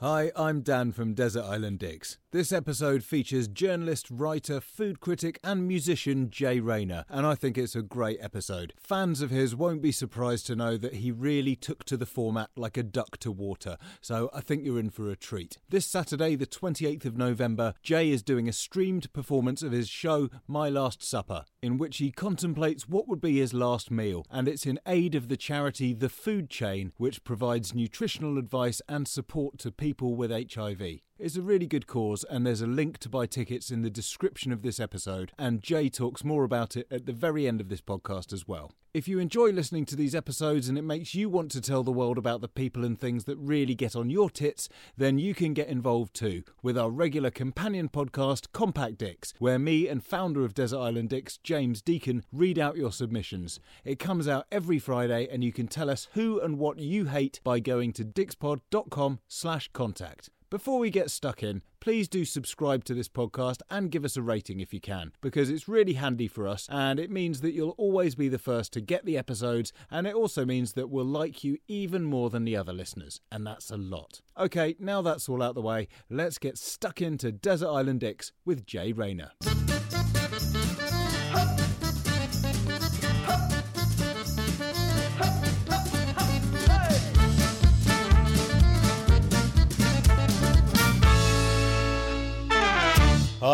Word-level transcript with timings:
Hi, 0.00 0.30
I'm 0.36 0.60
Dan 0.60 0.92
from 0.92 1.14
Desert 1.14 1.42
Island 1.42 1.80
Dicks. 1.80 2.18
This 2.30 2.52
episode 2.52 3.02
features 3.02 3.48
journalist, 3.48 4.06
writer, 4.10 4.60
food 4.60 5.00
critic, 5.00 5.40
and 5.42 5.66
musician 5.66 6.30
Jay 6.30 6.60
Rayner, 6.60 7.04
and 7.08 7.26
I 7.26 7.34
think 7.34 7.58
it's 7.58 7.74
a 7.74 7.82
great 7.82 8.18
episode. 8.20 8.74
Fans 8.78 9.22
of 9.22 9.30
his 9.30 9.56
won't 9.56 9.82
be 9.82 9.90
surprised 9.90 10.46
to 10.46 10.54
know 10.54 10.76
that 10.76 10.96
he 10.96 11.10
really 11.10 11.56
took 11.56 11.82
to 11.86 11.96
the 11.96 12.06
format 12.06 12.50
like 12.54 12.76
a 12.76 12.84
duck 12.84 13.16
to 13.20 13.32
water, 13.32 13.76
so 14.00 14.30
I 14.32 14.40
think 14.40 14.64
you're 14.64 14.78
in 14.78 14.90
for 14.90 15.10
a 15.10 15.16
treat. 15.16 15.58
This 15.68 15.86
Saturday, 15.86 16.36
the 16.36 16.46
28th 16.46 17.06
of 17.06 17.16
November, 17.16 17.74
Jay 17.82 18.10
is 18.10 18.22
doing 18.22 18.48
a 18.48 18.52
streamed 18.52 19.12
performance 19.12 19.62
of 19.62 19.72
his 19.72 19.88
show 19.88 20.28
My 20.46 20.68
Last 20.68 21.02
Supper, 21.02 21.44
in 21.60 21.76
which 21.76 21.96
he 21.96 22.12
contemplates 22.12 22.88
what 22.88 23.08
would 23.08 23.22
be 23.22 23.38
his 23.38 23.54
last 23.54 23.90
meal, 23.90 24.24
and 24.30 24.46
it's 24.46 24.66
in 24.66 24.78
aid 24.86 25.16
of 25.16 25.28
the 25.28 25.36
charity 25.36 25.92
The 25.92 26.10
Food 26.10 26.50
Chain, 26.50 26.92
which 26.98 27.24
provides 27.24 27.74
nutritional 27.74 28.38
advice 28.38 28.80
and 28.86 29.08
support 29.08 29.58
to 29.60 29.72
people 29.72 29.87
with 30.16 30.30
HIV. 30.30 31.00
It's 31.20 31.34
a 31.34 31.42
really 31.42 31.66
good 31.66 31.88
cause, 31.88 32.22
and 32.30 32.46
there's 32.46 32.60
a 32.60 32.66
link 32.68 32.98
to 32.98 33.08
buy 33.08 33.26
tickets 33.26 33.72
in 33.72 33.82
the 33.82 33.90
description 33.90 34.52
of 34.52 34.62
this 34.62 34.78
episode, 34.78 35.32
and 35.36 35.60
Jay 35.60 35.88
talks 35.88 36.22
more 36.22 36.44
about 36.44 36.76
it 36.76 36.86
at 36.92 37.06
the 37.06 37.12
very 37.12 37.48
end 37.48 37.60
of 37.60 37.68
this 37.68 37.80
podcast 37.80 38.32
as 38.32 38.46
well. 38.46 38.70
If 38.94 39.08
you 39.08 39.18
enjoy 39.18 39.50
listening 39.50 39.84
to 39.86 39.96
these 39.96 40.14
episodes 40.14 40.68
and 40.68 40.78
it 40.78 40.82
makes 40.82 41.16
you 41.16 41.28
want 41.28 41.50
to 41.50 41.60
tell 41.60 41.82
the 41.82 41.90
world 41.90 42.18
about 42.18 42.40
the 42.40 42.46
people 42.46 42.84
and 42.84 42.96
things 42.96 43.24
that 43.24 43.36
really 43.36 43.74
get 43.74 43.96
on 43.96 44.10
your 44.10 44.30
tits, 44.30 44.68
then 44.96 45.18
you 45.18 45.34
can 45.34 45.54
get 45.54 45.66
involved 45.66 46.14
too 46.14 46.44
with 46.62 46.78
our 46.78 46.88
regular 46.88 47.32
companion 47.32 47.88
podcast, 47.88 48.52
Compact 48.52 48.96
Dicks, 48.96 49.34
where 49.40 49.58
me 49.58 49.88
and 49.88 50.04
founder 50.04 50.44
of 50.44 50.54
Desert 50.54 50.78
Island 50.78 51.08
Dicks, 51.08 51.36
James 51.38 51.82
Deacon, 51.82 52.22
read 52.32 52.60
out 52.60 52.76
your 52.76 52.92
submissions. 52.92 53.58
It 53.84 53.98
comes 53.98 54.28
out 54.28 54.46
every 54.52 54.78
Friday, 54.78 55.26
and 55.28 55.42
you 55.42 55.52
can 55.52 55.66
tell 55.66 55.90
us 55.90 56.06
who 56.12 56.38
and 56.40 56.60
what 56.60 56.78
you 56.78 57.06
hate 57.06 57.40
by 57.42 57.58
going 57.58 57.92
to 57.94 58.04
dixpod.com 58.04 59.18
slash 59.26 59.68
contact. 59.72 60.30
Before 60.50 60.78
we 60.78 60.88
get 60.88 61.10
stuck 61.10 61.42
in, 61.42 61.60
please 61.78 62.08
do 62.08 62.24
subscribe 62.24 62.82
to 62.84 62.94
this 62.94 63.06
podcast 63.06 63.60
and 63.68 63.90
give 63.90 64.02
us 64.02 64.16
a 64.16 64.22
rating 64.22 64.60
if 64.60 64.72
you 64.72 64.80
can, 64.80 65.12
because 65.20 65.50
it's 65.50 65.68
really 65.68 65.92
handy 65.92 66.26
for 66.26 66.48
us 66.48 66.66
and 66.70 66.98
it 66.98 67.10
means 67.10 67.42
that 67.42 67.52
you'll 67.52 67.74
always 67.76 68.14
be 68.14 68.30
the 68.30 68.38
first 68.38 68.72
to 68.72 68.80
get 68.80 69.04
the 69.04 69.18
episodes, 69.18 69.74
and 69.90 70.06
it 70.06 70.14
also 70.14 70.46
means 70.46 70.72
that 70.72 70.88
we'll 70.88 71.04
like 71.04 71.44
you 71.44 71.58
even 71.68 72.02
more 72.02 72.30
than 72.30 72.46
the 72.46 72.56
other 72.56 72.72
listeners, 72.72 73.20
and 73.30 73.46
that's 73.46 73.70
a 73.70 73.76
lot. 73.76 74.22
Okay, 74.38 74.74
now 74.78 75.02
that's 75.02 75.28
all 75.28 75.42
out 75.42 75.54
the 75.54 75.60
way, 75.60 75.86
let's 76.08 76.38
get 76.38 76.56
stuck 76.56 77.02
into 77.02 77.30
Desert 77.30 77.68
Island 77.68 78.00
Dicks 78.00 78.32
with 78.46 78.64
Jay 78.64 78.92
Rayner. 78.92 79.32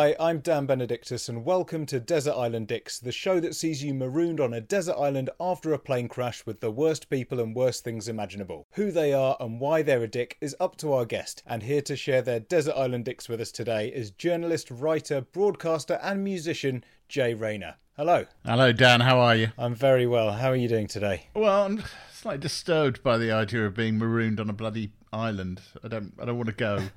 Hi, 0.04 0.14
I'm 0.20 0.40
Dan 0.40 0.66
Benedictus, 0.66 1.30
and 1.30 1.46
welcome 1.46 1.86
to 1.86 1.98
Desert 1.98 2.34
Island 2.34 2.68
Dicks, 2.68 2.98
the 2.98 3.10
show 3.10 3.40
that 3.40 3.54
sees 3.54 3.82
you 3.82 3.94
marooned 3.94 4.38
on 4.38 4.52
a 4.52 4.60
desert 4.60 4.96
island 4.98 5.30
after 5.40 5.72
a 5.72 5.78
plane 5.78 6.08
crash 6.08 6.44
with 6.44 6.60
the 6.60 6.70
worst 6.70 7.08
people 7.08 7.40
and 7.40 7.56
worst 7.56 7.84
things 7.84 8.06
imaginable. 8.06 8.66
Who 8.72 8.90
they 8.90 9.14
are 9.14 9.34
and 9.40 9.58
why 9.60 9.80
they're 9.80 10.02
a 10.02 10.06
dick 10.06 10.36
is 10.42 10.54
up 10.60 10.76
to 10.76 10.92
our 10.92 11.06
guest, 11.06 11.42
and 11.46 11.62
here 11.62 11.80
to 11.80 11.96
share 11.96 12.20
their 12.20 12.38
Desert 12.38 12.74
Island 12.76 13.06
Dicks 13.06 13.30
with 13.30 13.40
us 13.40 13.50
today 13.50 13.88
is 13.88 14.10
journalist, 14.10 14.70
writer, 14.70 15.22
broadcaster, 15.22 15.98
and 16.02 16.22
musician 16.22 16.84
Jay 17.08 17.32
Rayner. 17.32 17.76
Hello. 17.96 18.26
Hello, 18.44 18.72
Dan. 18.72 19.00
How 19.00 19.18
are 19.20 19.36
you? 19.36 19.52
I'm 19.56 19.74
very 19.74 20.06
well. 20.06 20.32
How 20.32 20.50
are 20.50 20.56
you 20.56 20.68
doing 20.68 20.86
today? 20.86 21.28
Well, 21.34 21.64
I'm 21.64 21.82
slightly 22.12 22.40
disturbed 22.40 23.02
by 23.02 23.16
the 23.16 23.32
idea 23.32 23.64
of 23.64 23.74
being 23.74 23.96
marooned 23.96 24.38
on 24.38 24.50
a 24.50 24.52
bloody 24.52 24.92
island. 25.14 25.62
I 25.82 25.88
don't. 25.88 26.12
I 26.20 26.26
don't 26.26 26.36
want 26.36 26.50
to 26.50 26.54
go. 26.54 26.88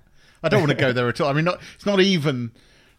I 0.43 0.49
don't 0.49 0.59
want 0.59 0.71
to 0.71 0.77
go 0.77 0.91
there 0.91 1.07
at 1.07 1.21
all. 1.21 1.29
I 1.29 1.33
mean, 1.33 1.45
not, 1.45 1.61
it's 1.75 1.85
not 1.85 2.01
even 2.01 2.51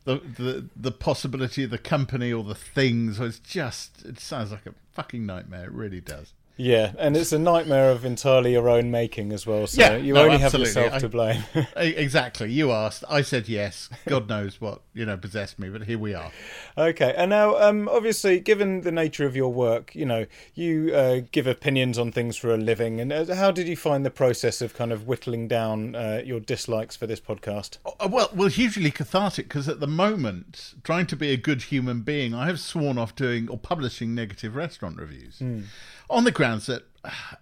the, 0.08 0.22
the 0.42 0.68
the 0.74 0.92
possibility 0.92 1.64
of 1.64 1.70
the 1.70 1.78
company 1.78 2.32
or 2.32 2.42
the 2.42 2.54
things. 2.54 3.20
It's 3.20 3.38
just. 3.38 4.04
It 4.06 4.18
sounds 4.18 4.50
like 4.50 4.64
a 4.64 4.74
fucking 4.92 5.26
nightmare. 5.26 5.64
It 5.64 5.72
really 5.72 6.00
does. 6.00 6.32
Yeah, 6.58 6.92
and 6.98 7.16
it's 7.16 7.32
a 7.32 7.38
nightmare 7.38 7.90
of 7.92 8.04
entirely 8.04 8.52
your 8.52 8.68
own 8.68 8.90
making 8.90 9.32
as 9.32 9.46
well. 9.46 9.66
So 9.68 9.80
Yeah, 9.80 9.96
you 9.96 10.12
no, 10.14 10.24
only 10.24 10.42
absolutely. 10.42 10.74
have 10.74 10.92
yourself 10.92 11.00
to 11.02 11.08
blame. 11.08 11.44
Exactly. 11.76 12.50
You 12.52 12.72
asked. 12.72 13.04
I 13.08 13.22
said 13.22 13.48
yes. 13.48 13.88
God 14.08 14.28
knows 14.28 14.60
what 14.60 14.82
you 14.92 15.06
know 15.06 15.16
possessed 15.16 15.58
me, 15.58 15.68
but 15.68 15.84
here 15.84 15.98
we 15.98 16.14
are. 16.14 16.32
Okay, 16.76 17.14
and 17.16 17.30
now, 17.30 17.56
um, 17.58 17.88
obviously, 17.88 18.40
given 18.40 18.80
the 18.82 18.90
nature 18.92 19.24
of 19.24 19.36
your 19.36 19.52
work, 19.52 19.94
you 19.94 20.04
know, 20.04 20.26
you 20.54 20.92
uh, 20.94 21.20
give 21.30 21.46
opinions 21.46 21.98
on 21.98 22.10
things 22.12 22.36
for 22.36 22.52
a 22.52 22.56
living. 22.56 23.00
And 23.00 23.12
uh, 23.12 23.34
how 23.34 23.50
did 23.50 23.68
you 23.68 23.76
find 23.76 24.04
the 24.04 24.10
process 24.10 24.60
of 24.60 24.74
kind 24.74 24.92
of 24.92 25.06
whittling 25.06 25.46
down 25.48 25.94
uh, 25.94 26.22
your 26.24 26.40
dislikes 26.40 26.96
for 26.96 27.06
this 27.06 27.20
podcast? 27.20 27.78
Uh, 27.86 28.08
Well, 28.10 28.30
well, 28.34 28.48
hugely 28.48 28.90
cathartic 28.90 29.46
because 29.48 29.68
at 29.68 29.78
the 29.80 29.86
moment, 29.86 30.74
trying 30.82 31.06
to 31.06 31.16
be 31.16 31.30
a 31.32 31.36
good 31.36 31.62
human 31.62 32.00
being, 32.02 32.34
I 32.34 32.46
have 32.46 32.58
sworn 32.58 32.98
off 32.98 33.14
doing 33.14 33.48
or 33.48 33.58
publishing 33.58 34.14
negative 34.14 34.56
restaurant 34.56 34.98
reviews 34.98 35.40
on 36.10 36.24
the 36.24 36.32
grounds 36.32 36.66
that 36.66 36.84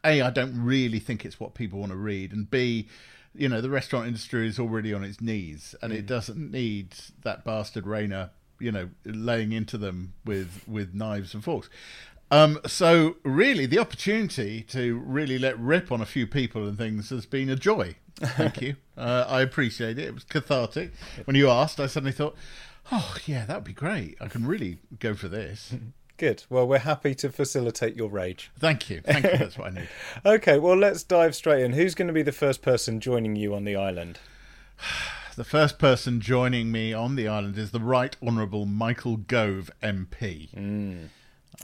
a 0.04 0.22
I 0.22 0.30
don't 0.30 0.64
really 0.64 0.98
think 0.98 1.24
it's 1.24 1.40
what 1.40 1.54
people 1.54 1.80
want 1.80 1.92
to 1.92 1.96
read, 1.96 2.32
and 2.32 2.50
b 2.50 2.88
you 3.34 3.48
know 3.48 3.60
the 3.60 3.70
restaurant 3.70 4.06
industry 4.06 4.48
is 4.48 4.58
already 4.58 4.92
on 4.92 5.04
its 5.04 5.20
knees, 5.20 5.74
and 5.82 5.92
it 5.92 6.06
doesn't 6.06 6.50
need 6.50 6.94
that 7.22 7.44
bastard 7.44 7.86
Rayner, 7.86 8.30
you 8.58 8.72
know, 8.72 8.90
laying 9.04 9.52
into 9.52 9.78
them 9.78 10.14
with 10.24 10.62
with 10.66 10.94
knives 10.94 11.34
and 11.34 11.42
forks. 11.42 11.68
Um, 12.30 12.58
so 12.66 13.16
really, 13.22 13.66
the 13.66 13.78
opportunity 13.78 14.62
to 14.62 14.98
really 14.98 15.38
let 15.38 15.58
rip 15.58 15.92
on 15.92 16.00
a 16.00 16.06
few 16.06 16.26
people 16.26 16.66
and 16.66 16.76
things 16.76 17.10
has 17.10 17.24
been 17.24 17.48
a 17.48 17.56
joy. 17.56 17.96
Thank 18.16 18.60
you. 18.60 18.76
Uh, 18.96 19.26
I 19.28 19.42
appreciate 19.42 19.98
it. 19.98 20.06
It 20.06 20.14
was 20.14 20.24
cathartic. 20.24 20.90
When 21.26 21.36
you 21.36 21.50
asked, 21.50 21.78
I 21.78 21.86
suddenly 21.86 22.12
thought, 22.12 22.34
"Oh 22.90 23.14
yeah, 23.26 23.44
that 23.44 23.56
would 23.56 23.64
be 23.64 23.74
great. 23.74 24.16
I 24.22 24.28
can 24.28 24.46
really 24.46 24.78
go 24.98 25.12
for 25.12 25.28
this." 25.28 25.74
Good. 26.16 26.44
Well, 26.48 26.66
we're 26.66 26.78
happy 26.78 27.14
to 27.16 27.30
facilitate 27.30 27.96
your 27.96 28.08
rage. 28.08 28.50
Thank 28.58 28.88
you. 28.88 29.02
Thank 29.02 29.24
you. 29.24 29.36
That's 29.36 29.58
what 29.58 29.68
I 29.68 29.74
need. 29.80 29.88
Okay, 30.26 30.58
well, 30.58 30.76
let's 30.76 31.02
dive 31.02 31.34
straight 31.34 31.62
in. 31.62 31.72
Who's 31.72 31.94
going 31.94 32.08
to 32.08 32.14
be 32.14 32.22
the 32.22 32.32
first 32.32 32.62
person 32.62 33.00
joining 33.00 33.36
you 33.36 33.54
on 33.54 33.64
the 33.64 33.76
island? 33.76 34.18
The 35.36 35.44
first 35.44 35.78
person 35.78 36.20
joining 36.20 36.72
me 36.72 36.92
on 36.94 37.16
the 37.16 37.28
island 37.28 37.58
is 37.58 37.70
the 37.70 37.80
Right 37.80 38.16
Honourable 38.22 38.64
Michael 38.64 39.18
Gove 39.18 39.70
MP. 39.82 40.48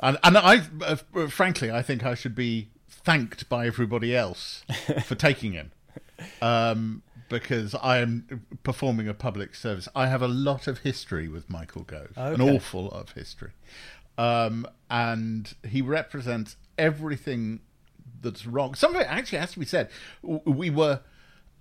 And, 0.00 0.18
and 0.22 0.38
I, 0.38 0.62
uh, 0.84 1.26
frankly, 1.28 1.70
I 1.70 1.80
think 1.82 2.04
I 2.04 2.14
should 2.14 2.34
be 2.34 2.68
thanked 2.88 3.48
by 3.48 3.66
everybody 3.66 4.14
else 4.14 4.64
for 5.04 5.14
taking 5.14 5.52
him. 5.52 5.72
Um, 6.40 7.02
because 7.32 7.74
I 7.74 7.98
am 7.98 8.44
performing 8.62 9.08
a 9.08 9.14
public 9.14 9.54
service. 9.54 9.88
I 9.94 10.06
have 10.06 10.20
a 10.20 10.28
lot 10.28 10.66
of 10.66 10.80
history 10.80 11.28
with 11.28 11.48
Michael 11.48 11.82
Gove, 11.82 12.12
an 12.16 12.42
awful 12.42 12.84
lot 12.84 13.00
of 13.00 13.12
history. 13.12 13.52
Um, 14.22 14.68
and 14.88 15.52
he 15.68 15.82
represents 15.82 16.56
everything 16.78 17.58
that's 18.20 18.46
wrong. 18.46 18.76
Some 18.76 18.94
of 18.94 19.00
it 19.00 19.08
actually 19.08 19.38
has 19.38 19.50
to 19.54 19.58
be 19.58 19.66
said. 19.66 19.90
We 20.22 20.70
were 20.70 21.00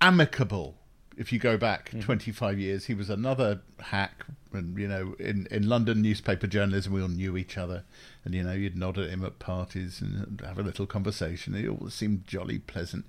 amicable. 0.00 0.78
If 1.16 1.32
you 1.32 1.38
go 1.38 1.56
back 1.56 1.92
25 2.00 2.58
years, 2.58 2.86
he 2.86 2.94
was 2.94 3.10
another 3.10 3.60
hack. 3.80 4.24
And, 4.52 4.78
you 4.78 4.86
know, 4.86 5.14
in, 5.18 5.46
in 5.50 5.68
London 5.68 6.02
newspaper 6.02 6.46
journalism, 6.46 6.92
we 6.92 7.00
all 7.00 7.08
knew 7.08 7.36
each 7.36 7.56
other. 7.56 7.84
And, 8.24 8.34
you 8.34 8.42
know, 8.42 8.52
you'd 8.52 8.76
nod 8.76 8.98
at 8.98 9.08
him 9.08 9.24
at 9.24 9.38
parties 9.38 10.00
and 10.00 10.40
have 10.44 10.58
a 10.58 10.62
little 10.62 10.86
conversation. 10.86 11.54
It 11.54 11.68
all 11.68 11.88
seemed 11.88 12.26
jolly 12.26 12.58
pleasant. 12.58 13.06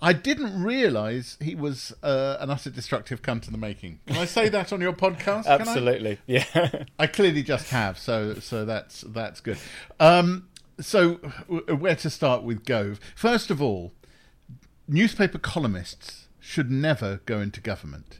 I 0.00 0.12
didn't 0.12 0.62
realise 0.62 1.36
he 1.40 1.54
was 1.54 1.92
uh, 2.02 2.36
an 2.40 2.50
utter 2.50 2.70
destructive 2.70 3.22
cunt 3.22 3.46
in 3.46 3.52
the 3.52 3.58
making. 3.58 4.00
Can 4.06 4.16
I 4.16 4.24
say 4.24 4.48
that 4.48 4.72
on 4.72 4.80
your 4.80 4.92
podcast? 4.92 5.44
Can 5.44 5.52
I? 5.52 5.54
Absolutely. 5.54 6.18
Yeah. 6.26 6.84
I 6.98 7.06
clearly 7.06 7.42
just 7.42 7.70
have, 7.70 7.98
so 7.98 8.34
so 8.34 8.64
that's 8.64 9.02
that's 9.02 9.40
good. 9.40 9.58
Um, 9.98 10.48
so 10.80 11.14
where 11.14 11.96
to 11.96 12.10
start 12.10 12.42
with 12.42 12.64
Gove? 12.64 13.00
First 13.14 13.50
of 13.50 13.60
all, 13.60 13.92
newspaper 14.88 15.38
columnists 15.38 16.28
should 16.50 16.70
never 16.70 17.20
go 17.26 17.40
into 17.40 17.60
government. 17.60 18.18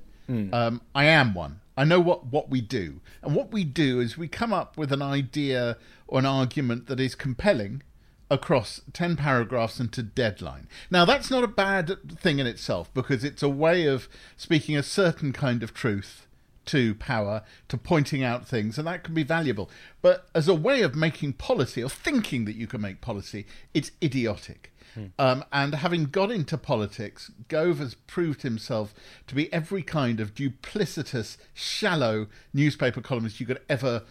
Um, 0.55 0.83
I 0.95 1.07
am 1.07 1.35
one. 1.35 1.61
I 1.77 1.83
know 1.83 1.99
what, 1.99 2.27
what 2.27 2.49
we 2.49 2.61
do. 2.61 3.01
And 3.23 3.35
what 3.35 3.51
we 3.51 3.65
do 3.65 3.99
is 3.99 4.17
we 4.17 4.29
come 4.29 4.53
up 4.53 4.79
with 4.79 4.93
an 4.93 5.03
idea 5.03 5.77
or 6.07 6.21
an 6.21 6.27
argument 6.27 6.87
that 6.87 7.01
is 7.01 7.17
compelling 7.17 7.83
across 8.31 8.83
10 8.93 9.17
paragraphs 9.17 9.81
and 9.81 9.93
to 9.93 10.05
deadline. 10.05 10.69
Now, 10.93 11.05
that's 11.05 11.29
not 11.29 11.43
a 11.43 11.49
bad 11.49 11.97
thing 12.21 12.39
in 12.39 12.47
itself 12.47 12.95
because 12.95 13.25
it's 13.25 13.43
a 13.43 13.49
way 13.49 13.87
of 13.87 14.09
speaking 14.37 14.77
a 14.77 14.85
certain 14.85 15.33
kind 15.33 15.65
of 15.65 15.75
truth 15.75 16.29
to 16.67 16.95
power, 16.95 17.43
to 17.67 17.77
pointing 17.77 18.23
out 18.23 18.47
things, 18.47 18.79
and 18.79 18.87
that 18.87 19.03
can 19.03 19.15
be 19.15 19.25
valuable. 19.25 19.69
But 20.03 20.29
as 20.37 20.47
a 20.47 20.55
way 20.55 20.83
of 20.83 20.95
making 20.95 21.33
policy 21.33 21.83
or 21.83 21.89
thinking 21.89 22.45
that 22.45 22.55
you 22.55 22.69
can 22.69 22.81
make 22.81 23.01
policy, 23.01 23.45
it's 23.75 23.91
idiotic. 24.01 24.70
Hmm. 24.95 25.07
Um, 25.19 25.45
and 25.53 25.75
having 25.75 26.05
got 26.07 26.31
into 26.31 26.59
politics, 26.59 27.31
Gove 27.49 27.79
has 27.79 27.95
proved 27.95 28.43
himself 28.43 28.95
to 29.27 29.35
be 29.35 29.53
every 29.53 29.83
kind 29.83 30.21
of 30.21 30.35
duplicitous, 30.35 31.37
shallow 31.55 32.27
newspaper 32.53 33.01
columnist 33.01 33.41
you 33.41 33.47
could 33.47 33.61
ever 33.69 34.03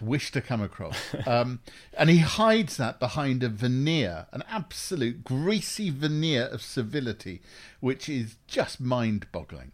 wish 0.00 0.30
to 0.32 0.40
come 0.40 0.62
across. 0.62 0.98
Um, 1.26 1.60
and 1.96 2.08
he 2.08 2.18
hides 2.18 2.78
that 2.78 2.98
behind 2.98 3.42
a 3.42 3.50
veneer, 3.50 4.26
an 4.32 4.42
absolute 4.48 5.24
greasy 5.24 5.90
veneer 5.90 6.44
of 6.44 6.62
civility, 6.62 7.42
which 7.80 8.08
is 8.08 8.36
just 8.46 8.80
mind 8.80 9.26
boggling. 9.30 9.72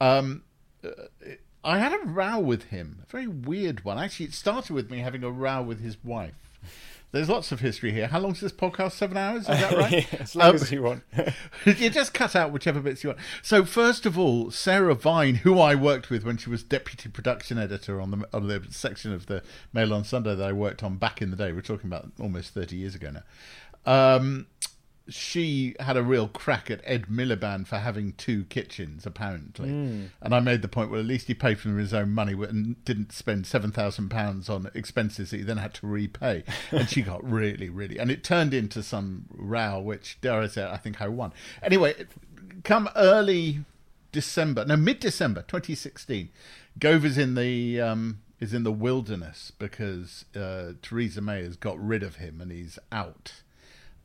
Um, 0.00 0.44
uh, 0.84 0.90
I 1.64 1.78
had 1.78 1.92
a 1.92 2.06
row 2.06 2.38
with 2.38 2.64
him, 2.64 3.00
a 3.02 3.10
very 3.10 3.26
weird 3.26 3.84
one. 3.84 3.98
Actually, 3.98 4.26
it 4.26 4.34
started 4.34 4.74
with 4.74 4.90
me 4.90 4.98
having 4.98 5.24
a 5.24 5.30
row 5.30 5.62
with 5.62 5.80
his 5.80 5.96
wife. 6.04 6.34
There's 7.12 7.28
lots 7.28 7.52
of 7.52 7.60
history 7.60 7.92
here. 7.92 8.06
How 8.06 8.18
long 8.18 8.32
is 8.32 8.40
this 8.40 8.52
podcast? 8.52 8.92
Seven 8.92 9.18
hours? 9.18 9.42
Is 9.42 9.48
that 9.48 9.72
right? 9.76 9.92
yeah, 9.92 10.18
as 10.18 10.34
long 10.34 10.48
um, 10.48 10.54
as 10.54 10.72
you 10.72 10.82
want. 10.82 11.02
you 11.66 11.90
just 11.90 12.14
cut 12.14 12.34
out 12.34 12.52
whichever 12.52 12.80
bits 12.80 13.04
you 13.04 13.10
want. 13.10 13.20
So 13.42 13.66
first 13.66 14.06
of 14.06 14.18
all, 14.18 14.50
Sarah 14.50 14.94
Vine, 14.94 15.36
who 15.36 15.60
I 15.60 15.74
worked 15.74 16.08
with 16.08 16.24
when 16.24 16.38
she 16.38 16.48
was 16.48 16.62
deputy 16.62 17.10
production 17.10 17.58
editor 17.58 18.00
on 18.00 18.10
the 18.12 18.28
on 18.32 18.48
the 18.48 18.64
section 18.70 19.12
of 19.12 19.26
the 19.26 19.42
Mail 19.74 19.92
on 19.92 20.04
Sunday 20.04 20.34
that 20.34 20.48
I 20.48 20.52
worked 20.52 20.82
on 20.82 20.96
back 20.96 21.20
in 21.20 21.30
the 21.30 21.36
day. 21.36 21.52
We're 21.52 21.60
talking 21.60 21.88
about 21.88 22.10
almost 22.18 22.54
thirty 22.54 22.76
years 22.76 22.94
ago 22.94 23.10
now. 23.10 24.16
Um, 24.16 24.46
she 25.08 25.74
had 25.80 25.96
a 25.96 26.02
real 26.02 26.28
crack 26.28 26.70
at 26.70 26.80
Ed 26.84 27.06
Miliband 27.06 27.66
for 27.66 27.78
having 27.78 28.12
two 28.12 28.44
kitchens, 28.44 29.04
apparently. 29.04 29.68
Mm. 29.68 30.08
And 30.20 30.34
I 30.34 30.40
made 30.40 30.62
the 30.62 30.68
point, 30.68 30.90
well, 30.90 31.00
at 31.00 31.06
least 31.06 31.26
he 31.26 31.34
paid 31.34 31.58
from 31.58 31.76
his 31.76 31.92
own 31.92 32.10
money 32.10 32.32
and 32.32 32.82
didn't 32.84 33.12
spend 33.12 33.44
£7,000 33.44 34.50
on 34.50 34.70
expenses 34.74 35.30
that 35.30 35.36
he 35.38 35.42
then 35.42 35.56
had 35.56 35.74
to 35.74 35.86
repay. 35.86 36.44
and 36.70 36.88
she 36.88 37.02
got 37.02 37.28
really, 37.28 37.68
really. 37.68 37.98
And 37.98 38.10
it 38.10 38.22
turned 38.22 38.54
into 38.54 38.82
some 38.82 39.26
row, 39.30 39.80
which, 39.80 40.20
dare 40.20 40.40
I 40.40 40.46
say, 40.46 40.64
I 40.64 40.76
think 40.76 41.00
I 41.00 41.08
won. 41.08 41.32
Anyway, 41.62 41.94
come 42.62 42.88
early 42.94 43.64
December, 44.12 44.64
no, 44.64 44.76
mid 44.76 45.00
December 45.00 45.42
2016, 45.42 46.28
Gove 46.78 47.04
is 47.04 47.18
in 47.18 47.34
the. 47.34 47.80
Um, 47.80 48.20
is 48.40 48.52
in 48.52 48.64
the 48.64 48.72
wilderness 48.72 49.52
because 49.56 50.24
uh, 50.34 50.72
Theresa 50.82 51.20
May 51.20 51.44
has 51.44 51.56
got 51.56 51.78
rid 51.78 52.02
of 52.02 52.16
him 52.16 52.40
and 52.40 52.50
he's 52.50 52.76
out. 52.90 53.34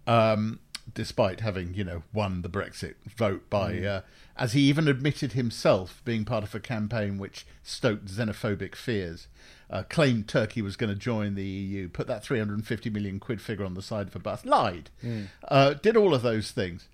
Um, 0.06 0.60
despite 0.94 1.42
having 1.42 1.74
you 1.74 1.84
know 1.84 2.04
won 2.14 2.42
the 2.42 2.50
Brexit 2.50 2.96
vote 3.06 3.50
by, 3.50 3.74
mm. 3.74 3.86
uh, 3.86 4.02
as 4.36 4.54
he 4.54 4.62
even 4.62 4.88
admitted 4.88 5.34
himself, 5.34 6.02
being 6.06 6.26
part 6.26 6.44
of 6.44 6.54
a 6.56 6.60
campaign 6.60 7.18
which 7.18 7.46
stoked 7.64 8.06
xenophobic 8.06 8.76
fears, 8.76 9.28
uh, 9.70 9.84
claimed 9.84 10.28
Turkey 10.28 10.62
was 10.62 10.76
going 10.76 10.94
to 10.94 11.00
join 11.00 11.36
the 11.36 11.46
EU, 11.46 11.90
put 11.90 12.08
that 12.08 12.24
350 12.24 12.90
million 12.90 13.20
quid 13.20 13.42
figure 13.42 13.66
on 13.66 13.74
the 13.74 13.82
side 13.82 14.08
of 14.08 14.16
a 14.16 14.20
bus, 14.20 14.46
lied, 14.46 14.90
mm. 15.04 15.28
uh, 15.48 15.74
did 15.74 15.98
all 15.98 16.14
of 16.14 16.22
those 16.22 16.52
things. 16.52 16.88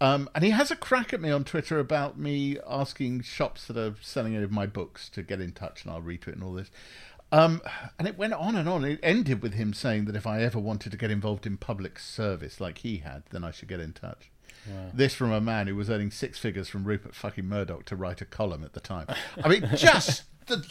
Um, 0.00 0.28
and 0.34 0.44
he 0.44 0.50
has 0.50 0.70
a 0.70 0.76
crack 0.76 1.12
at 1.12 1.20
me 1.20 1.30
on 1.30 1.42
Twitter 1.42 1.80
about 1.80 2.18
me 2.18 2.56
asking 2.68 3.22
shops 3.22 3.66
that 3.66 3.76
are 3.76 3.96
selling 4.00 4.36
any 4.36 4.44
of 4.44 4.52
my 4.52 4.66
books 4.66 5.08
to 5.10 5.22
get 5.22 5.40
in 5.40 5.52
touch, 5.52 5.84
and 5.84 5.92
I'll 5.92 6.02
retweet 6.02 6.34
and 6.34 6.44
all 6.44 6.52
this. 6.52 6.70
Um, 7.30 7.60
and 7.98 8.08
it 8.08 8.16
went 8.16 8.32
on 8.32 8.56
and 8.56 8.68
on. 8.68 8.84
It 8.84 9.00
ended 9.02 9.42
with 9.42 9.54
him 9.54 9.74
saying 9.74 10.06
that 10.06 10.16
if 10.16 10.26
I 10.26 10.42
ever 10.42 10.58
wanted 10.58 10.92
to 10.92 10.98
get 10.98 11.10
involved 11.10 11.46
in 11.46 11.56
public 11.56 11.98
service 11.98 12.60
like 12.60 12.78
he 12.78 12.98
had, 12.98 13.24
then 13.30 13.44
I 13.44 13.50
should 13.50 13.68
get 13.68 13.80
in 13.80 13.92
touch. 13.92 14.30
Wow. 14.66 14.90
This 14.92 15.14
from 15.14 15.32
a 15.32 15.40
man 15.40 15.66
who 15.66 15.76
was 15.76 15.90
earning 15.90 16.10
six 16.10 16.38
figures 16.38 16.68
from 16.68 16.84
Rupert 16.84 17.14
fucking 17.14 17.46
Murdoch 17.46 17.84
to 17.86 17.96
write 17.96 18.20
a 18.20 18.24
column 18.24 18.64
at 18.64 18.72
the 18.72 18.80
time. 18.80 19.06
I 19.42 19.48
mean, 19.48 19.68
just 19.74 20.24
the, 20.46 20.66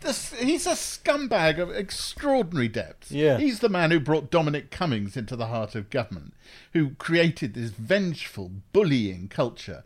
the, 0.00 0.12
he's 0.38 0.66
a 0.66 0.70
scumbag 0.70 1.58
of 1.58 1.70
extraordinary 1.70 2.68
depth. 2.68 3.10
Yeah. 3.10 3.38
He's 3.38 3.60
the 3.60 3.68
man 3.68 3.90
who 3.90 4.00
brought 4.00 4.30
Dominic 4.30 4.70
Cummings 4.70 5.16
into 5.16 5.36
the 5.36 5.46
heart 5.46 5.74
of 5.74 5.90
government, 5.90 6.34
who 6.72 6.90
created 6.90 7.54
this 7.54 7.70
vengeful, 7.70 8.50
bullying 8.72 9.28
culture. 9.28 9.84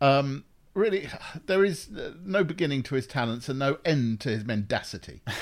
Um, 0.00 0.44
really, 0.74 1.08
there 1.46 1.64
is 1.64 1.88
no 2.24 2.44
beginning 2.44 2.82
to 2.84 2.94
his 2.94 3.06
talents 3.06 3.48
and 3.48 3.58
no 3.58 3.78
end 3.84 4.20
to 4.20 4.30
his 4.30 4.44
mendacity. 4.44 5.22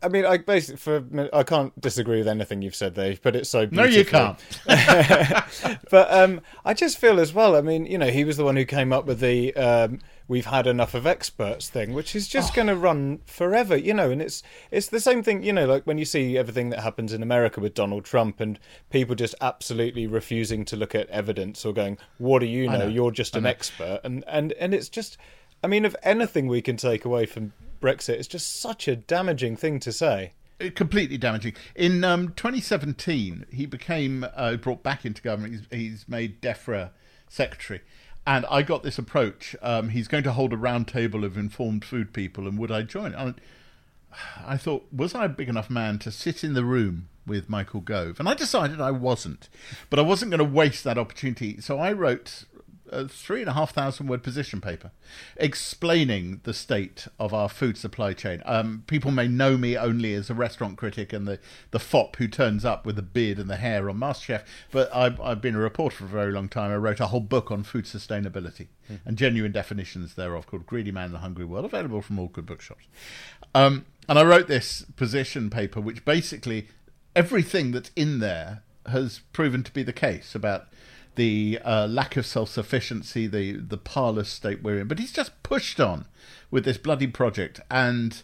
I 0.00 0.08
mean, 0.08 0.24
I 0.24 0.38
basically 0.38 0.76
for 0.76 1.04
I 1.32 1.42
can't 1.42 1.78
disagree 1.80 2.18
with 2.18 2.28
anything 2.28 2.62
you've 2.62 2.76
said 2.76 2.94
there. 2.94 3.16
But 3.20 3.34
it's 3.34 3.50
so 3.50 3.66
beautiful. 3.66 3.84
No, 3.84 3.90
you 3.90 4.04
can't. 4.04 5.80
but 5.90 6.12
um, 6.12 6.40
I 6.64 6.72
just 6.72 6.98
feel 6.98 7.18
as 7.18 7.34
well. 7.34 7.56
I 7.56 7.62
mean, 7.62 7.84
you 7.86 7.98
know, 7.98 8.08
he 8.08 8.24
was 8.24 8.36
the 8.36 8.44
one 8.44 8.54
who 8.54 8.64
came 8.64 8.92
up 8.92 9.06
with 9.06 9.18
the 9.18 9.54
um, 9.56 9.98
"we've 10.28 10.46
had 10.46 10.66
enough 10.66 10.94
of 10.94 11.06
experts" 11.06 11.68
thing, 11.68 11.92
which 11.92 12.14
is 12.14 12.28
just 12.28 12.52
oh. 12.52 12.56
going 12.56 12.68
to 12.68 12.76
run 12.76 13.20
forever. 13.26 13.76
You 13.76 13.94
know, 13.94 14.10
and 14.10 14.22
it's 14.22 14.42
it's 14.70 14.86
the 14.86 15.00
same 15.00 15.22
thing. 15.22 15.42
You 15.42 15.52
know, 15.52 15.66
like 15.66 15.84
when 15.84 15.98
you 15.98 16.04
see 16.04 16.38
everything 16.38 16.70
that 16.70 16.80
happens 16.80 17.12
in 17.12 17.22
America 17.22 17.60
with 17.60 17.74
Donald 17.74 18.04
Trump 18.04 18.38
and 18.38 18.58
people 18.90 19.14
just 19.14 19.34
absolutely 19.40 20.06
refusing 20.06 20.64
to 20.66 20.76
look 20.76 20.94
at 20.94 21.08
evidence 21.08 21.64
or 21.64 21.72
going, 21.72 21.98
"What 22.18 22.38
do 22.38 22.46
you 22.46 22.68
know? 22.68 22.78
know. 22.78 22.86
You're 22.86 23.10
just 23.10 23.34
an 23.34 23.46
expert," 23.46 24.00
and 24.04 24.24
and 24.28 24.52
and 24.52 24.72
it's 24.74 24.88
just. 24.88 25.16
I 25.60 25.66
mean, 25.66 25.84
if 25.84 25.96
anything 26.04 26.46
we 26.46 26.62
can 26.62 26.76
take 26.76 27.04
away 27.04 27.26
from 27.26 27.52
Brexit 27.80 28.14
it's 28.14 28.28
just 28.28 28.60
such 28.60 28.88
a 28.88 28.96
damaging 28.96 29.56
thing 29.56 29.80
to 29.80 29.92
say. 29.92 30.32
Uh, 30.60 30.70
completely 30.74 31.16
damaging. 31.16 31.54
In 31.74 32.02
um, 32.04 32.28
2017, 32.30 33.46
he 33.52 33.66
became 33.66 34.26
uh, 34.34 34.56
brought 34.56 34.82
back 34.82 35.04
into 35.04 35.22
government. 35.22 35.64
He's, 35.70 35.80
he's, 35.80 36.08
made 36.08 36.42
DEFRA 36.42 36.90
secretary. 37.28 37.82
And 38.28 38.44
I 38.50 38.60
got 38.60 38.82
this 38.82 38.98
approach. 38.98 39.56
Um, 39.62 39.88
he's 39.88 40.06
going 40.06 40.22
to 40.24 40.32
hold 40.32 40.52
a 40.52 40.56
roundtable 40.56 41.24
of 41.24 41.38
informed 41.38 41.82
food 41.82 42.12
people, 42.12 42.46
and 42.46 42.58
would 42.58 42.70
I 42.70 42.82
join? 42.82 43.14
I, 43.14 43.32
I 44.46 44.58
thought, 44.58 44.86
was 44.92 45.14
I 45.14 45.24
a 45.24 45.28
big 45.30 45.48
enough 45.48 45.70
man 45.70 45.98
to 46.00 46.10
sit 46.10 46.44
in 46.44 46.52
the 46.52 46.62
room 46.62 47.08
with 47.26 47.48
Michael 47.48 47.80
Gove? 47.80 48.20
And 48.20 48.28
I 48.28 48.34
decided 48.34 48.82
I 48.82 48.90
wasn't. 48.90 49.48
But 49.88 49.98
I 49.98 50.02
wasn't 50.02 50.30
going 50.30 50.46
to 50.46 50.56
waste 50.56 50.84
that 50.84 50.98
opportunity. 50.98 51.62
So 51.62 51.78
I 51.78 51.90
wrote 51.92 52.44
a 52.90 53.08
three 53.08 53.40
and 53.40 53.48
a 53.48 53.52
half 53.52 53.72
thousand 53.72 54.06
word 54.06 54.22
position 54.22 54.60
paper 54.60 54.90
explaining 55.36 56.40
the 56.44 56.54
state 56.54 57.06
of 57.18 57.32
our 57.34 57.48
food 57.48 57.76
supply 57.76 58.12
chain. 58.12 58.42
Um, 58.44 58.84
people 58.86 59.10
may 59.10 59.28
know 59.28 59.56
me 59.56 59.76
only 59.76 60.14
as 60.14 60.30
a 60.30 60.34
restaurant 60.34 60.78
critic 60.78 61.12
and 61.12 61.26
the, 61.26 61.38
the 61.70 61.78
fop 61.78 62.16
who 62.16 62.28
turns 62.28 62.64
up 62.64 62.84
with 62.84 62.96
the 62.96 63.02
beard 63.02 63.38
and 63.38 63.48
the 63.48 63.56
hair 63.56 63.88
on 63.88 63.98
MasterChef, 63.98 64.42
but 64.70 64.94
I've, 64.94 65.20
I've 65.20 65.40
been 65.40 65.54
a 65.54 65.60
reporter 65.60 65.96
for 65.96 66.04
a 66.04 66.08
very 66.08 66.32
long 66.32 66.48
time. 66.48 66.70
I 66.70 66.76
wrote 66.76 67.00
a 67.00 67.06
whole 67.06 67.20
book 67.20 67.50
on 67.50 67.62
food 67.62 67.84
sustainability 67.84 68.68
mm-hmm. 68.84 68.96
and 69.06 69.16
genuine 69.16 69.52
definitions 69.52 70.14
thereof 70.14 70.46
called 70.46 70.66
Greedy 70.66 70.92
Man 70.92 71.06
and 71.06 71.14
the 71.14 71.18
Hungry 71.18 71.44
World, 71.44 71.64
available 71.64 72.02
from 72.02 72.18
all 72.18 72.28
good 72.28 72.46
bookshops. 72.46 72.86
Um, 73.54 73.86
and 74.08 74.18
I 74.18 74.24
wrote 74.24 74.48
this 74.48 74.84
position 74.96 75.50
paper, 75.50 75.80
which 75.80 76.04
basically 76.04 76.68
everything 77.14 77.72
that's 77.72 77.90
in 77.96 78.20
there 78.20 78.62
has 78.86 79.20
proven 79.32 79.62
to 79.62 79.72
be 79.72 79.82
the 79.82 79.92
case 79.92 80.34
about 80.34 80.68
the 81.18 81.58
uh, 81.64 81.88
lack 81.88 82.16
of 82.16 82.24
self 82.24 82.48
sufficiency, 82.48 83.26
the 83.26 83.54
the 83.54 83.76
parlous 83.76 84.28
state 84.28 84.62
we're 84.62 84.78
in. 84.78 84.86
But 84.86 85.00
he's 85.00 85.12
just 85.12 85.42
pushed 85.42 85.80
on 85.80 86.06
with 86.48 86.64
this 86.64 86.78
bloody 86.78 87.08
project, 87.08 87.60
and 87.68 88.22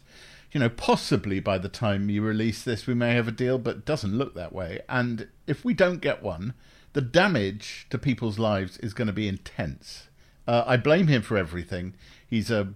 you 0.52 0.60
know, 0.60 0.68
possibly 0.68 1.40
by 1.40 1.58
the 1.58 1.68
time 1.68 2.08
you 2.08 2.22
release 2.22 2.62
this, 2.62 2.86
we 2.86 2.94
may 2.94 3.14
have 3.14 3.26
a 3.26 3.32
deal, 3.32 3.58
but 3.58 3.78
it 3.78 3.84
doesn't 3.84 4.16
look 4.16 4.34
that 4.34 4.52
way. 4.52 4.80
And 4.88 5.26
if 5.48 5.64
we 5.64 5.74
don't 5.74 6.00
get 6.00 6.22
one, 6.22 6.54
the 6.92 7.00
damage 7.00 7.88
to 7.90 7.98
people's 7.98 8.38
lives 8.38 8.78
is 8.78 8.94
going 8.94 9.08
to 9.08 9.12
be 9.12 9.26
intense. 9.26 10.06
Uh, 10.46 10.62
I 10.64 10.76
blame 10.76 11.08
him 11.08 11.22
for 11.22 11.36
everything. 11.36 11.94
He's 12.24 12.48
a 12.52 12.74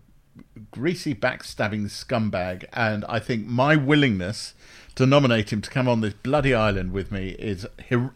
greasy, 0.73 1.15
backstabbing 1.15 1.85
scumbag, 1.85 2.65
and 2.73 3.05
I 3.09 3.21
think 3.21 3.47
my 3.47 3.77
willingness 3.77 4.55
to 4.97 5.07
nominate 5.07 5.53
him 5.53 5.61
to 5.61 5.71
come 5.71 5.87
on 5.87 6.01
this 6.01 6.15
bloody 6.15 6.53
island 6.53 6.91
with 6.91 7.13
me 7.13 7.37
is 7.39 7.69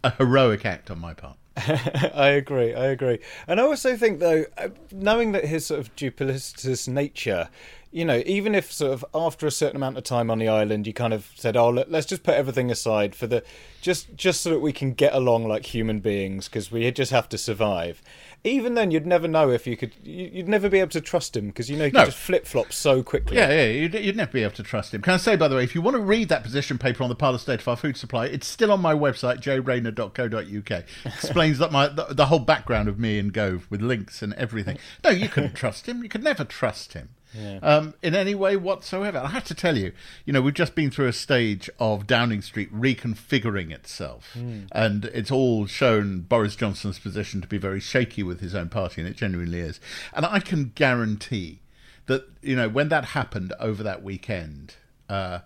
a 0.03 0.11
heroic 0.11 0.67
act 0.67 0.91
on 0.91 0.99
my 0.99 1.15
part. 1.15 1.37
I 2.15 2.29
agree. 2.29 2.75
I 2.75 2.87
agree. 2.87 3.19
And 3.47 3.61
I 3.61 3.65
also 3.65 3.97
think, 3.97 4.21
though, 4.21 4.45
uh, 4.57 4.69
knowing 4.91 5.33
that 5.33 5.45
his 5.45 5.67
sort 5.67 5.81
of 5.81 5.95
duplicitous 5.97 6.89
nature, 6.89 7.51
you 7.91 8.07
know, 8.07 8.23
even 8.25 8.55
if 8.55 8.73
sort 8.73 8.93
of 8.93 9.05
after 9.15 9.47
a 9.47 9.51
certain 9.51 9.77
amount 9.77 9.99
of 9.99 10.05
time 10.05 10.31
on 10.31 10.39
the 10.39 10.49
island, 10.49 10.87
you 10.87 10.95
kind 10.95 11.13
of 11.13 11.31
said, 11.35 11.57
"Oh, 11.57 11.69
let's 11.69 12.07
just 12.07 12.23
put 12.23 12.35
everything 12.35 12.71
aside 12.71 13.15
for 13.15 13.27
the 13.27 13.45
just 13.83 14.17
just 14.17 14.41
so 14.41 14.49
that 14.51 14.61
we 14.61 14.73
can 14.73 14.95
get 14.95 15.13
along 15.13 15.47
like 15.47 15.67
human 15.67 16.01
beings 16.01 16.49
because 16.49 16.73
we 16.73 16.91
just 16.91 17.13
have 17.13 17.29
to 17.29 17.37
survive." 17.39 18.01
Even 18.45 18.75
then, 18.75 18.91
you'd 18.91 19.07
never 19.07 19.29
know 19.29 19.51
if 19.51 19.69
you 19.69 19.77
could. 19.77 19.95
You'd 20.03 20.49
never 20.49 20.69
be 20.69 20.81
able 20.81 20.91
to 20.91 21.01
trust 21.01 21.37
him 21.37 21.47
because 21.47 21.71
you 21.71 21.77
know 21.77 21.85
he 21.85 21.93
no. 21.93 22.05
just 22.07 22.17
flip 22.17 22.45
flop 22.45 22.73
so 22.73 23.01
quickly. 23.01 23.37
Yeah, 23.37 23.51
yeah, 23.51 23.67
you'd, 23.67 23.95
you'd, 23.95 24.17
never 24.17 24.33
be 24.33 24.43
able 24.43 24.55
to 24.55 24.65
trust 24.65 24.93
him. 24.93 25.01
Can 25.01 25.15
I 25.15 25.17
say, 25.19 25.37
by 25.37 25.47
the 25.47 25.55
way, 25.55 25.63
if 25.63 25.77
you 25.77 25.81
want 25.81 25.95
to 25.95 26.03
read 26.03 26.29
that 26.31 26.43
position 26.43 26.77
paper 26.77 27.05
on 27.05 27.09
the 27.09 27.15
parlous 27.15 27.43
state 27.43 27.61
of 27.61 27.69
our 27.69 27.77
food 27.77 27.97
supply, 27.97 28.27
it's 28.27 28.49
still 28.49 28.73
on 28.73 28.81
my 28.81 28.95
website, 28.95 29.41
jayrayner.co.uk. 29.41 30.85
Explains 31.05 31.59
that 31.59 31.71
my 31.71 31.87
the, 31.87 32.07
the 32.11 32.27
whole 32.27 32.41
background 32.41 32.89
of 32.89 32.99
me 32.99 33.21
and 33.21 33.33
Gove 33.33 33.69
with 33.71 33.81
links 33.81 34.23
and 34.23 34.35
everything. 34.35 34.77
No, 35.05 35.11
you 35.11 35.29
couldn't 35.29 35.55
trust 35.55 35.89
him. 35.89 36.03
You 36.03 36.09
could 36.09 36.25
never 36.25 36.45
trust 36.45 36.95
him. 36.95 37.11
Yeah. 37.35 37.59
um, 37.63 37.95
in 38.03 38.15
any 38.15 38.35
way 38.35 38.57
whatsoever. 38.57 39.19
I 39.19 39.29
have 39.29 39.45
to 39.45 39.55
tell 39.55 39.77
you, 39.77 39.93
you 40.25 40.33
know, 40.33 40.41
we've 40.41 40.55
just 40.55 40.75
been 40.75 40.91
through 40.91 41.09
a 41.09 41.13
stage 41.13 41.69
of 41.79 42.07
Downing 42.07 42.43
Street 42.43 42.73
reconfiguring 42.75 43.71
itself, 43.71 44.31
mm. 44.35 44.69
and 44.73 45.07
it's 45.07 45.31
all 45.31 45.67
shown 45.67 46.21
Boris 46.21 46.57
Johnson's 46.57 46.99
position 46.99 47.41
to 47.41 47.49
be 47.49 47.59
very 47.59 47.81
shaky 47.81 48.23
with 48.23 48.41
his 48.41 48.55
own 48.55 48.69
party, 48.69 49.01
and 49.01 49.11
it 49.11 49.17
genuinely 49.17 49.61
is. 49.61 49.81
And 50.13 50.25
I 50.27 50.41
can 50.41 50.73
guarantee 50.75 51.61
that 52.07 52.29
you 52.43 52.57
know 52.57 52.69
when 52.69 52.89
that 52.89 53.07
happened 53.07 53.53
over 53.59 53.83
that 53.83 54.03
weekend, 54.03 54.77
uh, 55.09 55.41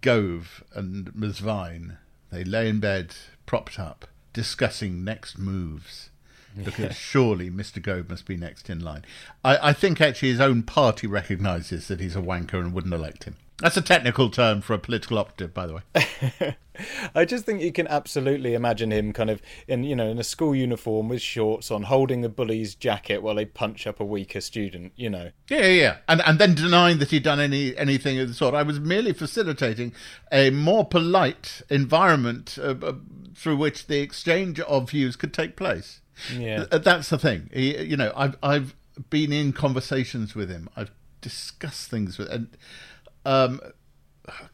Gove 0.00 0.64
and 0.74 1.14
Ms 1.14 1.38
Vine 1.38 1.98
they 2.30 2.44
lay 2.44 2.68
in 2.68 2.80
bed, 2.80 3.14
propped 3.44 3.78
up, 3.78 4.06
discussing 4.32 5.04
next 5.04 5.36
moves. 5.36 6.09
Because 6.56 6.96
surely 6.96 7.50
Mr. 7.50 7.80
Gove 7.80 8.08
must 8.08 8.26
be 8.26 8.36
next 8.36 8.68
in 8.68 8.80
line. 8.80 9.04
I, 9.44 9.68
I 9.68 9.72
think 9.72 10.00
actually 10.00 10.30
his 10.30 10.40
own 10.40 10.62
party 10.62 11.06
recognises 11.06 11.88
that 11.88 12.00
he's 12.00 12.16
a 12.16 12.20
wanker 12.20 12.54
and 12.54 12.72
wouldn't 12.72 12.94
elect 12.94 13.24
him. 13.24 13.36
That's 13.60 13.76
a 13.76 13.82
technical 13.82 14.30
term 14.30 14.62
for 14.62 14.72
a 14.72 14.78
political 14.78 15.18
operative, 15.18 15.52
by 15.52 15.66
the 15.66 15.74
way. 15.74 16.56
I 17.14 17.26
just 17.26 17.44
think 17.44 17.60
you 17.60 17.72
can 17.72 17.86
absolutely 17.88 18.54
imagine 18.54 18.90
him 18.90 19.12
kind 19.12 19.28
of 19.28 19.42
in 19.68 19.84
you 19.84 19.94
know 19.94 20.08
in 20.08 20.18
a 20.18 20.24
school 20.24 20.54
uniform 20.54 21.08
with 21.08 21.20
shorts 21.20 21.70
on, 21.70 21.84
holding 21.84 22.22
the 22.22 22.30
bully's 22.30 22.74
jacket 22.74 23.22
while 23.22 23.34
they 23.34 23.44
punch 23.44 23.86
up 23.86 24.00
a 24.00 24.04
weaker 24.04 24.40
student. 24.40 24.92
You 24.96 25.10
know. 25.10 25.30
Yeah, 25.48 25.66
yeah, 25.66 25.96
and 26.08 26.22
and 26.22 26.38
then 26.38 26.54
denying 26.54 26.98
that 26.98 27.10
he'd 27.10 27.22
done 27.22 27.40
any 27.40 27.76
anything 27.76 28.18
of 28.18 28.28
the 28.28 28.34
sort. 28.34 28.54
I 28.54 28.62
was 28.62 28.80
merely 28.80 29.12
facilitating 29.12 29.92
a 30.32 30.48
more 30.50 30.86
polite 30.86 31.60
environment 31.68 32.58
uh, 32.58 32.74
uh, 32.82 32.94
through 33.34 33.58
which 33.58 33.88
the 33.88 34.00
exchange 34.00 34.58
of 34.60 34.90
views 34.90 35.16
could 35.16 35.34
take 35.34 35.54
place. 35.56 36.00
Yeah, 36.36 36.64
that's 36.70 37.08
the 37.08 37.18
thing. 37.18 37.50
He, 37.52 37.82
you 37.82 37.96
know, 37.96 38.12
I've 38.16 38.36
I've 38.42 38.74
been 39.08 39.32
in 39.32 39.52
conversations 39.52 40.34
with 40.34 40.50
him. 40.50 40.68
I've 40.76 40.90
discussed 41.20 41.90
things 41.90 42.18
with 42.18 42.28
and 42.30 42.56
um, 43.24 43.60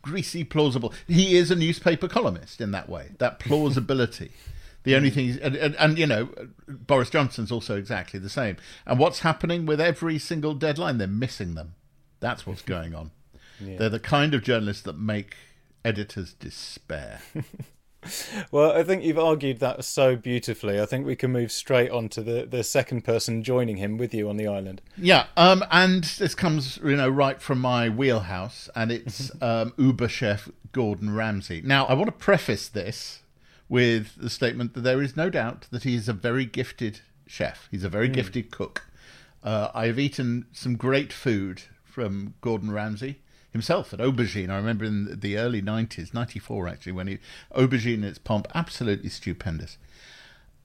greasy 0.03 0.45
plausible. 0.45 0.93
He 1.07 1.37
is 1.37 1.51
a 1.51 1.57
newspaper 1.57 2.09
columnist 2.09 2.61
in 2.61 2.71
that 2.73 2.89
way. 2.89 3.13
That 3.19 3.39
plausibility. 3.39 4.33
The 4.87 4.95
only 4.95 5.11
thing, 5.11 5.37
and, 5.43 5.57
and, 5.57 5.75
and, 5.81 5.99
you 5.99 6.07
know, 6.07 6.29
Boris 6.69 7.11
Johnson's 7.11 7.51
also 7.51 7.77
exactly 7.77 8.21
the 8.21 8.31
same. 8.31 8.57
And 8.87 9.01
what's 9.01 9.19
happening 9.19 9.67
with 9.67 9.81
every 9.81 10.17
single 10.17 10.55
deadline? 10.55 10.99
They're 10.99 11.09
missing 11.09 11.57
them. 11.57 11.75
That's 12.21 12.47
what's 12.47 12.63
going 12.77 12.95
on. 12.95 13.11
Yeah. 13.59 13.79
They're 13.79 13.89
the 13.89 13.99
kind 13.99 14.33
of 14.33 14.45
journalists 14.45 14.85
that 14.85 14.97
make 14.97 15.35
editors 15.85 16.35
despair. 16.35 17.21
well, 18.51 18.73
I 18.73 18.83
think 18.83 19.05
you've 19.05 19.19
argued 19.19 19.61
that 19.61 19.85
so 19.85 20.17
beautifully. 20.17 20.81
I 20.81 20.87
think 20.87 21.07
we 21.07 21.17
can 21.17 21.33
move 21.33 21.53
straight 21.53 21.91
on 21.91 22.09
to 22.11 22.23
the, 22.23 22.47
the 22.47 22.63
second 22.65 23.03
person 23.03 23.43
joining 23.43 23.77
him 23.77 23.97
with 23.99 24.15
you 24.15 24.29
on 24.29 24.37
the 24.37 24.47
island. 24.47 24.83
Yeah, 24.97 25.27
um, 25.37 25.65
and 25.71 26.05
this 26.05 26.35
comes, 26.35 26.79
you 26.79 26.97
know, 26.97 27.09
right 27.09 27.41
from 27.41 27.61
my 27.61 27.89
wheelhouse, 27.89 28.69
and 28.75 28.91
it's 28.91 29.31
um, 29.43 29.73
Uber 29.77 30.09
chef 30.09 30.49
Gordon 30.73 31.15
Ramsay. 31.15 31.63
Now, 31.63 31.87
I 31.87 31.95
want 31.95 32.07
to 32.07 32.13
preface 32.13 32.69
this 32.69 33.23
with 33.69 34.15
the 34.17 34.31
statement 34.31 34.75
that 34.75 34.83
there 34.83 35.03
is 35.03 35.17
no 35.17 35.31
doubt 35.31 35.67
that 35.71 35.83
he 35.83 35.95
is 35.95 36.09
a 36.09 36.13
very 36.13 36.45
gifted 36.45 37.01
chef. 37.27 37.69
He's 37.71 37.85
a 37.85 37.89
very 37.89 38.09
mm. 38.09 38.15
gifted 38.15 38.51
cook. 38.51 38.87
Uh, 39.43 39.71
I 39.75 39.87
have 39.87 39.99
eaten 39.99 40.47
some 40.53 40.77
great 40.77 41.13
food 41.13 41.63
from 41.85 42.35
Gordon 42.41 42.71
Ramsay 42.71 43.21
himself 43.57 43.93
at 43.93 44.01
Aubergine. 44.01 44.51
I 44.51 44.57
remember 44.57 44.85
in 44.85 45.19
the 45.19 45.39
early 45.39 45.63
90s, 45.63 46.13
94 46.13 46.69
actually, 46.69 46.93
when 46.93 47.07
he 47.07 47.19
Aubergine 47.55 47.95
in 47.95 48.05
its 48.05 48.19
pomp, 48.19 48.47
absolutely 48.55 49.09
stupendous. 49.09 49.79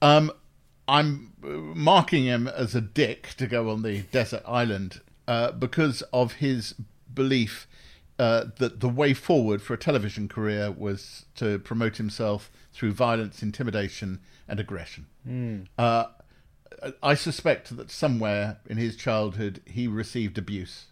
Um, 0.01 0.31
I'm 0.87 1.33
marking 1.41 2.25
him 2.25 2.47
as 2.47 2.75
a 2.75 2.81
dick 2.81 3.29
to 3.37 3.47
go 3.47 3.69
on 3.69 3.81
the 3.81 4.01
desert 4.11 4.43
island 4.45 5.01
uh, 5.27 5.51
because 5.51 6.01
of 6.11 6.33
his 6.33 6.75
belief 7.13 7.67
uh, 8.19 8.45
that 8.57 8.81
the 8.81 8.89
way 8.89 9.13
forward 9.13 9.61
for 9.61 9.73
a 9.73 9.77
television 9.77 10.27
career 10.27 10.69
was 10.71 11.25
to 11.35 11.59
promote 11.59 11.97
himself 11.97 12.51
through 12.73 12.91
violence, 12.91 13.41
intimidation, 13.41 14.19
and 14.47 14.59
aggression. 14.59 15.07
Mm. 15.27 15.67
Uh, 15.77 16.05
I 17.01 17.15
suspect 17.15 17.75
that 17.77 17.89
somewhere 17.89 18.57
in 18.67 18.77
his 18.77 18.95
childhood 18.95 19.61
he 19.65 19.87
received 19.87 20.37
abuse 20.37 20.87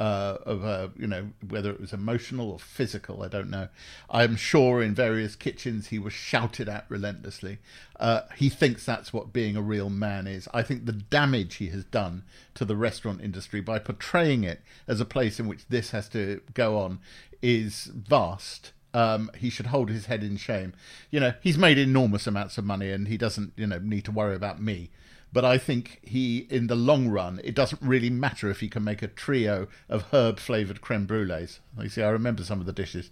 uh, 0.00 0.38
of 0.46 0.64
uh, 0.64 0.88
you 0.96 1.06
know 1.06 1.28
whether 1.46 1.70
it 1.70 1.78
was 1.78 1.92
emotional 1.92 2.50
or 2.50 2.58
physical, 2.58 3.22
I 3.22 3.28
don't 3.28 3.50
know. 3.50 3.68
I'm 4.08 4.34
sure 4.34 4.82
in 4.82 4.94
various 4.94 5.36
kitchens 5.36 5.88
he 5.88 5.98
was 5.98 6.14
shouted 6.14 6.70
at 6.70 6.86
relentlessly. 6.88 7.58
Uh, 7.98 8.22
he 8.34 8.48
thinks 8.48 8.86
that's 8.86 9.12
what 9.12 9.34
being 9.34 9.56
a 9.56 9.62
real 9.62 9.90
man 9.90 10.26
is. 10.26 10.48
I 10.54 10.62
think 10.62 10.86
the 10.86 10.92
damage 10.92 11.56
he 11.56 11.68
has 11.68 11.84
done 11.84 12.24
to 12.54 12.64
the 12.64 12.76
restaurant 12.76 13.20
industry 13.20 13.60
by 13.60 13.78
portraying 13.78 14.42
it 14.42 14.62
as 14.88 15.02
a 15.02 15.04
place 15.04 15.38
in 15.38 15.46
which 15.46 15.68
this 15.68 15.90
has 15.90 16.08
to 16.08 16.40
go 16.54 16.78
on 16.78 17.00
is 17.42 17.84
vast. 17.94 18.72
Um, 18.94 19.30
he 19.36 19.50
should 19.50 19.66
hold 19.66 19.90
his 19.90 20.06
head 20.06 20.24
in 20.24 20.38
shame. 20.38 20.72
You 21.10 21.20
know, 21.20 21.34
he's 21.42 21.58
made 21.58 21.76
enormous 21.76 22.26
amounts 22.26 22.56
of 22.56 22.64
money, 22.64 22.90
and 22.90 23.06
he 23.06 23.18
doesn't, 23.18 23.52
you 23.54 23.66
know, 23.66 23.78
need 23.78 24.06
to 24.06 24.12
worry 24.12 24.34
about 24.34 24.62
me. 24.62 24.90
But 25.32 25.44
I 25.44 25.58
think 25.58 26.00
he, 26.02 26.46
in 26.50 26.66
the 26.66 26.74
long 26.74 27.08
run, 27.08 27.40
it 27.44 27.54
doesn't 27.54 27.80
really 27.82 28.10
matter 28.10 28.50
if 28.50 28.60
he 28.60 28.68
can 28.68 28.82
make 28.82 29.02
a 29.02 29.08
trio 29.08 29.68
of 29.88 30.06
herb 30.12 30.40
flavored 30.40 30.80
creme 30.80 31.06
brulees. 31.06 31.60
You 31.80 31.88
see, 31.88 32.02
I 32.02 32.08
remember 32.08 32.42
some 32.42 32.60
of 32.60 32.66
the 32.66 32.72
dishes. 32.72 33.10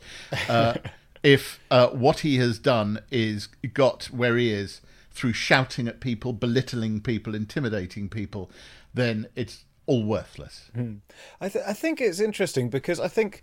Uh, 0.48 0.74
if 1.22 1.60
uh, 1.70 1.88
what 1.88 2.20
he 2.20 2.36
has 2.38 2.58
done 2.58 3.00
is 3.10 3.48
got 3.72 4.06
where 4.06 4.36
he 4.36 4.52
is 4.52 4.80
through 5.10 5.32
shouting 5.32 5.88
at 5.88 6.00
people, 6.00 6.32
belittling 6.32 7.00
people, 7.00 7.34
intimidating 7.34 8.08
people, 8.08 8.50
then 8.94 9.28
it's 9.34 9.64
all 9.86 10.04
worthless. 10.04 10.70
Mm. 10.76 11.00
I, 11.40 11.48
th- 11.48 11.64
I 11.66 11.72
think 11.72 12.00
it's 12.00 12.20
interesting 12.20 12.68
because 12.68 13.00
I 13.00 13.08
think 13.08 13.42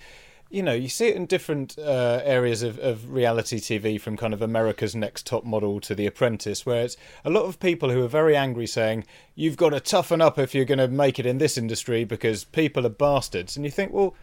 you 0.49 0.61
know, 0.61 0.73
you 0.73 0.89
see 0.89 1.07
it 1.07 1.15
in 1.15 1.25
different 1.25 1.77
uh, 1.77 2.21
areas 2.23 2.63
of, 2.63 2.77
of 2.79 3.11
reality 3.11 3.59
TV, 3.59 3.99
from 3.99 4.15
kind 4.15 4.33
of 4.33 4.41
America's 4.41 4.95
Next 4.95 5.25
Top 5.25 5.43
Model 5.43 5.79
to 5.81 5.95
The 5.95 6.05
Apprentice, 6.05 6.65
where 6.65 6.83
it's 6.83 6.97
a 7.23 7.29
lot 7.29 7.45
of 7.45 7.59
people 7.59 7.89
who 7.89 8.03
are 8.03 8.07
very 8.07 8.35
angry 8.35 8.67
saying, 8.67 9.05
you've 9.33 9.57
got 9.57 9.69
to 9.69 9.79
toughen 9.79 10.21
up 10.21 10.37
if 10.37 10.53
you're 10.53 10.65
going 10.65 10.77
to 10.77 10.87
make 10.87 11.19
it 11.19 11.25
in 11.25 11.39
this 11.39 11.57
industry 11.57 12.03
because 12.03 12.43
people 12.43 12.85
are 12.85 12.89
bastards. 12.89 13.55
And 13.55 13.65
you 13.65 13.71
think, 13.71 13.91
well, 13.91 14.15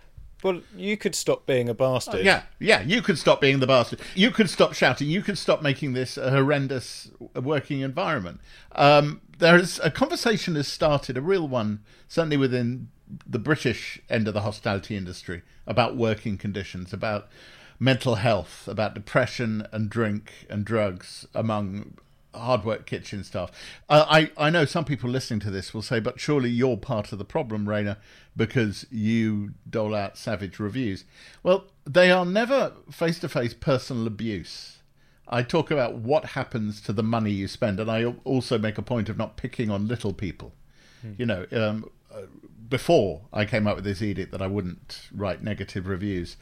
well, 0.43 0.61
you 0.77 0.97
could 0.97 1.15
stop 1.15 1.47
being 1.47 1.69
a 1.69 1.75
bastard. 1.75 2.21
Uh, 2.21 2.25
yeah, 2.25 2.43
yeah, 2.59 2.83
you 2.83 3.01
could 3.01 3.19
stop 3.19 3.41
being 3.41 3.61
the 3.61 3.67
bastard. 3.67 4.01
You 4.15 4.31
could 4.31 4.51
stop 4.51 4.75
shouting. 4.75 5.09
You 5.09 5.23
could 5.23 5.39
stop 5.39 5.63
making 5.63 5.93
this 5.93 6.17
a 6.17 6.31
horrendous 6.31 7.11
working 7.35 7.81
environment. 7.81 8.41
Um, 8.73 9.21
there's 9.39 9.79
a 9.81 9.91
conversation 9.91 10.55
has 10.57 10.69
started, 10.69 11.17
a 11.17 11.21
real 11.21 11.47
one, 11.47 11.81
certainly 12.09 12.37
within 12.37 12.89
the 13.27 13.39
British 13.39 14.01
end 14.09 14.29
of 14.29 14.35
the 14.35 14.43
hospitality 14.43 14.97
industry 14.97 15.43
about 15.67 15.97
working 15.97 16.39
conditions, 16.39 16.93
about 16.93 17.29
mental 17.79 18.17
health, 18.17 18.69
about 18.69 18.95
depression 18.95 19.67
and 19.73 19.91
drink 19.91 20.47
and 20.49 20.65
drugs 20.65 21.27
among 21.35 21.95
hard 22.35 22.65
work 22.65 22.87
kitchen 22.87 23.23
staff. 23.25 23.51
Uh, 23.89 24.07
I, 24.09 24.31
I 24.37 24.51
know 24.51 24.65
some 24.65 24.85
people 24.85 25.11
listening 25.11 25.41
to 25.41 25.51
this 25.51 25.75
will 25.75 25.83
say, 25.83 26.01
but 26.01 26.19
surely 26.19 26.51
you're 26.51 26.77
part 26.77 27.13
of 27.13 27.19
the 27.19 27.25
problem, 27.25 27.69
Rayner, 27.69 27.99
because 28.37 28.87
you 28.91 29.53
dole 29.69 29.95
out 29.95 30.17
savage 30.17 30.59
reviews. 30.59 31.05
Well, 31.43 31.67
they 31.85 32.11
are 32.11 32.25
never 32.25 32.73
face 32.91 33.19
to 33.21 33.29
face 33.29 33.55
personal 33.55 34.07
abuse. 34.07 34.79
I 35.29 35.43
talk 35.43 35.71
about 35.71 35.95
what 35.95 36.27
happens 36.27 36.81
to 36.83 36.93
the 36.93 37.03
money 37.03 37.33
you 37.33 37.49
spend, 37.49 37.81
and 37.81 37.91
I 37.91 38.05
also 38.25 38.59
make 38.59 38.79
a 38.79 38.83
point 38.83 39.09
of 39.09 39.17
not 39.17 39.37
picking 39.37 39.71
on 39.71 39.89
little 39.89 40.13
people. 40.13 40.53
Hmm. 41.01 41.13
You 41.19 41.27
know, 41.27 41.47
um, 41.53 41.91
before 42.73 43.21
I 43.33 43.45
came 43.45 43.67
up 43.67 43.77
with 43.77 43.85
this 43.85 44.01
edict 44.01 44.33
that 44.33 44.43
I 44.43 44.47
wouldn't 44.47 45.09
write 45.15 45.45
negative 45.45 45.87
reviews, 45.87 46.37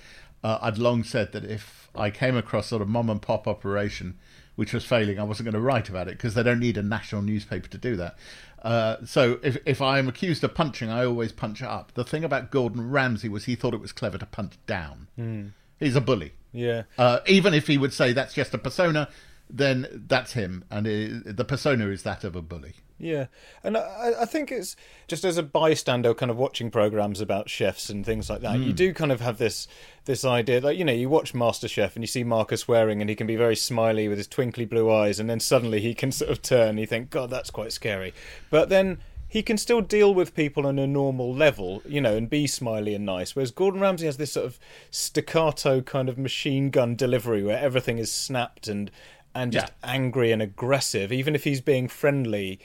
uh, 0.44 0.58
I'd 0.62 0.78
long 0.78 1.02
said 1.02 1.32
that 1.32 1.44
if 1.44 1.90
I 1.94 2.10
came 2.10 2.36
across 2.36 2.68
sort 2.68 2.80
of 2.80 2.88
mom 2.88 3.10
and 3.10 3.20
pop 3.20 3.46
operation 3.48 4.16
which 4.54 4.72
was 4.72 4.84
failing, 4.84 5.18
I 5.18 5.22
wasn't 5.22 5.46
going 5.46 5.54
to 5.54 5.60
write 5.60 5.88
about 5.88 6.06
it 6.06 6.18
because 6.18 6.34
they 6.34 6.42
don't 6.42 6.60
need 6.60 6.76
a 6.76 6.82
national 6.82 7.22
newspaper 7.22 7.66
to 7.68 7.78
do 7.78 7.96
that. 7.96 8.16
Uh, 8.62 8.96
so 9.04 9.40
if 9.42 9.56
if 9.64 9.80
I 9.80 9.98
am 9.98 10.06
accused 10.06 10.44
of 10.44 10.54
punching, 10.54 10.90
I 10.90 11.04
always 11.04 11.32
punch 11.32 11.62
up. 11.62 11.92
The 11.94 12.04
thing 12.04 12.24
about 12.24 12.50
Gordon 12.50 12.90
Ramsay 12.90 13.28
was 13.28 13.46
he 13.46 13.56
thought 13.56 13.74
it 13.74 13.80
was 13.80 13.92
clever 13.92 14.18
to 14.18 14.26
punch 14.26 14.54
down. 14.66 15.08
Mm. 15.18 15.52
He's 15.78 15.96
a 15.96 16.00
bully. 16.00 16.34
Yeah. 16.52 16.82
Uh, 16.98 17.20
even 17.26 17.54
if 17.54 17.66
he 17.66 17.78
would 17.78 17.92
say 17.92 18.12
that's 18.12 18.34
just 18.34 18.52
a 18.52 18.58
persona, 18.58 19.08
then 19.48 20.04
that's 20.06 20.34
him, 20.34 20.64
and 20.70 20.86
it, 20.86 21.36
the 21.36 21.44
persona 21.44 21.88
is 21.88 22.02
that 22.02 22.22
of 22.22 22.36
a 22.36 22.42
bully. 22.42 22.74
Yeah, 23.00 23.26
and 23.64 23.78
I, 23.78 24.12
I, 24.20 24.24
think 24.26 24.52
it's 24.52 24.76
just 25.08 25.24
as 25.24 25.38
a 25.38 25.42
bystander, 25.42 26.12
kind 26.12 26.30
of 26.30 26.36
watching 26.36 26.70
programs 26.70 27.22
about 27.22 27.48
chefs 27.48 27.88
and 27.88 28.04
things 28.04 28.28
like 28.28 28.42
that. 28.42 28.56
Mm. 28.56 28.64
You 28.64 28.70
hmm. 28.70 28.76
do 28.76 28.94
kind 28.94 29.10
of 29.10 29.22
have 29.22 29.38
this 29.38 29.66
this 30.04 30.22
idea, 30.22 30.60
that 30.60 30.76
you 30.76 30.84
know, 30.84 30.92
you 30.92 31.08
watch 31.08 31.32
MasterChef 31.32 31.94
and 31.94 32.02
you 32.02 32.06
see 32.06 32.24
Marcus 32.24 32.68
Wareing, 32.68 33.00
and 33.00 33.08
he 33.08 33.16
can 33.16 33.26
be 33.26 33.36
very 33.36 33.56
smiley 33.56 34.06
with 34.06 34.18
his 34.18 34.28
twinkly 34.28 34.66
blue 34.66 34.92
eyes, 34.92 35.18
and 35.18 35.30
then 35.30 35.40
suddenly 35.40 35.80
he 35.80 35.94
can 35.94 36.12
sort 36.12 36.30
of 36.30 36.42
turn. 36.42 36.76
You 36.76 36.86
think, 36.86 37.08
God, 37.08 37.30
that's 37.30 37.50
quite 37.50 37.72
scary. 37.72 38.12
But 38.50 38.68
then 38.68 38.98
he 39.30 39.42
can 39.42 39.56
still 39.56 39.80
deal 39.80 40.12
with 40.12 40.34
people 40.34 40.66
on 40.66 40.78
a 40.78 40.86
normal 40.86 41.32
level, 41.32 41.82
you 41.86 42.00
know, 42.00 42.16
and 42.16 42.28
be 42.28 42.46
smiley 42.46 42.94
and 42.94 43.06
nice. 43.06 43.34
Whereas 43.34 43.52
Gordon 43.52 43.80
Ramsay 43.80 44.06
has 44.06 44.16
this 44.18 44.32
sort 44.32 44.44
of 44.44 44.58
staccato 44.90 45.80
kind 45.80 46.08
of 46.08 46.18
machine 46.18 46.68
gun 46.68 46.96
delivery 46.96 47.42
where 47.42 47.58
everything 47.58 47.98
is 47.98 48.12
snapped 48.12 48.68
and 48.68 48.90
and 49.34 49.52
just 49.52 49.68
yeah. 49.68 49.90
angry 49.92 50.32
and 50.32 50.42
aggressive. 50.42 51.12
Even 51.12 51.34
if 51.34 51.44
he's 51.44 51.60
being 51.60 51.88
friendly, 51.88 52.58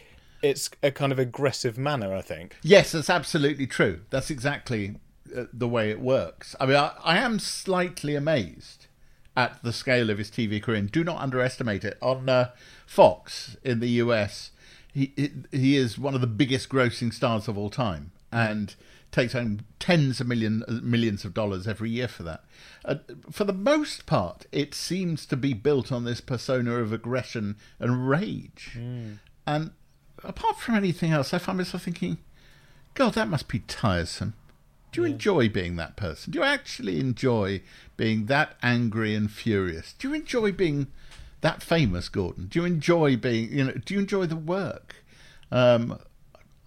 it's 0.46 0.70
a 0.84 0.92
kind 0.92 1.12
of 1.12 1.20
aggressive 1.20 1.78
manner. 1.78 2.14
I 2.14 2.22
think. 2.22 2.56
Yes, 2.64 2.92
that's 2.92 3.10
absolutely 3.10 3.68
true. 3.68 4.02
That's 4.10 4.30
exactly 4.30 4.96
uh, 5.36 5.46
the 5.52 5.68
way 5.68 5.90
it 5.90 6.00
works. 6.00 6.56
I 6.60 6.66
mean, 6.66 6.78
I, 6.78 6.92
I 7.04 7.18
am 7.18 7.40
slightly 7.40 8.16
amazed 8.16 8.88
at 9.36 9.62
the 9.64 9.74
scale 9.74 10.10
of 10.10 10.18
his 10.18 10.32
TV 10.32 10.62
career, 10.62 10.78
and 10.78 10.92
do 10.92 11.04
not 11.04 11.22
underestimate 11.22 11.84
it. 11.84 11.98
On 12.02 12.30
uh, 12.30 12.52
Fox 12.86 13.58
in 13.64 13.80
the 13.80 13.90
US, 13.90 14.52
he 14.94 15.14
he 15.52 15.76
is 15.76 16.00
one 16.00 16.16
of 16.16 16.22
the 16.22 16.28
biggest 16.28 16.70
grossing 16.70 17.14
stars 17.14 17.48
of 17.48 17.58
all 17.58 17.70
time, 17.70 18.12
and 18.32 18.76
takes 19.12 19.34
home 19.34 19.62
tens 19.80 20.20
of 20.20 20.28
million 20.28 20.64
millions 20.84 21.24
of 21.26 21.34
dollars 21.34 21.68
every 21.68 21.90
year 21.90 22.08
for 22.08 22.24
that. 22.24 22.44
Uh, 22.84 22.96
for 23.32 23.46
the 23.46 23.54
most 23.54 24.06
part, 24.06 24.46
it 24.52 24.74
seems 24.74 25.26
to 25.26 25.38
be 25.38 25.54
built 25.54 25.92
on 25.92 26.04
this 26.04 26.22
persona 26.22 26.76
of 26.76 26.92
aggression 26.92 27.58
and 27.80 28.08
rage, 28.08 28.78
and 29.48 29.72
apart 30.24 30.60
from 30.60 30.76
anything 30.76 31.12
else, 31.12 31.34
I 31.34 31.38
find 31.38 31.58
myself 31.58 31.84
thinking, 31.84 32.18
God, 32.94 33.14
that 33.14 33.28
must 33.28 33.48
be 33.48 33.60
tiresome. 33.60 34.34
Do 34.92 35.02
you 35.02 35.08
enjoy 35.08 35.50
being 35.50 35.76
that 35.76 35.98
person? 35.98 36.32
Do 36.32 36.40
you 36.40 36.46
actually 36.46 37.00
enjoy 37.00 37.62
being 37.98 38.28
that 38.28 38.56
angry 38.64 39.14
and 39.14 39.30
furious? 39.30 39.94
Do 40.00 40.08
you 40.08 40.16
enjoy 40.16 40.54
being 40.54 40.88
that 41.42 41.62
famous, 41.62 42.08
Gordon? 42.08 42.48
Do 42.48 42.60
you 42.60 42.66
enjoy 42.66 43.18
being, 43.18 43.52
you 43.52 43.66
know, 43.66 43.74
do 43.74 43.94
you 43.94 44.00
enjoy 44.00 44.26
the 44.26 44.38
work? 44.38 45.04
Um, 45.52 46.00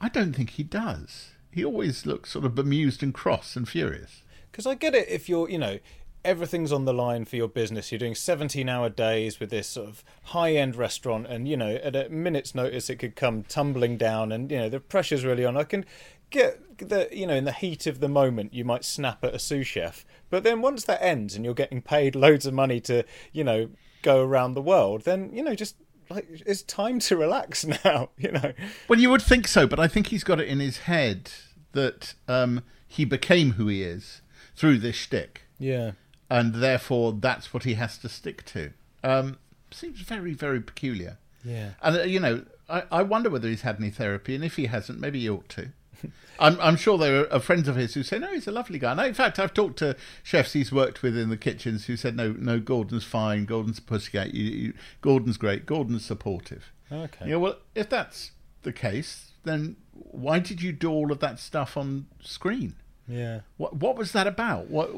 I 0.00 0.08
don't 0.10 0.34
think 0.34 0.50
he 0.50 0.62
does. 0.62 1.30
He 1.50 1.64
always 1.64 2.04
looks 2.04 2.30
sort 2.30 2.44
of 2.44 2.54
bemused 2.54 3.02
and 3.02 3.14
cross 3.14 3.56
and 3.56 3.66
furious. 3.66 4.22
Because 4.50 4.66
I 4.66 4.74
get 4.74 4.94
it 4.94 5.08
if 5.08 5.28
you're, 5.28 5.48
you 5.48 5.58
know, 5.58 5.78
everything's 6.24 6.72
on 6.72 6.84
the 6.84 6.92
line 6.92 7.24
for 7.24 7.36
your 7.36 7.48
business. 7.48 7.90
You're 7.90 7.98
doing 7.98 8.14
17 8.14 8.68
hour 8.68 8.88
days 8.88 9.40
with 9.40 9.50
this 9.50 9.68
sort 9.68 9.88
of 9.88 10.04
high 10.24 10.54
end 10.54 10.76
restaurant, 10.76 11.26
and, 11.26 11.48
you 11.48 11.56
know, 11.56 11.76
at 11.76 11.96
a 11.96 12.08
minute's 12.08 12.54
notice, 12.54 12.90
it 12.90 12.96
could 12.96 13.16
come 13.16 13.42
tumbling 13.44 13.96
down, 13.96 14.32
and, 14.32 14.50
you 14.50 14.58
know, 14.58 14.68
the 14.68 14.80
pressure's 14.80 15.24
really 15.24 15.44
on. 15.44 15.56
I 15.56 15.64
can 15.64 15.84
get 16.30 16.78
the, 16.78 17.08
you 17.10 17.26
know, 17.26 17.34
in 17.34 17.44
the 17.44 17.52
heat 17.52 17.86
of 17.86 18.00
the 18.00 18.08
moment, 18.08 18.54
you 18.54 18.64
might 18.64 18.84
snap 18.84 19.24
at 19.24 19.34
a 19.34 19.38
sous 19.38 19.66
chef. 19.66 20.04
But 20.30 20.44
then 20.44 20.60
once 20.60 20.84
that 20.84 21.02
ends 21.02 21.34
and 21.34 21.44
you're 21.44 21.54
getting 21.54 21.82
paid 21.82 22.14
loads 22.16 22.46
of 22.46 22.54
money 22.54 22.80
to, 22.82 23.04
you 23.32 23.44
know, 23.44 23.70
go 24.02 24.22
around 24.22 24.54
the 24.54 24.62
world, 24.62 25.02
then, 25.02 25.30
you 25.32 25.42
know, 25.42 25.54
just 25.54 25.76
like 26.10 26.26
it's 26.46 26.62
time 26.62 26.98
to 27.00 27.16
relax 27.16 27.64
now, 27.84 28.10
you 28.16 28.32
know. 28.32 28.52
Well, 28.88 28.98
you 28.98 29.10
would 29.10 29.22
think 29.22 29.48
so, 29.48 29.66
but 29.66 29.78
I 29.78 29.88
think 29.88 30.08
he's 30.08 30.24
got 30.24 30.40
it 30.40 30.48
in 30.48 30.60
his 30.60 30.78
head 30.78 31.30
that 31.72 32.14
um, 32.26 32.62
he 32.86 33.04
became 33.04 33.52
who 33.52 33.68
he 33.68 33.82
is 33.82 34.22
through 34.56 34.78
this 34.78 34.96
shtick. 34.96 35.42
Yeah. 35.58 35.92
And 36.30 36.56
therefore 36.56 37.12
that's 37.12 37.52
what 37.52 37.64
he 37.64 37.74
has 37.74 37.98
to 37.98 38.08
stick 38.08 38.44
to. 38.46 38.72
Um, 39.02 39.38
seems 39.70 40.00
very, 40.00 40.32
very 40.32 40.60
peculiar. 40.60 41.18
Yeah. 41.44 41.70
And 41.82 41.96
uh, 41.96 42.02
you 42.02 42.20
know, 42.20 42.44
I, 42.68 42.84
I 42.90 43.02
wonder 43.02 43.30
whether 43.30 43.48
he's 43.48 43.62
had 43.62 43.76
any 43.76 43.90
therapy, 43.90 44.34
and 44.34 44.44
if 44.44 44.56
he 44.56 44.66
hasn't, 44.66 45.00
maybe 45.00 45.20
he 45.20 45.30
ought 45.30 45.48
to. 45.50 45.70
I'm, 46.38 46.58
I'm 46.60 46.76
sure 46.76 46.98
there 46.98 47.32
are 47.32 47.40
friends 47.40 47.68
of 47.68 47.76
his 47.76 47.94
who 47.94 48.02
say, 48.02 48.18
no, 48.18 48.32
he's 48.32 48.46
a 48.46 48.52
lovely 48.52 48.78
guy. 48.78 48.92
And 48.92 49.00
in 49.00 49.14
fact, 49.14 49.38
I've 49.38 49.54
talked 49.54 49.78
to 49.80 49.96
chefs 50.22 50.52
he's 50.52 50.72
worked 50.72 51.02
with 51.02 51.16
in 51.16 51.30
the 51.30 51.36
kitchens 51.36 51.86
who 51.86 51.96
said, 51.96 52.16
no, 52.16 52.32
no, 52.32 52.60
Gordon's 52.60 53.04
fine. 53.04 53.44
Gordon's 53.44 53.78
a 53.78 53.82
pussycat. 53.82 54.34
You, 54.34 54.44
you, 54.44 54.72
Gordon's 55.00 55.36
great. 55.36 55.66
Gordon's 55.66 56.04
supportive. 56.04 56.72
Okay. 56.92 57.30
Yeah, 57.30 57.36
well, 57.36 57.56
if 57.74 57.88
that's 57.88 58.32
the 58.62 58.72
case, 58.72 59.32
then 59.44 59.76
why 59.92 60.38
did 60.38 60.62
you 60.62 60.72
do 60.72 60.90
all 60.90 61.10
of 61.10 61.18
that 61.20 61.38
stuff 61.38 61.76
on 61.76 62.06
screen? 62.20 62.74
Yeah. 63.08 63.40
What, 63.56 63.76
what 63.76 63.96
was 63.96 64.12
that 64.12 64.26
about? 64.26 64.68
What, 64.68 64.90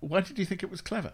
why 0.00 0.20
did 0.20 0.38
you 0.38 0.44
think 0.44 0.62
it 0.62 0.70
was 0.70 0.80
clever? 0.80 1.12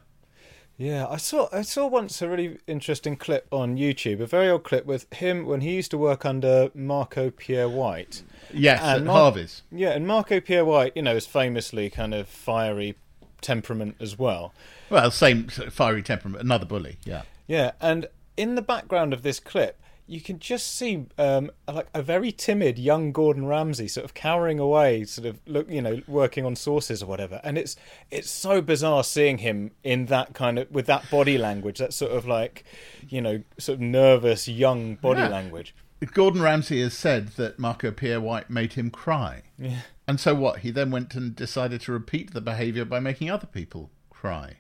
Yeah, 0.76 1.06
I 1.08 1.18
saw 1.18 1.48
I 1.52 1.62
saw 1.62 1.86
once 1.86 2.20
a 2.20 2.28
really 2.28 2.58
interesting 2.66 3.16
clip 3.16 3.46
on 3.52 3.76
YouTube, 3.76 4.18
a 4.20 4.26
very 4.26 4.48
old 4.48 4.64
clip 4.64 4.84
with 4.86 5.12
him 5.14 5.46
when 5.46 5.60
he 5.60 5.72
used 5.74 5.92
to 5.92 5.98
work 5.98 6.24
under 6.24 6.70
Marco 6.74 7.30
Pierre 7.30 7.68
White. 7.68 8.24
Yes, 8.52 8.80
And 8.82 9.02
at 9.02 9.06
Mar- 9.06 9.16
Harvey's. 9.16 9.62
Yeah, 9.70 9.90
and 9.90 10.04
Marco 10.04 10.40
Pierre 10.40 10.64
White, 10.64 10.92
you 10.96 11.02
know, 11.02 11.14
is 11.14 11.26
famously 11.26 11.90
kind 11.90 12.12
of 12.12 12.26
fiery 12.28 12.96
temperament 13.40 13.94
as 14.00 14.18
well. 14.18 14.52
Well, 14.90 15.12
same 15.12 15.46
fiery 15.46 16.02
temperament, 16.02 16.42
another 16.42 16.66
bully. 16.66 16.96
Yeah. 17.04 17.22
Yeah, 17.46 17.72
and 17.80 18.08
in 18.36 18.56
the 18.56 18.62
background 18.62 19.12
of 19.12 19.22
this 19.22 19.38
clip, 19.38 19.80
you 20.06 20.20
can 20.20 20.38
just 20.38 20.74
see 20.74 21.06
um, 21.16 21.50
like 21.66 21.88
a 21.94 22.02
very 22.02 22.30
timid 22.30 22.78
young 22.78 23.10
Gordon 23.12 23.46
Ramsay 23.46 23.88
sort 23.88 24.04
of 24.04 24.12
cowering 24.14 24.58
away, 24.58 25.04
sort 25.04 25.26
of 25.26 25.40
look, 25.46 25.70
you 25.70 25.80
know, 25.80 26.02
working 26.06 26.44
on 26.44 26.56
sauces 26.56 27.02
or 27.02 27.06
whatever. 27.06 27.40
And 27.42 27.56
it's 27.56 27.74
it's 28.10 28.30
so 28.30 28.60
bizarre 28.60 29.02
seeing 29.04 29.38
him 29.38 29.70
in 29.82 30.06
that 30.06 30.34
kind 30.34 30.58
of 30.58 30.70
with 30.70 30.86
that 30.86 31.10
body 31.10 31.38
language, 31.38 31.78
that 31.78 31.94
sort 31.94 32.12
of 32.12 32.26
like, 32.26 32.64
you 33.08 33.20
know, 33.20 33.42
sort 33.58 33.76
of 33.76 33.80
nervous 33.80 34.46
young 34.48 34.96
body 34.96 35.20
Yeah. 35.20 35.28
language. 35.28 35.74
Gordon 36.12 36.42
Ramsay 36.42 36.82
has 36.82 36.92
said 36.92 37.28
that 37.36 37.58
Marco 37.58 37.90
Pierre 37.90 38.20
White 38.20 38.50
made 38.50 38.74
him 38.74 38.90
cry. 38.90 39.42
Yeah. 39.58 39.80
And 40.06 40.20
so 40.20 40.34
what? 40.34 40.58
He 40.58 40.70
then 40.70 40.90
went 40.90 41.14
and 41.14 41.34
decided 41.34 41.80
to 41.82 41.92
repeat 41.92 42.34
the 42.34 42.42
behaviour 42.42 42.84
by 42.84 43.00
making 43.00 43.30
other 43.30 43.46
people 43.46 43.90
cry. 44.10 44.58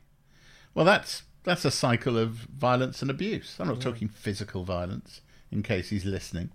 Well, 0.72 0.86
that's 0.86 1.24
that's 1.42 1.66
a 1.66 1.70
cycle 1.70 2.16
of 2.16 2.30
violence 2.30 3.02
and 3.02 3.10
abuse. 3.10 3.56
I'm 3.58 3.68
not 3.68 3.82
talking 3.82 4.08
physical 4.08 4.64
violence, 4.64 5.20
in 5.54 5.62
case 5.62 5.88
he's 5.88 6.04
listening. 6.04 6.50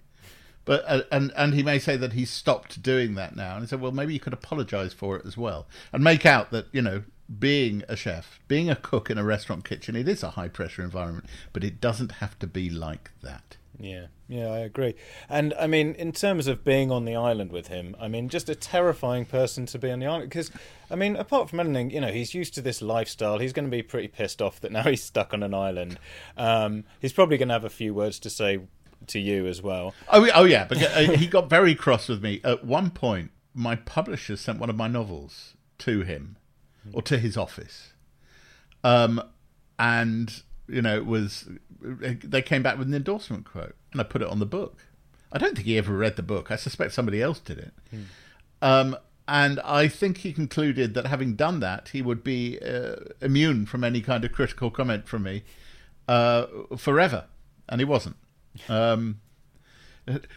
But 0.65 0.83
uh, 0.85 1.01
and 1.11 1.31
and 1.35 1.55
he 1.55 1.63
may 1.63 1.79
say 1.79 1.97
that 1.97 2.13
he's 2.13 2.29
stopped 2.29 2.83
doing 2.83 3.15
that 3.15 3.35
now, 3.35 3.53
and 3.53 3.63
he 3.63 3.67
said, 3.67 3.81
well, 3.81 3.91
maybe 3.91 4.13
you 4.13 4.19
could 4.19 4.33
apologise 4.33 4.93
for 4.93 5.15
it 5.15 5.25
as 5.25 5.35
well, 5.35 5.65
and 5.91 6.03
make 6.03 6.25
out 6.25 6.51
that 6.51 6.67
you 6.71 6.81
know 6.81 7.03
being 7.39 7.83
a 7.87 7.95
chef, 7.95 8.39
being 8.47 8.69
a 8.69 8.75
cook 8.75 9.09
in 9.09 9.17
a 9.17 9.23
restaurant 9.23 9.63
kitchen, 9.63 9.95
it 9.95 10.07
is 10.07 10.21
a 10.21 10.31
high 10.31 10.47
pressure 10.47 10.83
environment, 10.83 11.25
but 11.53 11.63
it 11.63 11.79
doesn't 11.79 12.13
have 12.13 12.37
to 12.39 12.47
be 12.47 12.69
like 12.69 13.11
that. 13.21 13.57
Yeah, 13.81 14.07
yeah, 14.27 14.47
I 14.47 14.59
agree. 14.59 14.95
And 15.29 15.53
I 15.57 15.65
mean, 15.65 15.95
in 15.95 16.11
terms 16.11 16.47
of 16.47 16.65
being 16.65 16.91
on 16.91 17.05
the 17.05 17.15
island 17.15 17.51
with 17.51 17.67
him, 17.67 17.95
I 17.99 18.09
mean, 18.09 18.27
just 18.27 18.49
a 18.49 18.55
terrifying 18.55 19.25
person 19.25 19.65
to 19.67 19.79
be 19.79 19.89
on 19.89 19.99
the 19.99 20.05
island. 20.05 20.29
Because, 20.29 20.51
I 20.91 20.95
mean, 20.95 21.15
apart 21.15 21.49
from 21.49 21.61
anything, 21.61 21.89
you 21.89 22.01
know, 22.01 22.11
he's 22.11 22.33
used 22.33 22.53
to 22.55 22.61
this 22.61 22.81
lifestyle. 22.81 23.39
He's 23.39 23.53
going 23.53 23.65
to 23.65 23.71
be 23.71 23.81
pretty 23.81 24.09
pissed 24.09 24.41
off 24.41 24.59
that 24.59 24.73
now 24.73 24.83
he's 24.89 25.03
stuck 25.03 25.33
on 25.33 25.43
an 25.43 25.53
island. 25.53 25.97
Um, 26.35 26.83
he's 26.99 27.13
probably 27.13 27.37
going 27.37 27.47
to 27.47 27.53
have 27.53 27.63
a 27.63 27.69
few 27.69 27.93
words 27.93 28.19
to 28.19 28.29
say 28.29 28.59
to 29.07 29.19
you 29.19 29.47
as 29.47 29.61
well. 29.61 29.93
Oh, 30.09 30.25
yeah- 30.25 30.33
oh 30.35 30.43
yeah, 30.45 30.65
but 30.65 30.81
uh, 30.81 31.11
he 31.13 31.27
got 31.27 31.49
very 31.49 31.75
cross 31.75 32.07
with 32.07 32.21
me. 32.23 32.41
At 32.43 32.63
one 32.65 32.89
point, 32.91 33.31
my 33.53 33.75
publisher 33.75 34.35
sent 34.37 34.59
one 34.59 34.69
of 34.69 34.75
my 34.75 34.87
novels 34.87 35.53
to 35.79 36.01
him, 36.01 36.37
or 36.93 37.01
to 37.03 37.17
his 37.17 37.37
office, 37.37 37.93
um, 38.83 39.21
and 39.77 40.43
you 40.67 40.81
know, 40.81 40.95
it 40.97 41.05
was 41.05 41.49
they 41.81 42.41
came 42.41 42.61
back 42.61 42.77
with 42.77 42.87
an 42.87 42.93
endorsement 42.93 43.45
quote, 43.45 43.75
and 43.91 43.99
I 44.01 44.03
put 44.03 44.21
it 44.21 44.27
on 44.27 44.39
the 44.39 44.45
book. 44.45 44.77
I 45.31 45.37
don't 45.37 45.55
think 45.55 45.67
he 45.67 45.77
ever 45.77 45.95
read 45.95 46.15
the 46.15 46.23
book. 46.23 46.51
I 46.51 46.55
suspect 46.55 46.93
somebody 46.93 47.21
else 47.21 47.39
did 47.39 47.57
it. 47.59 47.73
Um, 48.61 48.97
and 49.27 49.59
I 49.61 49.87
think 49.87 50.17
he 50.19 50.33
concluded 50.33 50.95
that 50.95 51.05
having 51.05 51.35
done 51.35 51.59
that, 51.59 51.89
he 51.89 52.01
would 52.01 52.23
be 52.23 52.59
uh, 52.59 52.95
immune 53.21 53.65
from 53.67 53.83
any 53.83 54.01
kind 54.01 54.25
of 54.25 54.31
critical 54.31 54.71
comment 54.71 55.07
from 55.07 55.23
me 55.23 55.43
uh, 56.07 56.47
forever, 56.77 57.25
and 57.69 57.79
he 57.79 57.85
wasn't. 57.85 58.15
Um, 58.67 59.21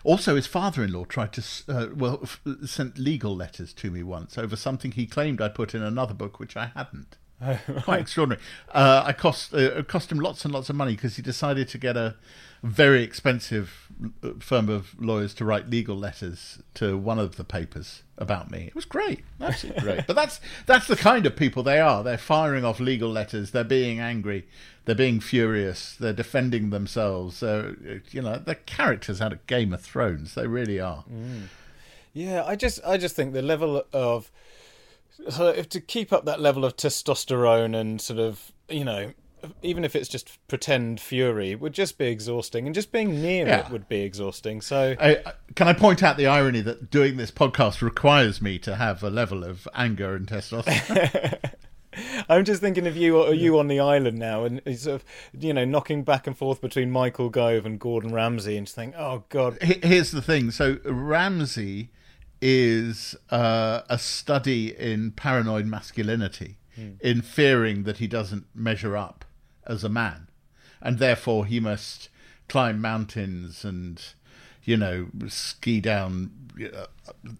also, 0.05 0.37
his 0.37 0.47
father-in-law 0.47 1.07
tried 1.07 1.33
to 1.33 1.43
uh, 1.69 1.87
well 1.95 2.21
f- 2.23 2.41
sent 2.67 2.99
legal 2.99 3.35
letters 3.35 3.73
to 3.75 3.91
me 3.91 4.03
once 4.03 4.37
over 4.37 4.57
something 4.57 4.93
he 4.93 5.07
claimed 5.07 5.41
I 5.41 5.49
put 5.49 5.75
in 5.75 5.83
another 5.83 6.15
book, 6.15 6.39
which 6.39 6.57
I 6.57 6.67
hadn't. 6.67 7.17
Quite 7.83 8.01
extraordinary. 8.01 8.41
Uh, 8.73 9.03
I 9.05 9.13
cost 9.13 9.53
uh, 9.55 9.59
it 9.59 9.89
cost 9.89 10.13
him 10.13 10.19
lots 10.19 10.45
and 10.45 10.53
lots 10.53 10.71
of 10.71 10.77
money 10.77 10.93
because 10.93 11.17
he 11.17 11.23
decided 11.23 11.69
to 11.69 11.79
get 11.79 11.97
a 11.97 12.17
very 12.63 13.03
expensive 13.03 13.89
uh, 14.23 14.31
firm 14.39 14.69
of 14.69 14.95
lawyers 15.01 15.35
to 15.35 15.45
write 15.45 15.69
legal 15.69 15.97
letters 15.97 16.63
to 16.75 16.97
one 16.97 17.19
of 17.19 17.37
the 17.37 17.45
papers 17.45 18.03
about 18.19 18.51
me. 18.51 18.67
It 18.69 18.75
was 18.75 18.85
great, 18.85 19.25
absolutely 19.41 19.83
great. 19.83 20.07
But 20.07 20.15
that's 20.15 20.41
that's 20.67 20.87
the 20.87 20.97
kind 20.97 21.27
of 21.27 21.35
people 21.35 21.63
they 21.63 21.81
are. 21.81 22.05
They're 22.05 22.19
firing 22.19 22.65
off 22.65 22.79
legal 22.79 23.11
letters. 23.11 23.51
They're 23.51 23.65
being 23.65 23.99
angry. 23.99 24.47
They're 24.85 24.95
being 24.95 25.21
furious. 25.21 25.97
They're 25.99 26.13
defending 26.13 26.71
themselves. 26.71 27.37
So 27.37 27.75
you 28.11 28.23
know, 28.23 28.39
they're 28.39 28.55
characters 28.55 29.21
out 29.21 29.33
of 29.33 29.47
Game 29.47 29.73
of 29.73 29.81
Thrones. 29.81 30.35
They 30.35 30.47
really 30.47 30.79
are. 30.81 31.05
Yeah, 32.15 32.45
I 32.45 32.57
just, 32.57 32.79
I 32.85 32.99
just 32.99 33.17
think 33.17 33.33
the 33.33 33.41
level 33.41 33.85
of 33.93 34.31
so 35.29 35.49
if 35.49 35.69
to 35.71 35.81
keep 35.81 36.13
up 36.13 36.25
that 36.27 36.41
level 36.41 36.65
of 36.65 36.77
testosterone 36.77 37.77
and 37.79 38.01
sort 38.01 38.19
of, 38.19 38.53
you 38.69 38.85
know, 38.85 39.13
even 39.63 39.85
if 39.85 39.97
it's 39.97 40.09
just 40.09 40.39
pretend 40.47 41.01
fury, 41.01 41.55
would 41.57 41.73
just 41.73 41.99
be 41.99 42.07
exhausting, 42.07 42.67
and 42.67 42.75
just 42.75 42.93
being 42.93 43.21
near 43.21 43.47
Yeah. 43.47 43.67
it 43.67 43.71
would 43.73 43.89
be 43.89 44.03
exhausting. 44.03 44.61
So 44.61 44.95
I, 45.01 45.11
I- 45.27 45.33
can 45.57 45.67
I 45.69 45.73
point 45.73 46.03
out 46.03 46.17
the 46.17 46.27
irony 46.29 46.61
that 46.63 46.91
doing 46.91 47.17
this 47.17 47.31
podcast 47.33 47.83
requires 47.83 48.41
me 48.41 48.59
to 48.61 48.77
have 48.77 49.03
a 49.03 49.11
level 49.11 49.43
of 49.45 49.67
anger 49.75 50.15
and 50.15 50.27
testosterone? 50.27 51.39
I'm 52.29 52.45
just 52.47 52.63
thinking 52.63 52.87
of 52.87 52.97
you, 52.97 53.21
are 53.23 53.35
you 53.35 53.59
on 53.59 53.69
the 53.69 53.79
island 53.81 54.19
now, 54.19 54.45
and 54.45 54.63
sort 54.79 54.95
of, 54.95 55.05
you 55.39 55.53
know, 55.53 55.67
knocking 55.67 56.05
back 56.05 56.27
and 56.27 56.35
forth 56.39 56.61
between 56.63 56.91
Michael 56.91 57.29
Gove 57.29 57.67
and 57.67 57.79
Gordon 57.79 58.15
Ramsay, 58.15 58.57
and 58.57 58.67
just 58.67 58.75
think, 58.77 58.95
oh 58.97 59.25
god, 59.29 59.59
Here's 59.61 60.11
the 60.11 60.23
thing. 60.23 60.51
So 60.53 60.79
Ramsay 60.87 61.91
is 62.43 63.15
uh, 63.31 63.83
a 63.89 63.99
study 63.99 64.77
in 64.77 65.13
paranoid 65.13 65.65
masculinity, 65.65 66.59
in 67.01 67.23
fearing 67.23 67.85
that 67.85 67.99
he 67.99 68.07
doesn't 68.07 68.47
measure 68.55 68.97
up 68.97 69.25
as 69.67 69.85
a 69.85 69.89
man, 69.89 70.29
and 70.81 70.99
therefore 70.99 71.47
he 71.47 71.61
must 71.61 72.09
climb 72.49 72.81
mountains 72.81 73.65
and 73.65 74.03
you 74.65 74.77
know, 74.77 75.09
ski 75.29 75.81
down 75.81 76.31
uh, 76.75 76.87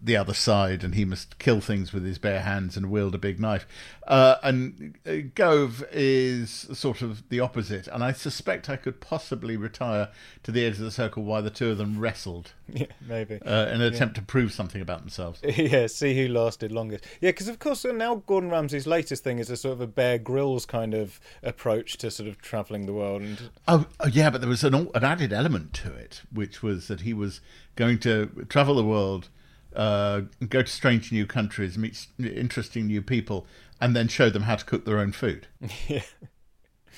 the 0.01 0.17
other 0.17 0.33
side, 0.33 0.83
and 0.83 0.95
he 0.95 1.05
must 1.05 1.39
kill 1.39 1.61
things 1.61 1.93
with 1.93 2.05
his 2.05 2.17
bare 2.17 2.41
hands 2.41 2.75
and 2.75 2.91
wield 2.91 3.15
a 3.15 3.17
big 3.17 3.39
knife. 3.39 3.65
Uh, 4.05 4.35
and 4.43 4.97
uh, 5.07 5.13
Gove 5.35 5.83
is 5.91 6.49
sort 6.73 7.01
of 7.01 7.27
the 7.29 7.39
opposite, 7.39 7.87
and 7.87 8.03
I 8.03 8.11
suspect 8.11 8.69
I 8.69 8.75
could 8.75 8.99
possibly 8.99 9.55
retire 9.55 10.09
to 10.43 10.51
the 10.51 10.65
edge 10.65 10.73
of 10.73 10.79
the 10.79 10.91
circle 10.91 11.23
while 11.23 11.41
the 11.41 11.49
two 11.49 11.69
of 11.71 11.77
them 11.77 11.99
wrestled 11.99 12.51
Yeah, 12.67 12.87
maybe. 13.07 13.41
uh, 13.41 13.67
in 13.67 13.81
an 13.81 13.93
attempt 13.93 14.15
to 14.15 14.21
prove 14.21 14.51
something 14.51 14.81
about 14.81 14.99
themselves. 14.99 15.39
yeah, 15.57 15.87
see 15.87 16.15
who 16.15 16.27
lasted 16.33 16.71
longest. 16.71 17.05
Yeah, 17.21 17.29
because 17.29 17.47
of 17.47 17.59
course 17.59 17.85
now 17.85 18.15
Gordon 18.15 18.49
Ramsay's 18.49 18.87
latest 18.87 19.23
thing 19.23 19.39
is 19.39 19.49
a 19.49 19.55
sort 19.55 19.73
of 19.73 19.81
a 19.81 19.87
Bear 19.87 20.17
Grylls 20.17 20.65
kind 20.65 20.93
of 20.93 21.19
approach 21.41 21.97
to 21.99 22.11
sort 22.11 22.27
of 22.27 22.41
travelling 22.41 22.85
the 22.85 22.93
world. 22.93 23.21
And 23.21 23.49
Oh, 23.67 23.85
oh 24.01 24.07
yeah, 24.07 24.29
but 24.29 24.41
there 24.41 24.49
was 24.49 24.63
an, 24.65 24.73
an 24.73 25.03
added 25.03 25.31
element 25.31 25.71
to 25.75 25.93
it, 25.93 26.21
which 26.31 26.61
was 26.61 26.87
that 26.89 27.01
he 27.01 27.13
was 27.13 27.39
going 27.75 27.99
to 27.99 28.45
travel 28.49 28.75
the 28.75 28.83
world, 28.83 29.29
uh, 29.75 30.21
go 30.49 30.61
to 30.61 30.69
strange 30.69 31.11
new 31.11 31.25
countries, 31.25 31.77
meet 31.77 32.07
interesting 32.19 32.87
new 32.87 33.01
people, 33.01 33.45
and 33.81 33.95
then 33.95 34.07
show 34.07 34.29
them 34.29 34.43
how 34.43 34.55
to 34.55 34.65
cook 34.65 34.85
their 34.85 34.99
own 34.99 35.11
food. 35.11 35.47
yeah, 35.87 36.03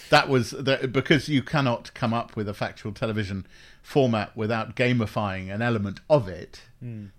That 0.09 0.29
was 0.29 0.51
the, 0.51 0.89
because 0.91 1.29
you 1.29 1.41
cannot 1.41 1.93
come 1.93 2.13
up 2.13 2.35
with 2.35 2.47
a 2.49 2.53
factual 2.53 2.91
television 2.91 3.45
format 3.81 4.35
without 4.35 4.75
gamifying 4.75 5.53
an 5.53 5.61
element 5.61 5.99
of 6.09 6.27
it. 6.27 6.61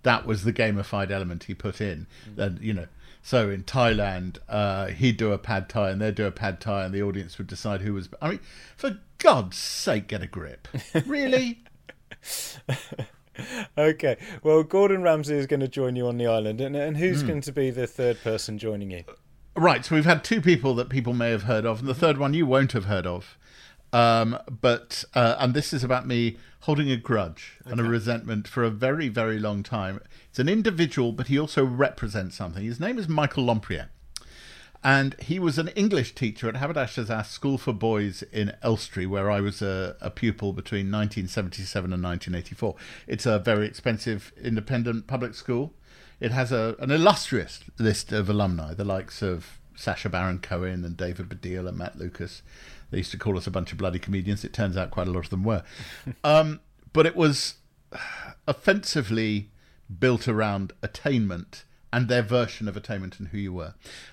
That 0.03 0.27
was 0.27 0.45
the 0.45 0.53
gamified 0.53 1.11
element 1.11 1.45
he 1.45 1.55
put 1.55 1.81
in. 1.81 2.07
And 2.37 2.61
you 2.61 2.73
know, 2.73 2.87
so 3.23 3.51
in 3.51 3.64
Thailand, 3.64 4.38
uh, 4.49 4.87
he'd 4.88 5.16
do 5.16 5.33
a 5.33 5.38
pad 5.38 5.69
thai 5.69 5.90
and 5.90 6.01
they'd 6.01 6.14
do 6.14 6.27
a 6.27 6.31
pad 6.31 6.61
thai, 6.61 6.85
and 6.85 6.95
the 6.95 7.03
audience 7.03 7.38
would 7.38 7.49
decide 7.49 7.81
who 7.81 7.92
was. 7.95 8.09
I 8.23 8.29
mean, 8.31 8.40
for 8.77 8.99
God's 9.19 9.57
sake, 9.57 10.07
get 10.07 10.23
a 10.23 10.29
grip! 10.29 10.69
Really? 11.07 11.64
okay. 13.79 14.16
Well, 14.42 14.62
Gordon 14.62 15.03
Ramsay 15.03 15.35
is 15.35 15.46
going 15.46 15.61
to 15.61 15.68
join 15.68 15.96
you 15.96 16.07
on 16.07 16.18
the 16.18 16.27
island, 16.27 16.61
and, 16.61 16.77
and 16.77 16.96
who's 16.96 17.22
going 17.22 17.40
to 17.42 17.53
be 17.53 17.70
the 17.70 17.87
third 17.87 18.22
person 18.22 18.59
joining 18.59 18.90
you? 18.90 19.05
Right, 19.57 19.85
so 19.85 19.94
we've 19.94 20.05
had 20.05 20.22
two 20.22 20.42
people 20.42 20.75
that 20.75 20.90
people 20.90 21.14
may 21.14 21.31
have 21.31 21.44
heard 21.44 21.64
of, 21.64 21.81
and 21.81 21.88
the 21.88 21.94
third 21.94 22.18
one 22.18 22.35
you 22.35 22.46
won't 22.46 22.72
have 22.72 22.85
heard 22.85 23.07
of. 23.07 23.38
Um, 23.92 24.38
but 24.61 25.05
uh, 25.14 25.37
and 25.38 25.55
this 25.55 25.72
is 25.72 25.83
about 25.83 26.07
me 26.07 26.37
holding 26.61 26.90
a 26.90 26.96
grudge 26.96 27.59
and 27.64 27.81
a 27.81 27.85
resentment 27.85 28.49
for 28.49 28.64
a 28.64 28.70
very, 28.70 29.09
very 29.09 29.38
long 29.38 29.62
time. 29.62 30.01
It's 30.29 30.38
an 30.38 30.49
individual, 30.49 31.12
but 31.12 31.29
he 31.29 31.38
also 31.38 31.64
represents 31.64 32.37
something. 32.37 32.64
His 32.64 32.81
name 32.81 32.99
is 32.99 33.09
Michael 33.09 33.44
Lompriere, 33.44 33.88
and 34.87 35.16
he 35.20 35.40
was 35.40 35.59
an 35.59 35.66
English 35.70 36.14
teacher 36.14 36.49
at 36.49 36.55
Haberdashers' 36.55 37.27
School 37.27 37.59
for 37.59 37.72
Boys 37.72 38.22
in 38.22 38.53
Elstree, 38.62 39.05
where 39.05 39.29
I 39.29 39.40
was 39.40 39.61
a, 39.61 39.96
a 40.01 40.11
pupil 40.11 40.53
between 40.53 40.92
1977 40.92 41.92
and 41.92 42.01
1984. 42.01 42.77
It's 43.09 43.27
a 43.27 43.40
very 43.40 43.66
expensive 43.66 44.33
independent 44.40 45.09
public 45.09 45.35
school. 45.35 45.75
It 46.20 46.31
has 46.31 46.53
a, 46.53 46.77
an 46.79 46.92
illustrious 46.92 47.64
list 47.81 48.12
of 48.12 48.31
alumni, 48.31 48.75
the 48.75 48.85
likes 48.85 49.22
of 49.22 49.59
Sacha 49.75 50.09
Baron 50.09 50.38
Cohen 50.38 50.85
and 50.85 50.96
David 50.96 51.31
Baddiel 51.31 51.68
and 51.68 51.77
Matt 51.77 51.99
Lucas. 51.99 52.42
They 52.92 52.99
used 52.99 53.11
to 53.11 53.18
call 53.18 53.37
us 53.37 53.49
a 53.49 53.51
bunch 53.51 53.72
of 53.72 53.79
bloody 53.79 53.99
comedians. 53.99 54.44
It 54.44 54.53
turns 54.53 54.77
out 54.77 54.92
quite 54.92 55.09
a 55.09 55.11
lot 55.11 55.25
of 55.25 55.31
them 55.31 55.42
were. 55.42 55.64
um, 56.22 56.61
but 56.92 57.07
it 57.07 57.16
was 57.16 57.55
offensively 58.46 59.51
built 59.99 60.29
around 60.29 60.75
attainment 60.81 61.64
and 61.97 62.09
their 62.09 62.21
version 62.21 62.69
of 62.69 62.77
attainment 62.77 63.19
and 63.19 63.29
who 63.29 63.39
you 63.39 63.55
were. 63.55 63.73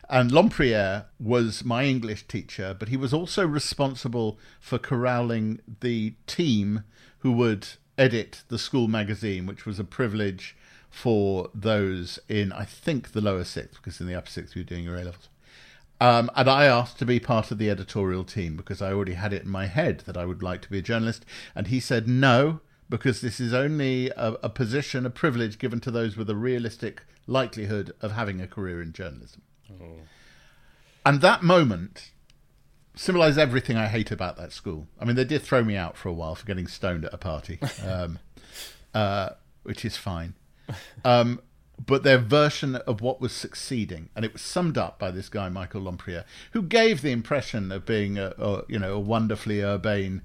And 0.09 0.31
Lompriere 0.31 1.07
was 1.19 1.65
my 1.65 1.83
English 1.83 2.25
teacher, 2.29 2.73
but 2.73 2.87
he 2.87 2.95
was 2.95 3.13
also 3.13 3.45
responsible 3.45 4.39
for 4.61 4.79
corralling 4.79 5.59
the 5.81 6.13
team 6.25 6.85
who 7.19 7.33
would 7.33 7.67
edit 7.97 8.43
the 8.47 8.57
school 8.57 8.87
magazine, 8.87 9.45
which 9.45 9.65
was 9.65 9.79
a 9.79 9.83
privilege 9.83 10.55
for 10.89 11.49
those 11.53 12.19
in, 12.29 12.53
I 12.53 12.63
think, 12.63 13.11
the 13.11 13.19
lower 13.19 13.43
sixth, 13.43 13.81
because 13.81 13.99
in 13.99 14.07
the 14.07 14.15
upper 14.15 14.29
sixth 14.29 14.55
you 14.55 14.61
were 14.61 14.69
doing 14.69 14.85
your 14.85 14.95
A 14.95 15.03
levels. 15.03 15.27
Um, 15.99 16.31
and 16.37 16.49
I 16.49 16.63
asked 16.63 16.99
to 16.99 17.05
be 17.05 17.19
part 17.19 17.51
of 17.51 17.57
the 17.57 17.69
editorial 17.69 18.23
team 18.23 18.55
because 18.55 18.81
I 18.81 18.93
already 18.93 19.15
had 19.15 19.33
it 19.33 19.43
in 19.43 19.49
my 19.49 19.65
head 19.65 20.03
that 20.05 20.15
I 20.15 20.25
would 20.25 20.41
like 20.41 20.61
to 20.61 20.69
be 20.69 20.79
a 20.79 20.81
journalist. 20.81 21.25
And 21.53 21.67
he 21.67 21.81
said 21.81 22.07
no, 22.07 22.61
because 22.93 23.21
this 23.21 23.39
is 23.39 23.55
only 23.55 24.11
a, 24.11 24.35
a 24.43 24.49
position, 24.49 25.03
a 25.03 25.09
privilege 25.09 25.57
given 25.57 25.79
to 25.79 25.89
those 25.89 26.15
with 26.15 26.29
a 26.29 26.35
realistic 26.35 27.01
likelihood 27.25 27.91
of 28.01 28.11
having 28.11 28.39
a 28.39 28.45
career 28.45 28.83
in 28.83 28.93
journalism. 28.93 29.41
And 31.03 31.19
that 31.21 31.41
moment 31.41 32.11
symbolized 32.93 33.39
everything 33.39 33.77
I 33.77 33.87
hate 33.87 34.11
about 34.11 34.37
that 34.37 34.51
school. 34.51 34.85
I 34.99 35.05
mean, 35.05 35.15
they 35.15 35.23
did 35.23 35.41
throw 35.41 35.63
me 35.63 35.75
out 35.75 35.97
for 35.97 36.07
a 36.07 36.13
while 36.13 36.35
for 36.35 36.45
getting 36.45 36.67
stoned 36.67 37.03
at 37.03 37.11
a 37.11 37.17
party, 37.17 37.57
um, 37.83 38.19
uh, 38.93 39.29
which 39.63 39.83
is 39.83 39.97
fine. 39.97 40.35
Um, 41.03 41.41
but 41.83 42.03
their 42.03 42.19
version 42.19 42.75
of 42.75 43.01
what 43.01 43.19
was 43.19 43.31
succeeding, 43.31 44.09
and 44.15 44.23
it 44.23 44.33
was 44.33 44.43
summed 44.43 44.77
up 44.77 44.99
by 44.99 45.09
this 45.09 45.29
guy 45.29 45.49
Michael 45.49 45.81
Lompriere, 45.81 46.25
who 46.51 46.61
gave 46.61 47.01
the 47.01 47.11
impression 47.11 47.71
of 47.71 47.87
being 47.87 48.19
a, 48.19 48.35
a 48.37 48.61
you 48.67 48.77
know 48.77 48.93
a 48.93 48.99
wonderfully 48.99 49.63
urbane, 49.63 50.21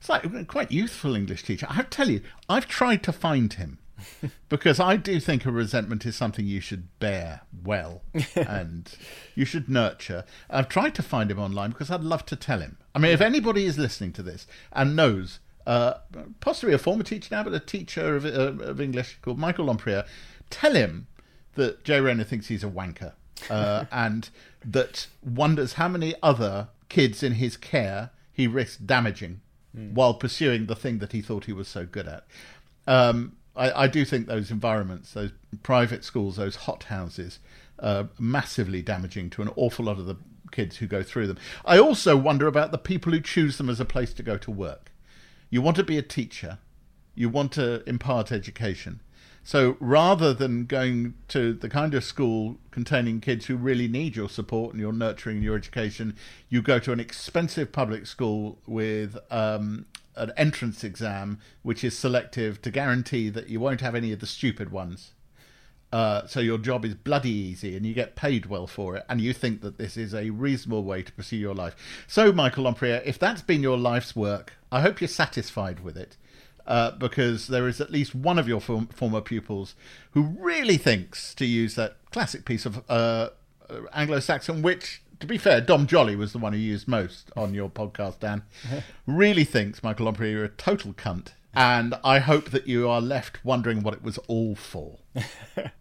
it's 0.00 0.08
like 0.08 0.48
quite 0.48 0.72
youthful 0.72 1.14
English 1.14 1.42
teacher. 1.42 1.66
I 1.68 1.82
tell 1.82 2.08
you, 2.08 2.22
I've 2.48 2.66
tried 2.66 3.02
to 3.02 3.12
find 3.12 3.52
him 3.52 3.78
because 4.48 4.80
I 4.80 4.96
do 4.96 5.20
think 5.20 5.44
a 5.44 5.52
resentment 5.52 6.06
is 6.06 6.16
something 6.16 6.46
you 6.46 6.62
should 6.62 6.88
bear 7.00 7.42
well 7.64 8.00
and 8.34 8.90
you 9.34 9.44
should 9.44 9.68
nurture. 9.68 10.24
I've 10.48 10.70
tried 10.70 10.94
to 10.94 11.02
find 11.02 11.30
him 11.30 11.38
online 11.38 11.70
because 11.70 11.90
I'd 11.90 12.00
love 12.00 12.24
to 12.26 12.36
tell 12.36 12.60
him. 12.60 12.78
I 12.94 12.98
mean, 12.98 13.12
if 13.12 13.20
anybody 13.20 13.66
is 13.66 13.76
listening 13.76 14.14
to 14.14 14.22
this 14.22 14.46
and 14.72 14.96
knows, 14.96 15.38
uh, 15.66 15.94
possibly 16.40 16.74
a 16.74 16.78
former 16.78 17.02
teacher 17.02 17.34
now, 17.34 17.42
but 17.42 17.52
a 17.52 17.60
teacher 17.60 18.16
of, 18.16 18.24
uh, 18.24 18.64
of 18.64 18.80
English 18.80 19.18
called 19.20 19.38
Michael 19.38 19.66
Lompriere, 19.66 20.06
tell 20.48 20.72
him 20.72 21.08
that 21.56 21.84
Jay 21.84 22.00
Rayner 22.00 22.24
thinks 22.24 22.48
he's 22.48 22.64
a 22.64 22.68
wanker 22.68 23.12
uh, 23.50 23.84
and 23.92 24.30
that 24.64 25.08
wonders 25.22 25.74
how 25.74 25.88
many 25.88 26.14
other 26.22 26.68
kids 26.88 27.22
in 27.22 27.34
his 27.34 27.58
care 27.58 28.10
he 28.32 28.46
risks 28.46 28.78
damaging 28.78 29.42
while 29.72 30.14
pursuing 30.14 30.66
the 30.66 30.76
thing 30.76 30.98
that 30.98 31.12
he 31.12 31.22
thought 31.22 31.44
he 31.44 31.52
was 31.52 31.68
so 31.68 31.86
good 31.86 32.08
at. 32.08 32.24
Um, 32.86 33.36
I, 33.54 33.84
I 33.84 33.86
do 33.86 34.04
think 34.04 34.26
those 34.26 34.50
environments, 34.50 35.12
those 35.12 35.30
private 35.62 36.04
schools, 36.04 36.36
those 36.36 36.56
hot 36.56 36.84
houses, 36.84 37.38
are 37.78 38.08
massively 38.18 38.82
damaging 38.82 39.30
to 39.30 39.42
an 39.42 39.50
awful 39.56 39.84
lot 39.84 39.98
of 39.98 40.06
the 40.06 40.16
kids 40.50 40.78
who 40.78 40.86
go 40.86 41.02
through 41.02 41.26
them. 41.26 41.38
I 41.64 41.78
also 41.78 42.16
wonder 42.16 42.46
about 42.46 42.72
the 42.72 42.78
people 42.78 43.12
who 43.12 43.20
choose 43.20 43.58
them 43.58 43.70
as 43.70 43.80
a 43.80 43.84
place 43.84 44.12
to 44.14 44.22
go 44.22 44.36
to 44.38 44.50
work. 44.50 44.90
You 45.48 45.62
want 45.62 45.76
to 45.76 45.84
be 45.84 45.98
a 45.98 46.02
teacher, 46.02 46.58
you 47.14 47.28
want 47.28 47.52
to 47.52 47.88
impart 47.88 48.32
education. 48.32 49.00
So 49.42 49.76
rather 49.80 50.34
than 50.34 50.66
going 50.66 51.14
to 51.28 51.52
the 51.52 51.68
kind 51.68 51.94
of 51.94 52.04
school 52.04 52.58
containing 52.70 53.20
kids 53.20 53.46
who 53.46 53.56
really 53.56 53.88
need 53.88 54.14
your 54.14 54.28
support 54.28 54.72
and 54.72 54.80
your 54.80 54.92
nurturing 54.92 55.36
and 55.36 55.44
your 55.44 55.56
education, 55.56 56.14
you 56.48 56.62
go 56.62 56.78
to 56.78 56.92
an 56.92 57.00
expensive 57.00 57.72
public 57.72 58.06
school 58.06 58.58
with 58.66 59.18
um, 59.30 59.86
an 60.16 60.32
entrance 60.36 60.84
exam, 60.84 61.38
which 61.62 61.82
is 61.82 61.98
selective 61.98 62.60
to 62.62 62.70
guarantee 62.70 63.28
that 63.30 63.48
you 63.48 63.58
won't 63.58 63.80
have 63.80 63.94
any 63.94 64.12
of 64.12 64.20
the 64.20 64.26
stupid 64.26 64.70
ones. 64.70 65.12
Uh, 65.92 66.24
so 66.26 66.38
your 66.38 66.58
job 66.58 66.84
is 66.84 66.94
bloody 66.94 67.30
easy 67.30 67.76
and 67.76 67.84
you 67.84 67.92
get 67.92 68.14
paid 68.14 68.46
well 68.46 68.66
for 68.66 68.96
it, 68.96 69.04
and 69.08 69.20
you 69.20 69.32
think 69.32 69.60
that 69.60 69.78
this 69.78 69.96
is 69.96 70.14
a 70.14 70.30
reasonable 70.30 70.84
way 70.84 71.02
to 71.02 71.12
pursue 71.12 71.36
your 71.36 71.54
life. 71.54 71.74
So, 72.06 72.30
Michael 72.32 72.64
Lompriere, 72.64 73.02
if 73.04 73.18
that's 73.18 73.42
been 73.42 73.62
your 73.62 73.78
life's 73.78 74.14
work, 74.14 74.52
I 74.70 74.82
hope 74.82 75.00
you're 75.00 75.08
satisfied 75.08 75.80
with 75.80 75.96
it. 75.96 76.16
Uh, 76.70 76.92
because 76.92 77.48
there 77.48 77.66
is 77.66 77.80
at 77.80 77.90
least 77.90 78.14
one 78.14 78.38
of 78.38 78.46
your 78.46 78.60
form- 78.60 78.86
former 78.94 79.20
pupils 79.20 79.74
who 80.12 80.22
really 80.38 80.76
thinks, 80.76 81.34
to 81.34 81.44
use 81.44 81.74
that 81.74 81.96
classic 82.12 82.44
piece 82.44 82.64
of 82.64 82.78
uh, 82.88 83.30
uh, 83.68 83.80
Anglo-Saxon, 83.92 84.62
which, 84.62 85.02
to 85.18 85.26
be 85.26 85.36
fair, 85.36 85.60
Dom 85.60 85.88
Jolly 85.88 86.14
was 86.14 86.32
the 86.32 86.38
one 86.38 86.52
who 86.52 86.60
used 86.60 86.86
most 86.86 87.32
on 87.36 87.54
your 87.54 87.68
podcast, 87.68 88.20
Dan, 88.20 88.42
really 89.06 89.42
thinks, 89.42 89.82
Michael 89.82 90.06
Lompriere, 90.06 90.30
you're 90.30 90.44
a 90.44 90.48
total 90.48 90.92
cunt. 90.92 91.32
And 91.52 91.94
I 92.04 92.20
hope 92.20 92.50
that 92.50 92.68
you 92.68 92.88
are 92.88 93.00
left 93.00 93.44
wondering 93.44 93.82
what 93.82 93.94
it 93.94 94.02
was 94.04 94.18
all 94.28 94.54
for. 94.54 94.98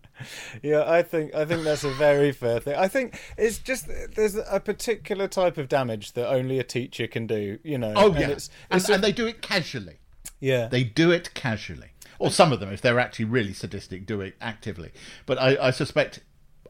Yeah, 0.61 0.83
I 0.85 1.01
think 1.01 1.33
I 1.33 1.45
think 1.45 1.63
that's 1.63 1.85
a 1.85 1.91
very 1.91 2.33
fair 2.33 2.59
thing. 2.59 2.75
I 2.75 2.89
think 2.89 3.17
it's 3.37 3.57
just 3.57 3.87
there's 4.15 4.35
a 4.35 4.59
particular 4.59 5.29
type 5.29 5.57
of 5.57 5.69
damage 5.69 6.11
that 6.11 6.27
only 6.29 6.59
a 6.59 6.63
teacher 6.63 7.07
can 7.07 7.25
do. 7.25 7.57
You 7.63 7.77
know. 7.77 7.93
Oh, 7.95 8.11
and 8.11 8.19
yeah. 8.19 8.27
It's, 8.31 8.49
and, 8.69 8.89
a- 8.89 8.93
and 8.95 9.03
they 9.03 9.13
do 9.13 9.27
it 9.27 9.41
casually. 9.41 9.98
Yeah. 10.39 10.67
They 10.67 10.83
do 10.83 11.11
it 11.11 11.33
casually. 11.33 11.91
Or 12.17 12.29
some 12.29 12.51
of 12.51 12.59
them, 12.59 12.71
if 12.71 12.81
they're 12.81 12.99
actually 12.99 13.25
really 13.25 13.53
sadistic, 13.53 14.05
do 14.05 14.19
it 14.19 14.35
actively. 14.41 14.91
But 15.25 15.37
I, 15.39 15.67
I 15.67 15.71
suspect. 15.71 16.19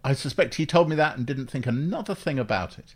I 0.02 0.14
suspect 0.14 0.56
he 0.56 0.66
told 0.66 0.88
me 0.88 0.96
that 0.96 1.18
and 1.18 1.26
didn't 1.26 1.48
think 1.48 1.66
another 1.66 2.16
thing 2.16 2.40
about 2.40 2.80
it, 2.80 2.96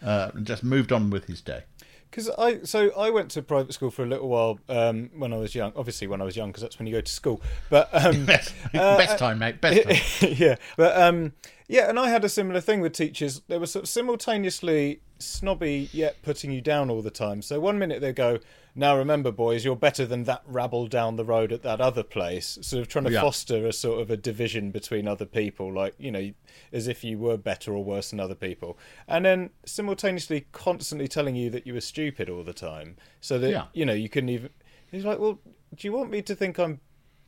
uh, 0.00 0.30
and 0.34 0.46
just 0.46 0.62
moved 0.62 0.92
on 0.92 1.10
with 1.10 1.24
his 1.24 1.40
day. 1.40 1.64
Because 2.10 2.30
I 2.38 2.60
so 2.62 2.90
I 2.96 3.10
went 3.10 3.30
to 3.32 3.42
private 3.42 3.72
school 3.72 3.90
for 3.90 4.04
a 4.04 4.06
little 4.06 4.28
while 4.28 4.60
um, 4.68 5.10
when 5.16 5.32
I 5.32 5.36
was 5.38 5.54
young. 5.54 5.72
Obviously, 5.74 6.06
when 6.06 6.20
I 6.20 6.24
was 6.24 6.36
young, 6.36 6.50
because 6.50 6.62
that's 6.62 6.78
when 6.78 6.86
you 6.86 6.92
go 6.92 7.00
to 7.00 7.10
school. 7.10 7.40
But 7.70 7.88
um, 7.92 8.24
Best, 8.26 8.54
uh, 8.72 8.96
best 8.98 9.18
time, 9.18 9.38
mate. 9.40 9.60
Best 9.60 10.20
time. 10.20 10.32
yeah, 10.36 10.56
but 10.76 10.96
um, 11.00 11.32
Yeah, 11.66 11.88
and 11.88 11.98
I 11.98 12.10
had 12.10 12.24
a 12.24 12.28
similar 12.28 12.60
thing 12.60 12.80
with 12.80 12.92
teachers. 12.92 13.40
They 13.48 13.56
were 13.58 13.66
sort 13.66 13.84
of 13.84 13.88
simultaneously 13.88 15.00
snobby 15.18 15.88
yet 15.92 16.20
putting 16.22 16.50
you 16.52 16.60
down 16.60 16.90
all 16.90 17.00
the 17.00 17.10
time. 17.10 17.40
So 17.40 17.58
one 17.58 17.78
minute 17.78 18.02
they 18.02 18.12
go, 18.12 18.38
"Now 18.74 18.98
remember, 18.98 19.30
boys, 19.32 19.64
you're 19.64 19.74
better 19.76 20.04
than 20.04 20.24
that 20.24 20.42
rabble 20.44 20.88
down 20.88 21.16
the 21.16 21.24
road 21.24 21.52
at 21.52 21.62
that 21.62 21.80
other 21.80 22.02
place." 22.02 22.58
Sort 22.60 22.82
of 22.82 22.88
trying 22.88 23.06
to 23.06 23.12
Yeah. 23.12 23.22
foster 23.22 23.66
a 23.66 23.72
sort 23.72 24.02
of 24.02 24.10
a 24.10 24.16
division 24.16 24.70
between 24.72 25.08
other 25.08 25.24
people, 25.24 25.72
like 25.72 25.94
you 25.98 26.10
know, 26.10 26.32
as 26.72 26.86
if 26.86 27.02
you 27.02 27.18
were 27.18 27.38
better 27.38 27.72
or 27.72 27.82
worse 27.82 28.10
than 28.10 28.20
other 28.20 28.34
people, 28.34 28.76
and 29.08 29.24
then 29.24 29.50
simultaneously 29.64 30.46
constantly 30.52 31.08
telling 31.08 31.34
you 31.36 31.48
that 31.48 31.66
you 31.66 31.72
were 31.72 31.80
stupid 31.80 32.28
all 32.28 32.42
the 32.44 32.52
time, 32.52 32.96
so 33.22 33.38
that 33.38 33.50
Yeah. 33.50 33.66
you 33.72 33.86
know 33.86 33.94
you 33.94 34.10
couldn't 34.10 34.28
even. 34.30 34.50
He's 34.90 35.04
like, 35.06 35.18
"Well, 35.18 35.40
do 35.74 35.86
you 35.88 35.92
want 35.92 36.10
me 36.10 36.20
to 36.22 36.34
think 36.34 36.58
I'm 36.58 36.80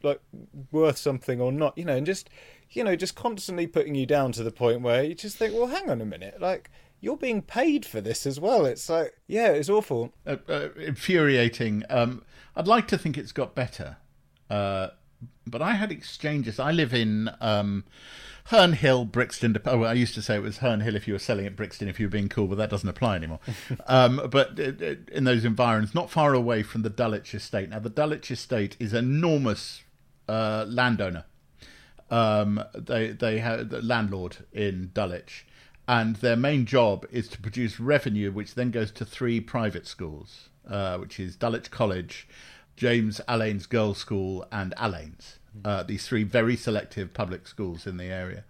like 0.03 0.21
worth 0.71 0.99
something 0.99 1.41
or 1.41 1.51
not?" 1.51 1.79
You 1.79 1.85
know, 1.87 1.97
and 1.97 2.05
just 2.05 2.29
you 2.71 2.85
know, 2.85 2.97
just 2.97 3.15
constantly 3.15 3.67
putting 3.67 3.95
you 3.95 4.07
down 4.07 4.33
to 4.33 4.43
the 4.43 4.51
point 4.51 4.83
where 4.83 5.05
you 5.05 5.15
just 5.15 5.37
think, 5.37 5.55
"Well, 5.55 5.67
hang 5.67 5.91
on 5.91 6.01
a 6.01 6.07
minute, 6.07 6.41
like." 6.41 6.71
You're 6.99 7.19
being 7.19 7.43
paid 7.43 7.85
for 7.85 8.01
this 8.01 8.27
as 8.27 8.41
well. 8.41 8.65
It's 8.65 8.89
like, 8.89 9.15
yeah, 9.27 9.49
it's 9.49 9.69
awful. 9.69 10.15
uh, 10.27 10.37
uh, 10.49 10.71
infuriating. 10.79 11.85
Um, 11.91 12.25
I'd 12.57 12.67
like 12.67 12.89
to 12.89 12.97
think 12.97 13.19
it's 13.19 13.33
got 13.33 13.55
better, 13.55 13.99
uh, 14.49 14.89
but 15.47 15.61
I 15.61 15.73
had 15.73 15.93
exchanges. 15.93 16.59
I 16.59 16.73
live 16.73 16.95
in 16.95 17.31
um, 17.39 17.85
Herne 18.47 18.75
Hill, 18.75 19.05
Brixton. 19.05 19.57
Oh, 19.65 19.79
well, 19.79 19.91
I 19.91 19.95
used 19.95 20.15
to 20.15 20.23
say 20.23 20.37
it 20.37 20.43
was 20.43 20.59
Herne 20.59 20.81
Hill 20.81 20.95
if 20.95 21.09
you 21.09 21.15
were 21.15 21.19
selling 21.19 21.47
at 21.47 21.57
Brixton 21.57 21.89
if 21.89 21.99
you 21.99 22.07
were 22.07 22.11
being 22.11 22.29
cool, 22.29 22.47
but 22.47 22.57
that 22.59 22.71
doesn't 22.71 22.89
apply 22.89 23.17
anymore. 23.17 23.41
um, 23.87 24.29
but 24.31 24.59
uh, 24.59 24.73
uh, 24.85 24.95
in 25.13 25.25
those 25.25 25.45
environs, 25.45 25.95
not 25.95 26.11
far 26.11 26.33
away 26.33 26.63
from 26.63 26.83
the 26.83 26.91
Dulwich 26.91 27.35
Estate. 27.35 27.71
Now, 27.71 27.81
the 27.81 27.91
Dulwich 27.91 28.31
Estate 28.31 28.77
is 28.79 28.95
enormous 28.95 29.83
uh, 30.29 30.65
landowner. 30.69 31.25
Um, 32.11 32.63
they 32.75 33.09
they 33.09 33.39
have 33.41 33.69
the 33.69 33.83
landlord 33.83 34.39
in 34.53 34.91
Dulwich, 34.95 35.47
and 35.89 36.17
their 36.17 36.37
main 36.37 36.67
job 36.67 37.07
is 37.11 37.29
to 37.29 37.41
produce 37.41 37.81
revenue, 37.81 38.31
which 38.33 38.55
then 38.55 38.71
goes 38.71 38.93
to 38.93 39.05
three 39.05 39.41
private 39.41 39.87
schools, 39.87 40.49
uh, 40.69 40.99
which 40.99 41.19
is 41.19 41.37
Dulwich 41.37 41.71
College, 41.71 42.29
James 42.77 43.21
Allen's 43.27 43.67
Girls' 43.67 43.99
School, 43.99 44.47
and 44.53 44.75
Alleyn's. 44.77 45.39
Uh, 45.65 45.83
these 45.83 46.07
three 46.07 46.23
very 46.23 46.57
selective 46.57 47.15
public 47.15 47.49
schools 47.49 47.87
in 47.87 47.97
the 47.97 48.05
area, 48.05 48.45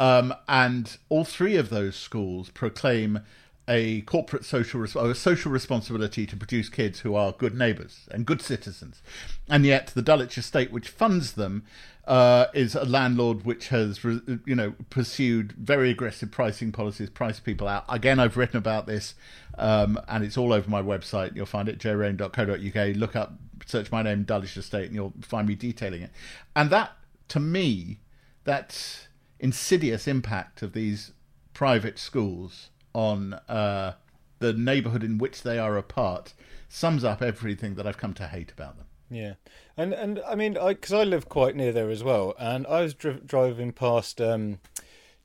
um, 0.00 0.34
and 0.48 0.98
all 1.08 1.24
three 1.24 1.56
of 1.56 1.70
those 1.70 1.94
schools 1.94 2.50
proclaim 2.50 3.20
a 3.68 4.00
corporate 4.02 4.44
social 4.44 4.80
res- 4.80 4.96
a 4.96 5.14
social 5.14 5.52
responsibility 5.52 6.26
to 6.26 6.36
produce 6.36 6.68
kids 6.68 7.00
who 7.00 7.14
are 7.14 7.32
good 7.32 7.56
neighbours 7.56 8.08
and 8.10 8.26
good 8.26 8.42
citizens, 8.42 9.02
and 9.48 9.64
yet 9.64 9.88
the 9.94 10.02
Dulwich 10.02 10.36
Estate, 10.36 10.72
which 10.72 10.88
funds 10.88 11.32
them, 11.34 11.64
uh, 12.06 12.46
is 12.52 12.74
a 12.74 12.84
landlord 12.84 13.44
which 13.44 13.68
has 13.68 14.02
you 14.04 14.54
know 14.54 14.74
pursued 14.90 15.52
very 15.52 15.90
aggressive 15.90 16.30
pricing 16.30 16.72
policies, 16.72 17.10
priced 17.10 17.44
people 17.44 17.68
out. 17.68 17.84
Again, 17.88 18.18
I've 18.18 18.36
written 18.36 18.56
about 18.56 18.86
this, 18.86 19.14
um, 19.56 20.00
and 20.08 20.24
it's 20.24 20.36
all 20.36 20.52
over 20.52 20.68
my 20.68 20.82
website. 20.82 21.36
You'll 21.36 21.46
find 21.46 21.68
it 21.68 21.78
jayrayner.co.uk. 21.78 22.96
Look 22.96 23.14
up, 23.14 23.34
search 23.66 23.92
my 23.92 24.02
name, 24.02 24.24
Dulwich 24.24 24.56
Estate, 24.56 24.86
and 24.86 24.94
you'll 24.94 25.14
find 25.22 25.46
me 25.46 25.54
detailing 25.54 26.02
it. 26.02 26.10
And 26.56 26.70
that, 26.70 26.92
to 27.28 27.40
me, 27.40 28.00
that 28.44 29.06
insidious 29.38 30.08
impact 30.08 30.62
of 30.62 30.72
these 30.72 31.12
private 31.54 31.98
schools 31.98 32.70
on 32.94 33.34
uh, 33.48 33.94
the 34.40 34.52
neighbourhood 34.52 35.04
in 35.04 35.18
which 35.18 35.42
they 35.42 35.58
are 35.58 35.76
a 35.76 35.82
part 35.82 36.34
sums 36.68 37.04
up 37.04 37.22
everything 37.22 37.76
that 37.76 37.86
I've 37.86 37.98
come 37.98 38.14
to 38.14 38.26
hate 38.26 38.50
about 38.50 38.76
them. 38.76 38.86
Yeah, 39.12 39.34
and 39.76 39.92
and 39.92 40.20
I 40.26 40.34
mean, 40.34 40.56
I 40.56 40.68
because 40.74 40.92
I 40.92 41.04
live 41.04 41.28
quite 41.28 41.54
near 41.56 41.72
there 41.72 41.90
as 41.90 42.02
well, 42.02 42.34
and 42.38 42.66
I 42.66 42.80
was 42.82 42.94
dri- 42.94 43.20
driving 43.24 43.72
past 43.72 44.20
um, 44.20 44.58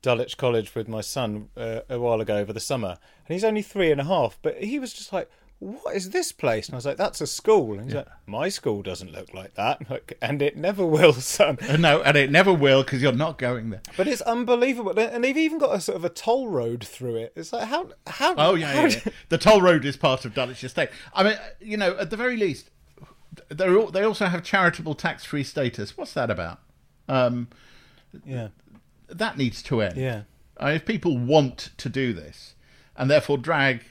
Dulwich 0.02 0.36
College 0.36 0.74
with 0.74 0.88
my 0.88 1.00
son 1.00 1.48
uh, 1.56 1.80
a 1.88 1.98
while 1.98 2.20
ago 2.20 2.36
over 2.36 2.52
the 2.52 2.60
summer, 2.60 2.98
and 3.26 3.34
he's 3.34 3.44
only 3.44 3.62
three 3.62 3.90
and 3.90 4.00
a 4.00 4.04
half, 4.04 4.38
but 4.42 4.62
he 4.62 4.78
was 4.78 4.92
just 4.92 5.12
like. 5.12 5.30
What 5.60 5.96
is 5.96 6.10
this 6.10 6.30
place? 6.30 6.68
And 6.68 6.74
I 6.74 6.78
was 6.78 6.86
like, 6.86 6.98
"That's 6.98 7.20
a 7.20 7.26
school." 7.26 7.72
And 7.74 7.86
he's 7.86 7.94
like, 7.94 8.06
"My 8.26 8.48
school 8.48 8.80
doesn't 8.80 9.10
look 9.10 9.34
like 9.34 9.54
that, 9.54 9.90
like, 9.90 10.16
and 10.22 10.40
it 10.40 10.56
never 10.56 10.86
will, 10.86 11.12
son." 11.14 11.58
Uh, 11.68 11.76
No, 11.76 12.00
and 12.00 12.16
it 12.16 12.30
never 12.30 12.52
will 12.52 12.84
because 12.84 13.02
you're 13.02 13.10
not 13.10 13.38
going 13.38 13.70
there. 13.70 13.82
But 13.96 14.06
it's 14.06 14.20
unbelievable, 14.20 14.96
and 14.96 15.24
they've 15.24 15.36
even 15.36 15.58
got 15.58 15.74
a 15.74 15.80
sort 15.80 15.96
of 15.96 16.04
a 16.04 16.10
toll 16.10 16.46
road 16.46 16.86
through 16.86 17.16
it. 17.16 17.32
It's 17.34 17.52
like 17.52 17.66
how 17.66 17.88
how 18.06 18.36
Oh 18.36 18.54
yeah, 18.54 18.72
how 18.72 18.84
yeah, 18.84 19.00
yeah. 19.04 19.12
the 19.30 19.38
toll 19.38 19.60
road 19.60 19.84
is 19.84 19.96
part 19.96 20.24
of 20.24 20.32
Dulwich 20.32 20.62
Estate. 20.62 20.90
I 21.12 21.24
mean, 21.24 21.36
you 21.60 21.76
know, 21.76 21.96
at 21.98 22.10
the 22.10 22.16
very 22.16 22.36
least, 22.36 22.70
they 23.48 23.86
they 23.92 24.02
also 24.02 24.26
have 24.26 24.42
charitable 24.42 24.94
tax-free 24.94 25.44
status. 25.44 25.96
What's 25.96 26.14
that 26.14 26.30
about? 26.30 26.60
Um, 27.08 27.48
yeah 28.24 28.48
that 29.08 29.38
needs 29.38 29.62
to 29.64 29.80
end. 29.80 29.96
yeah 29.96 30.22
Uh, 30.60 30.72
if 30.74 30.84
people 30.84 31.16
want 31.16 31.70
to 31.78 31.88
do 31.88 32.12
this, 32.12 32.54
and 32.96 33.10
therefore 33.10 33.38
drag, 33.38 33.84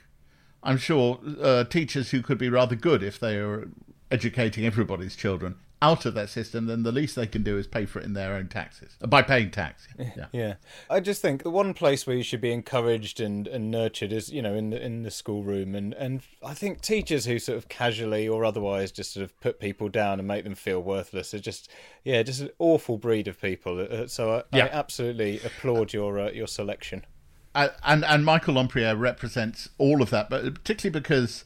I'm 0.62 0.77
sure, 0.77 1.19
uh, 1.41 1.63
teachers 1.63 2.12
who 2.12 2.21
could 2.21 2.38
be 2.38 2.49
rather 2.49 2.75
good 2.75 3.01
if 3.03 3.19
they 3.19 3.38
are 3.38 3.69
educating 4.12 4.65
everybody's 4.65 5.15
children 5.15 5.55
out 5.80 6.06
of 6.06 6.16
that 6.16 6.30
system, 6.30 6.66
then 6.66 6.82
the 6.82 6.92
least 6.92 7.16
they 7.16 7.28
can 7.28 7.44
do 7.44 7.58
is 7.58 7.68
pay 7.68 7.86
for 7.86 8.00
it 8.00 8.06
in 8.06 8.13
their 8.13 8.34
own 8.34 8.48
taxes 8.48 8.98
uh, 9.02 9.06
by 9.08 9.22
paying 9.22 9.52
tax. 9.52 9.88
Yeah. 10.00 10.26
Yeah, 10.32 10.54
I 10.90 11.00
just 11.00 11.22
think 11.22 11.44
the 11.44 11.52
one 11.52 11.74
place 11.76 12.08
where 12.08 12.16
you 12.16 12.24
should 12.24 12.42
be 12.42 12.52
encouraged 12.52 13.20
and, 13.20 13.48
and 13.48 13.70
nurtured 13.70 14.12
is 14.12 14.32
you 14.32 14.42
know 14.42 14.56
in 14.56 14.72
the 14.72 14.84
in 14.84 15.04
the 15.04 15.12
schoolroom, 15.12 15.76
and 15.76 15.94
and 15.94 16.22
I 16.44 16.54
think 16.56 16.82
teachers 16.82 17.26
who 17.26 17.38
sort 17.38 17.58
of 17.58 17.70
casually 17.70 18.28
or 18.28 18.44
otherwise 18.44 18.92
just 18.92 19.13
sort 19.13 19.24
of 19.24 19.40
put 19.40 19.60
people 19.60 19.88
down 19.90 20.18
and 20.20 20.28
make 20.28 20.44
them 20.44 20.56
feel 20.56 20.82
worthless 20.82 21.34
are 21.34 21.40
just 21.40 21.70
yeah 22.04 22.24
just 22.24 22.42
an 22.42 22.50
awful 22.60 22.98
breed 22.98 23.28
of 23.28 23.40
people. 23.40 23.80
Uh, 23.80 24.08
So 24.08 24.32
I, 24.32 24.38
I 24.40 24.58
Yeah. 24.58 24.70
absolutely 24.72 25.40
applaud 25.42 25.94
your 25.94 26.20
uh, 26.20 26.32
your 26.32 26.48
selection. 26.48 27.06
Uh, 27.54 27.70
and 27.84 28.04
and 28.06 28.26
Michael 28.26 28.56
Lompriere 28.56 29.00
represents 29.00 29.70
all 29.78 30.02
of 30.02 30.10
that, 30.10 30.30
but 30.30 30.42
particularly 30.56 31.00
because 31.00 31.46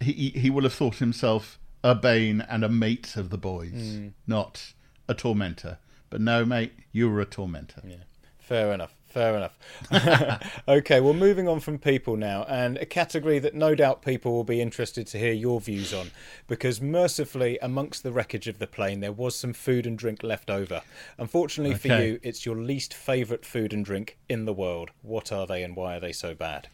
he 0.00 0.30
he 0.30 0.50
will 0.50 0.62
have 0.64 0.74
thought 0.74 0.96
himself 0.96 1.58
a 1.88 1.94
bane 1.94 2.42
and 2.42 2.62
a 2.62 2.68
mate 2.68 3.16
of 3.16 3.30
the 3.30 3.38
boys, 3.38 3.96
hmm. 3.96 4.08
not 4.26 4.74
a 5.08 5.14
tormentor. 5.14 5.78
But 6.10 6.20
no, 6.20 6.44
mate, 6.44 6.72
you 6.92 7.08
were 7.08 7.20
a 7.20 7.24
tormentor. 7.24 7.80
Yeah, 7.82 8.04
fair 8.38 8.72
enough. 8.74 8.94
Fair 9.06 9.36
enough. 9.36 10.60
okay, 10.68 11.00
well, 11.00 11.14
moving 11.14 11.48
on 11.48 11.60
from 11.60 11.78
people 11.78 12.14
now, 12.14 12.44
and 12.46 12.76
a 12.76 12.84
category 12.84 13.38
that 13.38 13.54
no 13.54 13.74
doubt 13.74 14.02
people 14.02 14.32
will 14.32 14.44
be 14.44 14.60
interested 14.60 15.06
to 15.06 15.18
hear 15.18 15.32
your 15.32 15.62
views 15.62 15.94
on, 15.94 16.10
because 16.46 16.78
mercifully, 16.82 17.58
amongst 17.62 18.02
the 18.02 18.12
wreckage 18.12 18.48
of 18.48 18.58
the 18.58 18.66
plane, 18.66 19.00
there 19.00 19.10
was 19.10 19.34
some 19.34 19.54
food 19.54 19.86
and 19.86 19.96
drink 19.96 20.22
left 20.22 20.50
over. 20.50 20.82
Unfortunately 21.16 21.74
for 21.74 21.88
you, 21.88 22.20
it's 22.22 22.44
your 22.44 22.56
least 22.56 22.92
favourite 22.92 23.46
food 23.46 23.72
and 23.72 23.82
drink 23.82 24.18
in 24.28 24.44
the 24.44 24.52
world. 24.52 24.90
What 25.00 25.32
are 25.32 25.46
they 25.46 25.62
and 25.62 25.74
why 25.74 25.96
are 25.96 26.00
they 26.00 26.12
so 26.12 26.34
bad? 26.34 26.68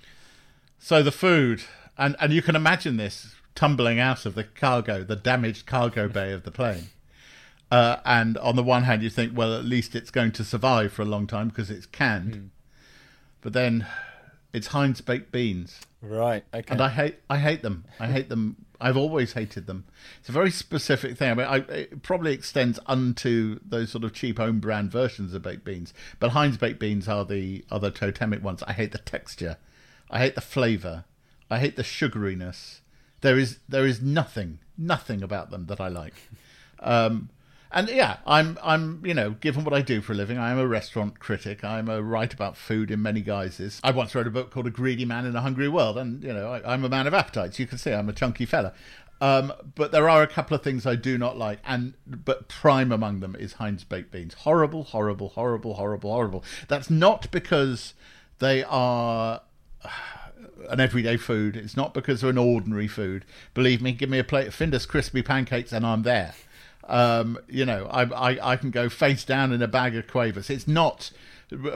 So 0.81 1.05
the 1.05 1.13
food, 1.13 1.63
and 1.97 2.17
and 2.19 2.33
you 2.33 2.43
can 2.43 2.57
imagine 2.57 2.97
this 2.97 3.37
tumbling 3.55 3.99
out 4.01 4.27
of 4.27 4.35
the 4.35 4.45
cargo, 4.45 5.05
the 5.05 5.17
damaged 5.17 5.67
cargo 5.67 6.09
bay 6.09 6.33
of 6.33 6.43
the 6.45 6.51
plane. 6.51 6.89
Uh, 7.71 7.97
and 8.05 8.37
on 8.39 8.57
the 8.57 8.63
one 8.63 8.85
hand, 8.85 9.03
you 9.03 9.11
think, 9.11 9.37
well, 9.37 9.55
at 9.55 9.65
least 9.65 9.95
it's 9.97 10.11
going 10.11 10.33
to 10.33 10.45
survive 10.45 10.93
for 10.93 11.03
a 11.03 11.07
long 11.07 11.27
time 11.27 11.49
because 11.49 11.71
it's 11.71 11.87
canned. 11.87 12.51
But 13.41 13.53
then, 13.53 13.87
it's 14.53 14.69
Heinz 14.69 15.01
baked 15.01 15.33
beans, 15.33 15.81
Right, 16.01 16.45
okay. 16.55 16.65
and 16.71 16.81
I 16.81 16.89
hate 16.91 17.17
I 17.29 17.39
hate 17.39 17.63
them. 17.63 17.85
I 17.99 18.07
hate 18.07 18.29
them. 18.29 18.57
I've 18.81 18.97
always 18.97 19.33
hated 19.33 19.67
them. 19.67 19.85
It's 20.21 20.29
a 20.29 20.33
very 20.33 20.51
specific 20.51 21.17
thing. 21.17 21.31
I 21.31 21.35
mean, 21.35 21.47
I, 21.47 21.57
it 21.73 22.03
probably 22.03 22.33
extends 22.35 22.79
unto 22.87 23.59
those 23.67 23.91
sort 23.91 24.05
of 24.05 24.13
cheap 24.13 24.39
own 24.39 24.59
brand 24.61 24.91
versions 24.93 25.33
of 25.35 25.43
baked 25.43 25.65
beans. 25.65 25.95
But 26.21 26.31
Heinz 26.31 26.57
baked 26.59 26.79
beans 26.79 27.09
are 27.09 27.25
the 27.25 27.65
the 27.71 27.91
totemic 27.91 28.43
ones. 28.45 28.63
I 28.67 28.73
hate 28.75 28.93
the 28.93 28.99
texture. 28.99 29.57
I 30.11 30.19
hate 30.19 30.35
the 30.35 30.41
flavour. 30.41 31.05
I 31.51 31.59
hate 31.59 31.77
the 31.77 31.83
sugariness. 31.83 32.81
There 33.25 33.39
is 33.39 33.59
there 33.67 33.87
is 33.87 34.03
nothing 34.03 34.59
nothing 34.77 35.23
about 35.23 35.51
them 35.51 35.65
that 35.67 35.81
I 35.81 35.89
like. 35.89 36.13
Um, 36.81 37.31
and 37.73 37.89
yeah, 37.89 38.19
I'm 38.27 38.59
I'm 38.63 39.01
you 39.03 39.15
know 39.15 39.31
given 39.31 39.65
what 39.65 39.73
I 39.73 39.81
do 39.81 40.03
for 40.03 40.13
a 40.13 40.15
living, 40.15 40.37
I 40.37 40.51
am 40.51 40.59
a 40.59 40.67
restaurant 40.67 41.21
critic. 41.21 41.65
I'm 41.65 41.89
a 41.89 42.03
write 42.03 42.35
about 42.35 42.55
food 42.55 42.91
in 42.91 43.01
many 43.01 43.23
guises. 43.23 43.81
I 43.83 43.93
once 43.93 44.15
wrote 44.15 44.27
a 44.27 44.31
book 44.31 44.51
called 44.51 44.67
A 44.67 44.71
Greedy 44.71 45.07
Man 45.07 45.25
in 45.25 45.35
a 45.35 45.41
Hungry 45.41 45.71
World, 45.71 45.97
and 45.97 46.23
you 46.23 46.35
know 46.35 46.53
I, 46.53 46.75
I'm 46.75 46.85
a 46.85 46.91
man 46.91 47.07
of 47.07 47.15
appetites. 47.15 47.59
You 47.59 47.67
can 47.67 47.79
see 47.79 47.95
I'm 47.95 48.11
a 48.11 48.13
chunky 48.13 48.45
fella. 48.45 48.75
Um, 49.23 49.55
but 49.75 49.91
there 49.91 50.07
are 50.11 50.23
a 50.23 50.27
couple 50.27 50.55
of 50.55 50.63
things 50.63 50.85
I 50.85 50.95
do 50.95 51.17
not 51.17 51.39
like, 51.39 51.61
and 51.65 51.95
but 52.07 52.49
prime 52.49 52.93
among 52.93 53.21
them 53.21 53.35
is 53.35 53.55
Heinz 53.55 53.85
baked 53.85 54.11
beans. 54.11 54.35
Horrible, 54.35 54.85
horrible, 54.85 55.31
horrible, 55.31 55.75
horrible, 55.75 56.13
horrible. 56.13 56.45
That's 56.69 56.91
not 56.91 57.31
because 57.31 57.95
they 58.39 58.63
are 58.65 59.41
an 60.69 60.81
everyday 60.81 61.17
food. 61.17 61.57
It's 61.57 61.77
not 61.77 61.95
because 61.95 62.21
they're 62.21 62.31
an 62.31 62.39
ordinary 62.39 62.89
food. 62.89 63.25
Believe 63.55 63.83
me, 63.83 63.93
give 63.93 64.11
me 64.11 64.19
a 64.19 64.25
plate 64.25 64.49
of 64.49 64.55
Findus 64.55 64.87
crispy 64.87 65.23
pancakes 65.23 65.73
and 65.73 65.85
I'm 65.85 66.03
there. 66.03 66.35
Um, 66.87 67.39
you 67.49 67.65
know, 67.65 67.87
I, 67.87 68.03
I 68.03 68.53
I 68.53 68.57
can 68.57 68.71
go 68.71 68.89
face 68.89 69.25
down 69.25 69.53
in 69.53 69.63
a 69.63 69.69
bag 69.69 69.97
of 69.97 70.07
quavers. 70.07 70.51
It's 70.51 70.69
not 70.69 71.11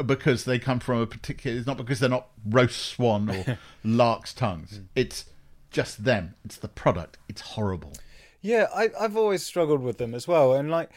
because 0.05 0.45
they 0.45 0.59
come 0.59 0.81
from 0.81 1.01
a 1.01 1.07
particular. 1.07 1.57
It's 1.57 1.67
not 1.67 1.77
because 1.77 2.01
they're 2.01 2.11
not 2.11 2.29
roast 2.45 2.79
swan 2.79 3.31
or 3.31 3.59
lark's 3.85 4.35
tongues. 4.35 4.81
It's 4.95 5.27
just 5.71 6.05
them. 6.05 6.35
It's 6.45 6.57
the 6.57 6.69
product. 6.69 7.19
It's 7.29 7.41
horrible. 7.41 7.93
Yeah, 8.41 8.67
I, 8.75 8.91
I've 8.99 9.17
always 9.17 9.43
struggled 9.43 9.83
with 9.83 9.99
them 9.99 10.15
as 10.15 10.29
well, 10.29 10.55
and 10.55 10.71
like, 10.71 10.91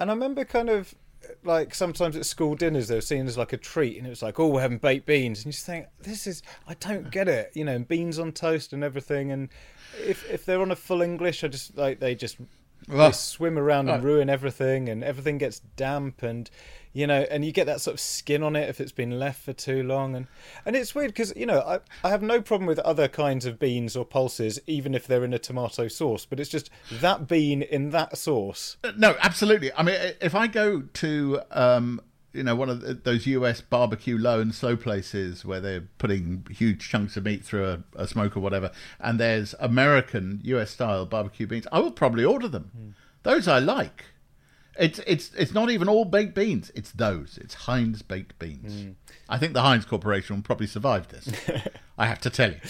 and 0.00 0.10
I 0.10 0.14
remember 0.14 0.44
kind 0.44 0.68
of 0.68 0.94
like 1.44 1.74
sometimes 1.74 2.16
at 2.16 2.26
school 2.26 2.54
dinners 2.54 2.88
they 2.88 2.94
were 2.94 3.00
seen 3.00 3.26
as 3.26 3.38
like 3.38 3.52
a 3.52 3.56
treat, 3.56 3.96
and 3.98 4.06
it 4.06 4.10
was 4.10 4.22
like, 4.22 4.38
oh, 4.38 4.48
we're 4.48 4.60
having 4.60 4.78
baked 4.78 5.06
beans, 5.06 5.38
and 5.40 5.46
you 5.46 5.52
just 5.52 5.66
think 5.66 5.86
this 6.00 6.26
is 6.26 6.42
I 6.66 6.74
don't 6.74 7.10
get 7.10 7.28
it, 7.28 7.52
you 7.54 7.64
know, 7.64 7.74
and 7.74 7.86
beans 7.86 8.18
on 8.18 8.32
toast 8.32 8.72
and 8.72 8.82
everything, 8.84 9.32
and 9.32 9.48
if 10.06 10.28
if 10.30 10.44
they're 10.44 10.60
on 10.60 10.70
a 10.70 10.76
full 10.76 11.02
English, 11.02 11.44
I 11.44 11.48
just 11.48 11.76
like 11.76 12.00
they 12.00 12.14
just 12.14 12.38
they 12.86 13.12
swim 13.12 13.58
around 13.58 13.88
and 13.88 14.02
ruin 14.02 14.30
everything, 14.30 14.88
and 14.88 15.04
everything 15.04 15.38
gets 15.38 15.60
damp, 15.76 16.22
and 16.22 16.50
you 16.92 17.06
know, 17.06 17.26
and 17.30 17.44
you 17.44 17.52
get 17.52 17.66
that 17.66 17.80
sort 17.80 17.94
of 17.94 18.00
skin 18.00 18.42
on 18.42 18.56
it 18.56 18.68
if 18.68 18.80
it's 18.80 18.92
been 18.92 19.18
left 19.18 19.42
for 19.42 19.52
too 19.52 19.82
long, 19.82 20.14
and 20.14 20.26
and 20.64 20.76
it's 20.76 20.94
weird 20.94 21.10
because 21.10 21.32
you 21.36 21.46
know 21.46 21.60
I 21.60 21.80
I 22.06 22.10
have 22.10 22.22
no 22.22 22.40
problem 22.40 22.66
with 22.66 22.78
other 22.80 23.08
kinds 23.08 23.46
of 23.46 23.58
beans 23.58 23.96
or 23.96 24.04
pulses, 24.04 24.58
even 24.66 24.94
if 24.94 25.06
they're 25.06 25.24
in 25.24 25.34
a 25.34 25.38
tomato 25.38 25.88
sauce, 25.88 26.24
but 26.24 26.40
it's 26.40 26.50
just 26.50 26.70
that 26.90 27.28
bean 27.28 27.62
in 27.62 27.90
that 27.90 28.16
sauce. 28.16 28.76
No, 28.96 29.16
absolutely. 29.20 29.72
I 29.74 29.82
mean, 29.82 29.96
if 30.20 30.34
I 30.34 30.46
go 30.46 30.82
to 30.82 31.40
um, 31.50 32.00
you 32.32 32.42
know 32.42 32.54
one 32.54 32.68
of 32.68 33.04
those 33.04 33.26
US 33.26 33.60
barbecue 33.60 34.18
low 34.18 34.40
and 34.40 34.54
slow 34.54 34.76
places 34.76 35.44
where 35.44 35.60
they're 35.60 35.88
putting 35.98 36.46
huge 36.50 36.88
chunks 36.88 37.16
of 37.16 37.24
meat 37.24 37.44
through 37.44 37.66
a, 37.66 37.82
a 37.96 38.08
smoke 38.08 38.36
or 38.36 38.40
whatever, 38.40 38.70
and 39.00 39.18
there's 39.18 39.54
American 39.60 40.40
US 40.44 40.70
style 40.70 41.06
barbecue 41.06 41.46
beans, 41.46 41.66
I 41.72 41.80
will 41.80 41.92
probably 41.92 42.24
order 42.24 42.48
them. 42.48 42.94
Those 43.22 43.48
I 43.48 43.58
like. 43.58 44.04
It's 44.78 45.00
it's 45.06 45.32
it's 45.36 45.52
not 45.52 45.70
even 45.70 45.88
all 45.88 46.04
baked 46.04 46.34
beans. 46.34 46.70
It's 46.74 46.92
those. 46.92 47.38
It's 47.40 47.54
Heinz 47.54 48.02
baked 48.02 48.38
beans. 48.38 48.82
Hmm. 48.82 48.90
I 49.28 49.38
think 49.38 49.52
the 49.52 49.62
Heinz 49.62 49.84
Corporation 49.84 50.36
will 50.36 50.42
probably 50.42 50.68
survive 50.68 51.08
this. 51.08 51.30
I 51.98 52.06
have 52.06 52.20
to 52.20 52.30
tell 52.30 52.50
you, 52.50 52.60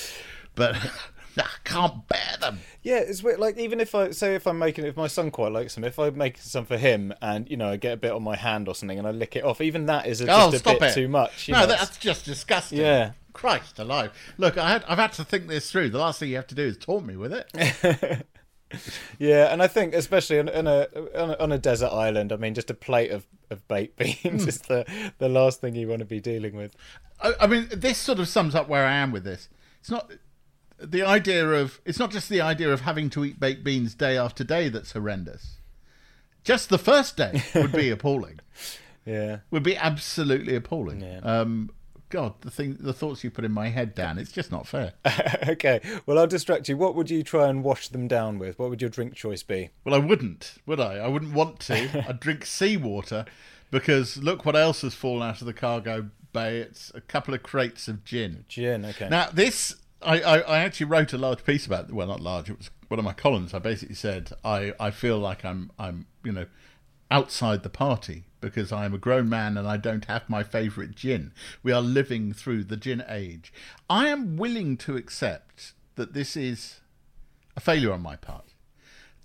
but 0.55 0.75
I 1.37 1.49
can't 1.65 2.09
bear 2.09 2.37
them. 2.41 2.61
Yeah, 2.83 2.99
it's 2.99 3.23
weird. 3.23 3.39
Like 3.39 3.59
even 3.59 3.79
if 3.79 3.95
I 3.95 4.11
say 4.13 4.35
if 4.35 4.47
I'm 4.47 4.59
making 4.59 4.87
if 4.87 4.97
my 4.97 5.07
son 5.07 5.31
quite 5.31 5.53
likes 5.53 5.75
them, 5.75 5.85
if 5.85 5.99
I 5.99 6.09
make 6.11 6.39
some 6.39 6.65
for 6.65 6.79
him 6.79 7.13
and 7.21 7.49
you 7.51 7.59
know 7.59 7.69
I 7.69 7.77
get 7.77 7.93
a 7.93 7.97
bit 7.99 8.13
on 8.13 8.23
my 8.23 8.37
hand 8.37 8.69
or 8.69 8.75
something 8.75 8.99
and 8.99 9.07
I 9.07 9.11
lick 9.11 9.37
it 9.37 9.45
off, 9.45 9.61
even 9.61 9.87
that 9.87 10.07
is 10.07 10.23
a, 10.23 10.25
oh, 10.25 10.51
just 10.51 10.67
oh, 10.67 10.77
a 10.77 10.81
bit 10.81 10.91
it! 10.91 10.95
too 10.95 11.09
much. 11.09 11.49
No, 11.51 11.61
know, 11.61 11.67
that's 11.67 11.99
just 11.99 12.25
disgusting. 12.25 12.79
Yeah. 12.79 13.13
Christ 13.35 13.79
alive! 13.79 14.11
Look, 14.37 14.59
I 14.59 14.69
had, 14.69 14.85
I've 14.89 14.99
had 14.99 15.13
to 15.13 15.25
think 15.25 15.47
this 15.47 15.71
through. 15.71 15.91
The 15.91 15.99
last 15.99 16.19
thing 16.19 16.31
you 16.31 16.37
have 16.37 16.49
to 16.49 16.57
do 16.57 16.65
is 16.65 16.77
taunt 16.77 17.07
me 17.07 17.17
with 17.17 17.33
it. 17.33 18.27
Yeah, 19.19 19.53
and 19.53 19.63
I 19.63 19.67
think 19.67 19.95
especially 19.95 20.39
on, 20.39 20.49
on 20.49 20.67
a 20.67 20.87
on 21.17 21.31
a 21.31 21.39
on 21.39 21.53
a 21.53 21.59
desert 21.59 21.91
island, 21.93 22.33
I 22.33 22.37
mean, 22.37 22.55
just 22.55 22.71
a 22.71 22.75
plate 22.75 23.11
of, 23.11 23.27
of 23.51 23.67
baked 23.69 23.97
beans 23.99 24.43
Hmm. 24.43 24.49
is 24.49 24.59
the 24.63 24.85
the 25.19 25.29
last 25.29 25.61
thing 25.61 25.75
you 25.75 25.89
want 25.89 26.01
to 26.01 26.05
be 26.05 26.21
dealing 26.21 26.57
with. 26.57 26.75
I, 27.21 27.33
I 27.41 27.47
mean, 27.47 27.69
this 27.73 27.99
sort 27.99 28.19
of 28.21 28.29
sums 28.29 28.55
up 28.55 28.69
where 28.69 28.87
I 28.87 28.95
am 28.97 29.11
with 29.11 29.25
this. 29.25 29.49
It's 29.81 29.91
not 29.91 30.13
the 30.79 31.03
idea 31.03 31.49
of. 31.51 31.81
It's 31.85 31.99
not 31.99 32.11
just 32.11 32.29
the 32.29 32.41
idea 32.41 32.73
of 32.73 32.83
having 32.83 33.11
to 33.11 33.25
eat 33.25 33.41
baked 33.41 33.65
beans 33.65 33.95
day 33.95 34.17
after 34.17 34.45
day 34.45 34.69
that's 34.69 34.93
horrendous. 34.93 35.57
Just 36.45 36.69
the 36.69 36.79
first 36.79 37.17
day 37.17 37.43
would 37.55 37.73
be 37.73 37.91
appalling. 37.97 38.41
Yeah, 39.05 39.39
Would 39.51 39.63
be 39.63 39.77
absolutely 39.77 40.55
appalling. 40.55 41.01
Yeah. 41.01 41.21
Um, 41.23 41.71
God, 42.11 42.35
the 42.41 42.51
thing, 42.51 42.77
the 42.81 42.93
thoughts 42.93 43.23
you 43.23 43.31
put 43.31 43.45
in 43.45 43.53
my 43.53 43.69
head, 43.69 43.95
Dan, 43.95 44.19
it's 44.19 44.33
just 44.33 44.51
not 44.51 44.67
fair. 44.67 44.95
okay. 45.49 45.81
Well, 46.07 46.19
I'll 46.19 46.27
distract 46.27 46.69
you. 46.69 46.77
What 46.77 46.95
would 46.95 47.11
you 47.11 47.23
try 47.23 47.49
and 47.49 47.63
wash 47.63 47.89
them 47.89 48.09
down 48.09 48.39
with? 48.39 48.59
What 48.59 48.71
would 48.71 48.81
your 48.81 48.91
drink 48.91 49.15
choice 49.15 49.43
be? 49.43 49.71
Well, 49.85 49.95
I 49.95 49.99
wouldn't, 49.99 50.55
would 50.65 50.81
I? 50.81 50.97
I 50.97 51.09
wouldn't 51.09 51.35
want 51.35 51.61
to. 51.61 52.05
I'd 52.09 52.21
drink 52.21 52.47
seawater 52.47 53.27
because 53.71 54.17
look 54.17 54.47
what 54.47 54.57
else 54.57 54.81
has 54.81 54.95
fallen 54.95 55.29
out 55.29 55.41
of 55.41 55.47
the 55.47 55.53
cargo 55.53 56.09
bay. 56.33 56.61
It's 56.61 56.91
a 56.95 57.01
couple 57.03 57.35
of 57.35 57.43
crates 57.43 57.89
of 57.89 58.05
gin. 58.05 58.45
Gin. 58.49 58.87
Okay. 58.87 59.09
Now, 59.09 59.29
this, 59.31 59.77
I, 60.01 60.21
I, 60.21 60.39
I 60.39 60.59
actually 60.61 60.87
wrote 60.87 61.13
a 61.13 61.19
large 61.19 61.45
piece 61.45 61.67
about. 61.67 61.93
Well, 61.93 62.07
not 62.07 62.21
large. 62.21 62.49
It 62.49 62.57
was 62.57 62.71
one 62.89 62.99
of 62.99 63.05
my 63.05 63.13
columns. 63.13 63.53
I 63.53 63.59
basically 63.59 63.97
said 63.97 64.31
I, 64.43 64.73
I 64.81 64.91
feel 64.91 65.19
like 65.19 65.45
I'm, 65.45 65.71
I'm, 65.79 66.07
you 66.25 66.33
know, 66.33 66.47
outside 67.11 67.63
the 67.63 67.71
party 67.71 68.25
because 68.41 68.73
I 68.73 68.85
am 68.85 68.95
a 68.95 68.99
grown 68.99 69.29
man 69.29 69.57
and 69.57 69.67
I 69.67 69.77
don't 69.77 70.05
have 70.07 70.29
my 70.29 70.43
favourite 70.43 70.95
gin. 70.95 71.33
We 71.63 71.73
are 71.73 71.83
living 71.83 72.33
through 72.33 72.65
the 72.65 72.77
gin 72.77 73.05
age. 73.09 73.53
I 73.89 74.09
am 74.09 74.37
willing 74.37 74.77
to 74.79 74.97
accept 74.97 75.73
that 75.97 76.13
this 76.15 76.37
is 76.37 76.81
a 77.57 77.61
failure 77.61 77.93
on 77.93 78.03
my 78.03 78.17
part. 78.17 78.45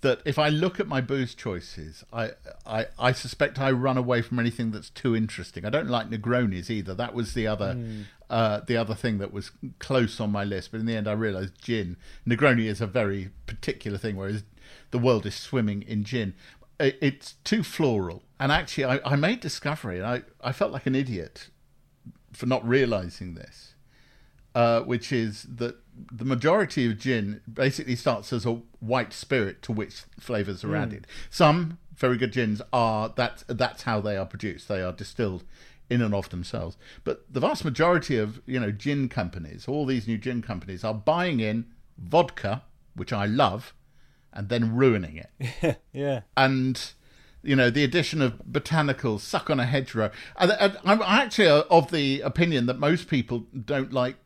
That 0.00 0.20
if 0.26 0.38
I 0.38 0.50
look 0.50 0.78
at 0.78 0.86
my 0.86 1.00
booze 1.00 1.34
choices, 1.34 2.04
I, 2.12 2.32
I 2.66 2.86
I 2.98 3.12
suspect 3.12 3.58
I 3.58 3.70
run 3.70 3.96
away 3.96 4.20
from 4.20 4.38
anything 4.38 4.70
that's 4.70 4.90
too 4.90 5.16
interesting. 5.16 5.64
I 5.64 5.70
don't 5.70 5.88
like 5.88 6.10
Negronis 6.10 6.68
either. 6.68 6.92
That 6.92 7.14
was 7.14 7.32
the 7.32 7.46
other 7.46 7.78
uh, 8.28 8.60
the 8.66 8.76
other 8.76 8.94
thing 8.94 9.16
that 9.18 9.32
was 9.32 9.50
close 9.78 10.20
on 10.20 10.30
my 10.30 10.44
list. 10.44 10.72
But 10.72 10.80
in 10.80 10.86
the 10.86 10.94
end, 10.94 11.08
I 11.08 11.12
realised 11.12 11.54
gin 11.58 11.96
Negroni 12.26 12.66
is 12.66 12.82
a 12.82 12.86
very 12.86 13.30
particular 13.46 13.96
thing, 13.96 14.16
whereas 14.16 14.42
the 14.90 14.98
world 14.98 15.24
is 15.24 15.36
swimming 15.36 15.80
in 15.80 16.04
gin. 16.04 16.34
It's 16.78 17.36
too 17.44 17.62
floral, 17.62 18.24
and 18.44 18.52
actually, 18.52 18.84
I, 18.84 19.00
I 19.04 19.16
made 19.16 19.40
discovery, 19.40 19.98
and 19.98 20.06
I, 20.06 20.22
I 20.40 20.52
felt 20.52 20.70
like 20.70 20.86
an 20.86 20.94
idiot 20.94 21.48
for 22.32 22.46
not 22.46 22.66
realising 22.66 23.34
this 23.34 23.74
uh, 24.54 24.80
which 24.82 25.12
is 25.12 25.42
that 25.42 25.76
the 26.12 26.24
majority 26.24 26.86
of 26.86 26.98
gin 26.98 27.40
basically 27.52 27.96
starts 27.96 28.32
as 28.32 28.46
a 28.46 28.60
white 28.80 29.12
spirit 29.12 29.62
to 29.62 29.72
which 29.72 30.02
flavors 30.18 30.64
are 30.64 30.76
added. 30.76 31.06
Some 31.30 31.78
very 31.96 32.16
good 32.16 32.32
gins 32.32 32.62
are 32.72 33.12
that 33.16 33.44
that's 33.48 33.82
how 33.82 34.00
they 34.00 34.16
are 34.16 34.26
produced. 34.26 34.68
They 34.68 34.82
are 34.82 34.92
distilled 34.92 35.44
in 35.90 36.02
and 36.02 36.14
of 36.14 36.30
themselves. 36.30 36.76
But 37.04 37.24
the 37.32 37.40
vast 37.40 37.64
majority 37.64 38.16
of 38.16 38.40
you 38.46 38.60
know 38.60 38.70
gin 38.70 39.08
companies, 39.08 39.66
all 39.68 39.86
these 39.86 40.06
new 40.06 40.18
gin 40.18 40.42
companies, 40.42 40.84
are 40.84 40.94
buying 40.94 41.40
in 41.40 41.66
vodka, 41.98 42.62
which 42.94 43.12
I 43.12 43.26
love, 43.26 43.74
and 44.32 44.48
then 44.48 44.74
ruining 44.74 45.16
it 45.16 45.80
yeah. 45.92 46.22
and 46.36 46.92
you 47.44 47.54
know 47.54 47.70
the 47.70 47.84
addition 47.84 48.20
of 48.22 48.34
botanicals 48.50 49.20
suck 49.20 49.50
on 49.50 49.60
a 49.60 49.66
hedgerow. 49.66 50.10
And, 50.36 50.52
and 50.52 50.78
i'm 50.84 51.02
actually 51.02 51.48
of 51.48 51.90
the 51.90 52.20
opinion 52.22 52.66
that 52.66 52.78
most 52.78 53.08
people 53.08 53.44
don't 53.64 53.92
like 53.92 54.16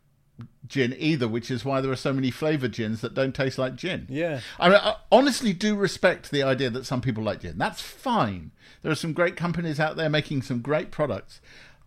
gin 0.66 0.94
either 0.98 1.26
which 1.26 1.50
is 1.50 1.64
why 1.64 1.80
there 1.80 1.90
are 1.90 1.96
so 1.96 2.12
many 2.12 2.30
flavored 2.30 2.72
gins 2.72 3.00
that 3.00 3.14
don't 3.14 3.34
taste 3.34 3.58
like 3.58 3.74
gin. 3.74 4.06
Yeah. 4.08 4.40
I, 4.58 4.68
mean, 4.68 4.78
I 4.80 4.96
honestly 5.10 5.52
do 5.52 5.74
respect 5.74 6.30
the 6.30 6.42
idea 6.42 6.70
that 6.70 6.86
some 6.86 7.00
people 7.00 7.24
like 7.24 7.40
gin. 7.40 7.58
That's 7.58 7.80
fine. 7.80 8.52
There 8.82 8.92
are 8.92 8.96
some 8.96 9.12
great 9.12 9.36
companies 9.36 9.80
out 9.80 9.96
there 9.96 10.08
making 10.08 10.42
some 10.42 10.60
great 10.60 10.90
products. 10.90 11.40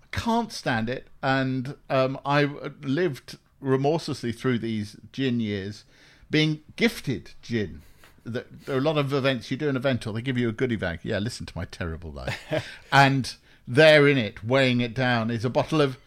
I 0.03 0.17
can't 0.17 0.51
stand 0.51 0.89
it. 0.89 1.07
And 1.21 1.75
um, 1.89 2.19
i've 2.25 2.73
lived 2.81 3.37
remorselessly 3.59 4.31
through 4.31 4.57
these 4.57 4.97
gin 5.11 5.39
years 5.39 5.85
being 6.29 6.61
gifted 6.75 7.31
gin 7.41 7.83
there 8.23 8.45
there 8.65 8.75
are 8.75 8.79
a 8.79 8.81
lot 8.81 8.97
of 8.97 9.13
events 9.13 9.49
you 9.51 9.57
do 9.57 9.69
an 9.69 9.75
event 9.75 10.05
or 10.05 10.13
they 10.13 10.21
give 10.21 10.37
you 10.37 10.49
a 10.49 10.51
goodie 10.51 10.75
bag 10.75 10.99
yeah 11.03 11.19
listen 11.19 11.45
to 11.45 11.57
my 11.57 11.65
terrible 11.65 12.11
life. 12.11 12.39
And 12.91 13.33
there 13.67 14.07
in 14.07 14.17
it 14.17 14.43
weighing 14.43 14.81
it 14.81 14.93
down 14.93 15.31
is 15.31 15.45
a 15.45 15.49
bottle 15.49 15.81
of 15.81 15.97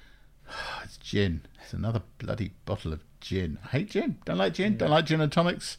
it's 0.85 0.97
gin. 0.99 1.43
It's 1.63 1.73
another 1.73 2.03
bloody 2.19 2.53
bottle 2.67 2.93
of 2.93 3.01
gin. 3.21 3.59
I 3.65 3.69
hate 3.69 3.91
gin. 3.91 4.19
Don't 4.25 4.39
like 4.39 4.55
gin. 4.55 4.77
Don't 4.77 4.91
like 4.91 5.07
gin 5.07 5.21
and 5.21 5.33
tonics. 5.33 5.79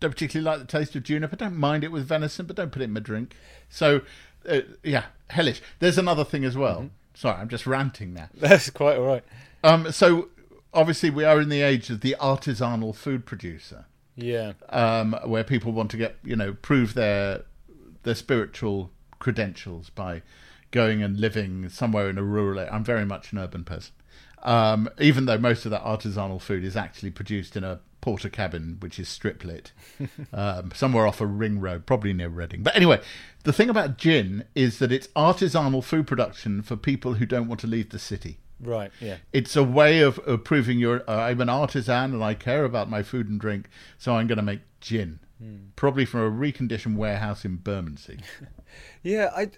Don't 0.00 0.10
particularly 0.10 0.44
like 0.44 0.66
the 0.66 0.78
taste 0.78 0.96
of 0.96 1.02
juniper. 1.02 1.36
Don't 1.36 1.56
mind 1.56 1.84
it 1.84 1.92
with 1.92 2.06
venison 2.06 2.46
but 2.46 2.56
don't 2.56 2.72
put 2.72 2.82
it 2.82 2.86
in 2.86 2.92
my 2.92 3.00
drink. 3.00 3.34
So 3.68 4.02
uh, 4.48 4.60
yeah 4.82 5.06
hellish. 5.30 5.60
There's 5.78 5.98
another 5.98 6.24
thing 6.24 6.44
as 6.44 6.56
well. 6.56 6.90
Sorry 7.14 7.36
i'm 7.40 7.48
just 7.48 7.66
ranting 7.66 8.14
now. 8.14 8.28
That's 8.34 8.70
quite 8.70 8.96
all 8.96 9.06
right. 9.06 9.24
um, 9.64 9.90
so 9.92 10.28
obviously 10.72 11.10
we 11.10 11.24
are 11.24 11.40
in 11.40 11.48
the 11.48 11.62
age 11.62 11.90
of 11.90 12.00
the 12.00 12.16
artisanal 12.20 12.94
food 12.94 13.26
producer 13.26 13.86
Yeah. 14.18 14.54
um, 14.70 15.16
where 15.24 15.44
people 15.44 15.72
want 15.72 15.90
to 15.92 15.96
get 15.96 16.16
you 16.24 16.34
know 16.34 16.52
prove 16.54 16.94
their 16.94 17.42
their 18.02 18.16
spiritual 18.16 18.90
credentials 19.18 19.90
by 19.90 20.22
going 20.70 21.02
and 21.02 21.18
living 21.18 21.68
somewhere 21.68 22.10
in 22.10 22.18
a 22.18 22.22
rural 22.22 22.58
area. 22.58 22.70
I'm 22.70 22.84
very 22.84 23.04
much 23.04 23.32
an 23.32 23.38
urban 23.38 23.64
person, 23.64 23.94
um, 24.42 24.88
even 24.98 25.26
though 25.26 25.38
most 25.38 25.64
of 25.64 25.70
that 25.70 25.84
artisanal 25.84 26.40
food 26.40 26.64
is 26.64 26.76
actually 26.76 27.10
produced 27.10 27.56
in 27.56 27.64
a 27.64 27.80
Portakabin, 28.02 28.80
which 28.80 28.98
is 28.98 29.08
strip 29.08 29.44
lit, 29.44 29.72
um, 30.32 30.70
somewhere 30.74 31.06
off 31.06 31.20
a 31.20 31.26
ring 31.26 31.60
road, 31.60 31.84
probably 31.86 32.12
near 32.12 32.28
Reading. 32.28 32.62
But 32.62 32.76
anyway, 32.76 33.00
the 33.44 33.52
thing 33.52 33.68
about 33.68 33.98
gin 33.98 34.44
is 34.54 34.78
that 34.78 34.92
it's 34.92 35.08
artisanal 35.08 35.82
food 35.82 36.06
production 36.06 36.62
for 36.62 36.76
people 36.76 37.14
who 37.14 37.26
don't 37.26 37.48
want 37.48 37.60
to 37.60 37.66
leave 37.66 37.90
the 37.90 37.98
city 37.98 38.38
Right. 38.60 38.90
Yeah. 39.00 39.16
it's 39.32 39.54
a 39.56 39.62
way 39.62 40.00
of, 40.00 40.18
of 40.20 40.44
proving 40.44 40.78
you're 40.78 41.02
uh, 41.08 41.16
I'm 41.16 41.40
an 41.40 41.48
artisan 41.48 42.12
and 42.14 42.24
I 42.24 42.34
care 42.34 42.64
about 42.64 42.90
my 42.90 43.02
food 43.02 43.28
and 43.28 43.40
drink, 43.40 43.68
so 43.98 44.16
I'm 44.16 44.26
going 44.26 44.36
to 44.36 44.42
make 44.42 44.60
gin, 44.80 45.20
probably 45.76 46.04
from 46.04 46.20
a 46.20 46.30
reconditioned 46.30 46.96
warehouse 46.96 47.44
in 47.44 47.56
Bermondsey. 47.56 48.18
Yeah, 49.02 49.30
I, 49.34 49.50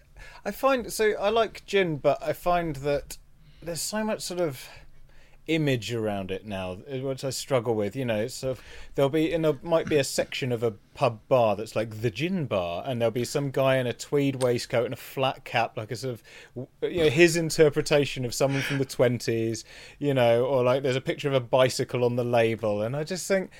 I 0.44 0.50
find 0.50 0.92
so 0.92 1.12
I 1.18 1.30
like 1.30 1.66
gin, 1.66 1.96
but 1.96 2.22
I 2.22 2.32
find 2.32 2.76
that 2.76 3.18
there's 3.62 3.80
so 3.80 4.04
much 4.04 4.20
sort 4.20 4.40
of 4.40 4.68
image 5.54 5.92
around 5.92 6.30
it 6.30 6.46
now, 6.46 6.78
uh, 6.90 6.98
which 6.98 7.24
I 7.24 7.30
struggle 7.30 7.74
with. 7.74 7.96
You 7.96 8.04
know, 8.04 8.26
so 8.28 8.56
there'll 8.94 9.10
be 9.10 9.32
in 9.32 9.44
a 9.44 9.58
might 9.62 9.86
be 9.86 9.96
a 9.96 10.04
section 10.04 10.52
of 10.52 10.62
a 10.62 10.72
pub 10.94 11.20
bar 11.28 11.56
that's 11.56 11.76
like 11.76 12.02
the 12.02 12.10
gin 12.10 12.46
bar, 12.46 12.84
and 12.86 13.00
there'll 13.00 13.10
be 13.10 13.24
some 13.24 13.50
guy 13.50 13.76
in 13.76 13.86
a 13.86 13.92
tweed 13.92 14.42
waistcoat 14.42 14.84
and 14.84 14.94
a 14.94 14.96
flat 14.96 15.44
cap, 15.44 15.76
like 15.76 15.90
a 15.90 15.96
sort 15.96 16.14
of 16.14 16.22
you 16.82 17.04
know 17.04 17.10
his 17.10 17.36
interpretation 17.36 18.24
of 18.24 18.34
someone 18.34 18.62
from 18.62 18.78
the 18.78 18.84
twenties. 18.84 19.64
You 19.98 20.14
know, 20.14 20.44
or 20.44 20.62
like 20.62 20.82
there's 20.82 20.96
a 20.96 21.00
picture 21.00 21.28
of 21.28 21.34
a 21.34 21.40
bicycle 21.40 22.04
on 22.04 22.16
the 22.16 22.24
label, 22.24 22.82
and 22.82 22.96
I 22.96 23.04
just 23.04 23.26
think 23.26 23.50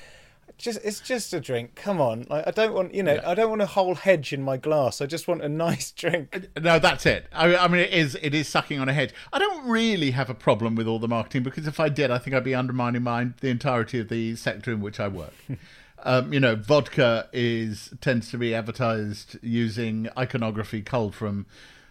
just 0.60 0.78
it's 0.84 1.00
just 1.00 1.32
a 1.32 1.40
drink. 1.40 1.74
Come 1.74 2.00
on, 2.00 2.26
like, 2.28 2.46
I 2.46 2.50
don't 2.50 2.72
want 2.72 2.94
you 2.94 3.02
know 3.02 3.20
I 3.24 3.34
don't 3.34 3.50
want 3.50 3.62
a 3.62 3.66
whole 3.66 3.94
hedge 3.94 4.32
in 4.32 4.42
my 4.42 4.56
glass. 4.56 5.00
I 5.00 5.06
just 5.06 5.26
want 5.28 5.42
a 5.42 5.48
nice 5.66 5.90
drink. 5.90 6.48
No, 6.60 6.78
that's 6.78 7.06
it. 7.06 7.26
I, 7.32 7.56
I 7.56 7.68
mean, 7.68 7.80
it 7.80 7.92
is 7.92 8.16
it 8.22 8.34
is 8.34 8.48
sucking 8.48 8.78
on 8.78 8.88
a 8.88 8.92
hedge. 8.92 9.12
I 9.32 9.38
don't 9.38 9.68
really 9.68 10.12
have 10.12 10.30
a 10.30 10.34
problem 10.34 10.74
with 10.74 10.86
all 10.86 10.98
the 10.98 11.08
marketing 11.08 11.42
because 11.42 11.66
if 11.66 11.80
I 11.80 11.88
did, 11.88 12.10
I 12.10 12.18
think 12.18 12.34
I'd 12.34 12.44
be 12.44 12.54
undermining 12.54 13.02
my 13.02 13.28
the 13.40 13.48
entirety 13.48 13.98
of 14.00 14.08
the 14.08 14.36
sector 14.36 14.72
in 14.72 14.80
which 14.80 15.00
I 15.00 15.08
work. 15.08 15.34
um, 16.02 16.32
you 16.32 16.40
know, 16.40 16.56
vodka 16.56 17.28
is 17.32 17.92
tends 18.00 18.30
to 18.30 18.38
be 18.38 18.54
advertised 18.54 19.38
using 19.42 20.08
iconography 20.16 20.82
culled 20.82 21.14
from 21.14 21.46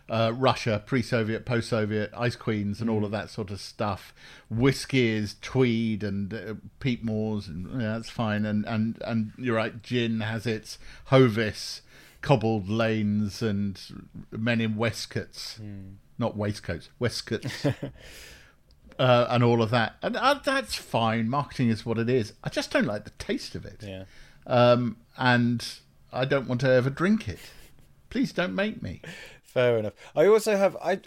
uh, 0.10 0.32
Russia, 0.36 0.82
pre-Soviet, 0.86 1.46
post-Soviet, 1.46 2.12
ice 2.18 2.36
queens, 2.36 2.82
and 2.82 2.90
all 2.90 3.06
of 3.06 3.12
that 3.12 3.30
sort 3.30 3.52
of 3.52 3.60
stuff. 3.60 4.14
Whiskey 4.50 5.08
is 5.10 5.36
tweed 5.42 6.04
and 6.04 6.34
uh, 6.34 6.54
peat 6.80 7.04
moors, 7.04 7.48
and 7.48 7.82
yeah, 7.82 7.94
that's 7.94 8.10
fine. 8.10 8.46
And 8.46 8.66
and 8.66 9.02
and 9.06 9.32
you're 9.38 9.56
right, 9.56 9.82
gin 9.84 10.22
has 10.22 10.46
its 10.46 10.80
Hovis, 11.06 11.82
cobbled 12.22 12.68
lanes, 12.70 13.42
and 13.42 13.80
men 14.32 14.60
in 14.62 14.76
waistcoats, 14.76 15.60
not 16.18 16.36
waistcoats, 16.36 16.90
waistcoats. 17.00 17.66
Uh, 18.98 19.28
and 19.30 19.46
all 19.46 19.62
of 19.62 19.70
that, 19.70 19.96
and 20.02 20.18
uh, 20.18 20.34
that's 20.44 20.76
fine. 20.76 21.30
Marketing 21.30 21.70
is 21.70 21.86
what 21.86 21.98
it 21.98 22.10
is. 22.10 22.34
I 22.44 22.50
just 22.50 22.70
don't 22.70 22.84
like 22.86 23.06
the 23.06 23.12
taste 23.12 23.56
of 23.56 23.64
it, 23.66 23.82
Yeah. 23.82 24.04
um, 24.46 24.98
and 25.18 25.66
I 26.12 26.26
don't 26.26 26.50
want 26.50 26.60
to 26.62 26.70
ever 26.70 26.90
drink 26.90 27.30
it. 27.30 27.40
Please 28.10 28.34
don't 28.34 28.54
make 28.54 28.84
me. 28.84 29.02
Fair 29.50 29.78
enough. 29.80 29.94
I 30.16 30.28
also 30.28 30.56
have 30.56 30.78
I 30.78 31.02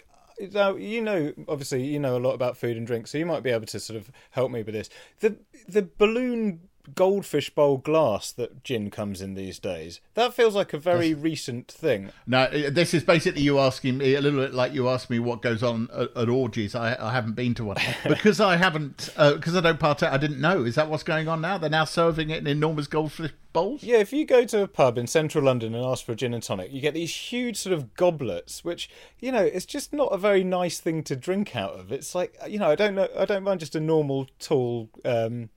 now 0.51 0.75
you 0.75 1.01
know 1.01 1.33
obviously 1.47 1.85
you 1.85 1.99
know 1.99 2.17
a 2.17 2.19
lot 2.19 2.33
about 2.33 2.57
food 2.57 2.75
and 2.75 2.85
drink, 2.85 3.07
so 3.07 3.17
you 3.17 3.25
might 3.25 3.41
be 3.43 3.51
able 3.51 3.65
to 3.67 3.79
sort 3.79 3.97
of 3.97 4.11
help 4.31 4.51
me 4.51 4.63
with 4.63 4.75
this. 4.75 4.89
The 5.21 5.37
the 5.67 5.83
balloon 5.97 6.67
goldfish 6.95 7.49
bowl 7.49 7.77
glass 7.77 8.31
that 8.31 8.63
gin 8.63 8.89
comes 8.89 9.21
in 9.21 9.33
these 9.33 9.59
days. 9.59 10.01
That 10.15 10.33
feels 10.33 10.55
like 10.55 10.73
a 10.73 10.77
very 10.77 11.13
recent 11.13 11.71
thing. 11.71 12.11
No, 12.27 12.43
uh, 12.43 12.69
this 12.69 12.93
is 12.93 13.03
basically 13.03 13.41
you 13.41 13.59
asking 13.59 13.97
me 13.97 14.15
a 14.15 14.21
little 14.21 14.41
bit 14.41 14.53
like 14.53 14.73
you 14.73 14.89
asked 14.89 15.09
me 15.09 15.19
what 15.19 15.41
goes 15.41 15.63
on 15.63 15.89
at, 15.93 16.15
at 16.15 16.29
orgies. 16.29 16.75
I, 16.75 16.95
I 16.99 17.11
haven't 17.11 17.33
been 17.33 17.53
to 17.55 17.65
one 17.65 17.77
because 18.07 18.39
I 18.39 18.57
haven't 18.57 19.09
because 19.15 19.55
I 19.55 19.61
don't 19.61 19.79
partake. 19.79 20.11
I 20.11 20.17
didn't 20.17 20.41
know. 20.41 20.63
Is 20.63 20.75
that 20.75 20.89
what's 20.89 21.03
going 21.03 21.27
on 21.27 21.41
now? 21.41 21.57
They're 21.57 21.69
now 21.69 21.85
serving 21.85 22.29
it 22.29 22.39
in 22.39 22.47
enormous 22.47 22.87
goldfish 22.87 23.31
bowls. 23.53 23.83
Yeah, 23.83 23.97
if 23.97 24.11
you 24.11 24.25
go 24.25 24.43
to 24.45 24.63
a 24.63 24.67
pub 24.67 24.97
in 24.97 25.07
central 25.07 25.43
London 25.45 25.73
and 25.75 25.85
ask 25.85 26.05
for 26.05 26.11
a 26.11 26.15
gin 26.15 26.33
and 26.33 26.43
tonic, 26.43 26.71
you 26.71 26.81
get 26.81 26.93
these 26.93 27.13
huge 27.15 27.57
sort 27.57 27.73
of 27.73 27.93
goblets, 27.93 28.65
which 28.65 28.89
you 29.19 29.31
know 29.31 29.43
it's 29.43 29.65
just 29.65 29.93
not 29.93 30.07
a 30.07 30.17
very 30.17 30.43
nice 30.43 30.79
thing 30.79 31.03
to 31.03 31.15
drink 31.15 31.55
out 31.55 31.73
of. 31.73 31.91
It's 31.91 32.13
like 32.13 32.35
you 32.47 32.59
know 32.59 32.69
I 32.69 32.75
don't 32.75 32.95
know 32.95 33.07
I 33.17 33.25
don't 33.25 33.43
mind 33.43 33.61
just 33.61 33.75
a 33.75 33.79
normal 33.79 34.27
tall. 34.39 34.89
Um, 35.05 35.49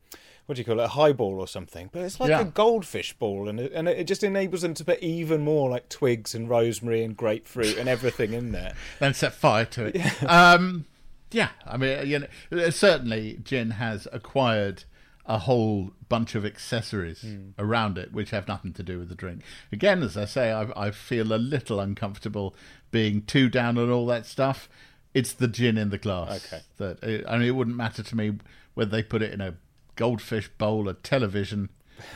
what 0.47 0.55
do 0.55 0.61
you 0.61 0.65
call 0.65 0.81
it? 0.81 0.85
A 0.85 0.89
highball 0.89 1.41
or 1.41 1.49
something, 1.49 1.91
but 1.93 2.03
it's 2.03 2.21
like 2.21 2.31
Yeah. 2.31 2.41
a 2.41 2.45
goldfish 2.45 3.13
ball, 3.15 3.49
and 3.49 3.59
it, 3.59 3.73
and 3.73 3.89
it 3.89 4.07
just 4.07 4.23
enables 4.23 4.63
them 4.63 4.75
to 4.75 4.85
put 4.85 5.01
even 5.01 5.43
more 5.43 5.69
like 5.69 5.89
twigs 5.89 6.35
and 6.35 6.49
rosemary 6.49 7.03
and 7.03 7.17
grapefruit 7.17 7.77
and 7.77 7.89
everything 7.89 8.33
in 8.33 8.53
there. 8.53 8.75
Then 9.01 9.13
set 9.15 9.35
fire 9.35 9.65
to 9.67 9.87
it. 9.87 10.23
Um, 10.23 10.87
yeah, 11.31 11.51
I 11.67 11.77
mean, 11.77 12.07
you 12.07 12.19
know, 12.21 12.27
uh, 12.53 12.71
certainly 12.71 13.41
gin 13.43 13.73
has 13.73 14.07
acquired 14.13 14.85
a 15.27 15.39
whole 15.39 15.91
bunch 16.09 16.35
of 16.37 16.47
accessories 16.47 17.23
hmm. 17.23 17.51
around 17.59 17.99
it, 17.99 18.13
which 18.13 18.31
have 18.31 18.47
nothing 18.47 18.73
to 18.75 18.83
do 18.83 18.99
with 18.99 19.09
the 19.09 19.15
drink. 19.15 19.43
Again, 19.73 20.03
as 20.03 20.17
I 20.17 20.25
say, 20.25 20.53
I, 20.53 20.69
I 20.77 20.91
feel 20.93 21.33
a 21.33 21.35
little 21.35 21.81
uncomfortable 21.81 22.55
being 22.91 23.23
too 23.23 23.49
down 23.49 23.77
on 23.77 23.91
all 23.91 24.07
that 24.07 24.27
stuff. 24.27 24.69
It's 25.15 25.33
the 25.33 25.49
gin 25.49 25.77
in 25.77 25.91
the 25.91 25.99
glass. 25.99 26.47
Okay. 26.47 26.63
That 26.77 27.03
it, 27.03 27.25
I 27.29 27.39
mean, 27.39 27.49
it 27.49 27.57
wouldn't 27.57 27.77
matter 27.77 28.03
to 28.05 28.17
me 28.17 28.35
whether 28.75 28.91
they 28.91 29.03
put 29.03 29.23
it 29.23 29.33
in 29.33 29.41
a 29.41 29.57
goldfish 29.97 30.49
bowl, 30.59 30.89
a 30.89 30.95
television, 30.95 31.71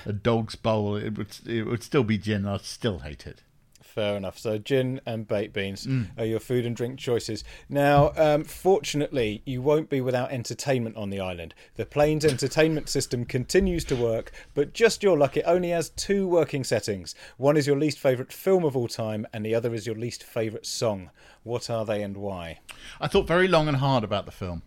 a 0.07 0.13
dog's 0.13 0.55
bowl. 0.55 0.97
It 0.97 1.17
would 1.19 1.37
it 1.47 1.65
would 1.65 1.83
still 1.83 2.05
be 2.05 2.19
gin. 2.19 2.47
I'd 2.47 2.63
still 2.63 3.01
hate 3.01 3.27
it. 3.27 3.43
Fair 3.83 4.17
enough. 4.17 4.39
So 4.39 4.57
gin 4.57 5.01
and 5.05 5.27
baked 5.27 5.53
beans 5.53 5.85
are 6.17 6.25
your 6.25 6.39
food 6.39 6.65
and 6.65 6.77
drink 6.77 7.01
choices. 7.01 7.43
Now, 7.69 8.13
um, 8.17 8.45
fortunately, 8.45 9.43
you 9.45 9.61
won't 9.61 9.91
be 9.91 10.01
without 10.01 10.31
entertainment 10.31 10.97
on 10.97 11.11
the 11.11 11.19
island. 11.19 11.55
The 11.75 11.87
plane's 11.87 12.25
entertainment 12.25 12.89
system 12.89 13.25
continues 13.25 13.85
to 13.87 13.97
work, 13.97 14.31
but 14.55 14.75
just 14.75 15.03
your 15.03 15.19
luck, 15.19 15.37
it 15.37 15.45
only 15.45 15.71
has 15.71 15.89
two 15.91 16.29
working 16.29 16.63
settings. 16.63 17.17
One 17.37 17.57
is 17.57 17.67
your 17.67 17.77
least 17.77 17.99
favourite 17.99 18.33
film 18.33 18.65
of 18.65 18.77
all 18.77 18.87
time, 18.87 19.27
and 19.33 19.45
the 19.45 19.57
other 19.57 19.75
is 19.75 19.89
your 19.89 19.97
least 19.97 20.23
favourite 20.23 20.67
song. 20.67 21.11
What 21.43 21.69
are 21.69 21.85
they 21.85 22.03
and 22.03 22.17
why? 22.17 22.61
I 23.01 23.09
thought 23.09 23.27
very 23.27 23.49
long 23.49 23.67
and 23.67 23.79
hard 23.79 24.05
about 24.05 24.25
the 24.25 24.33
film 24.33 24.63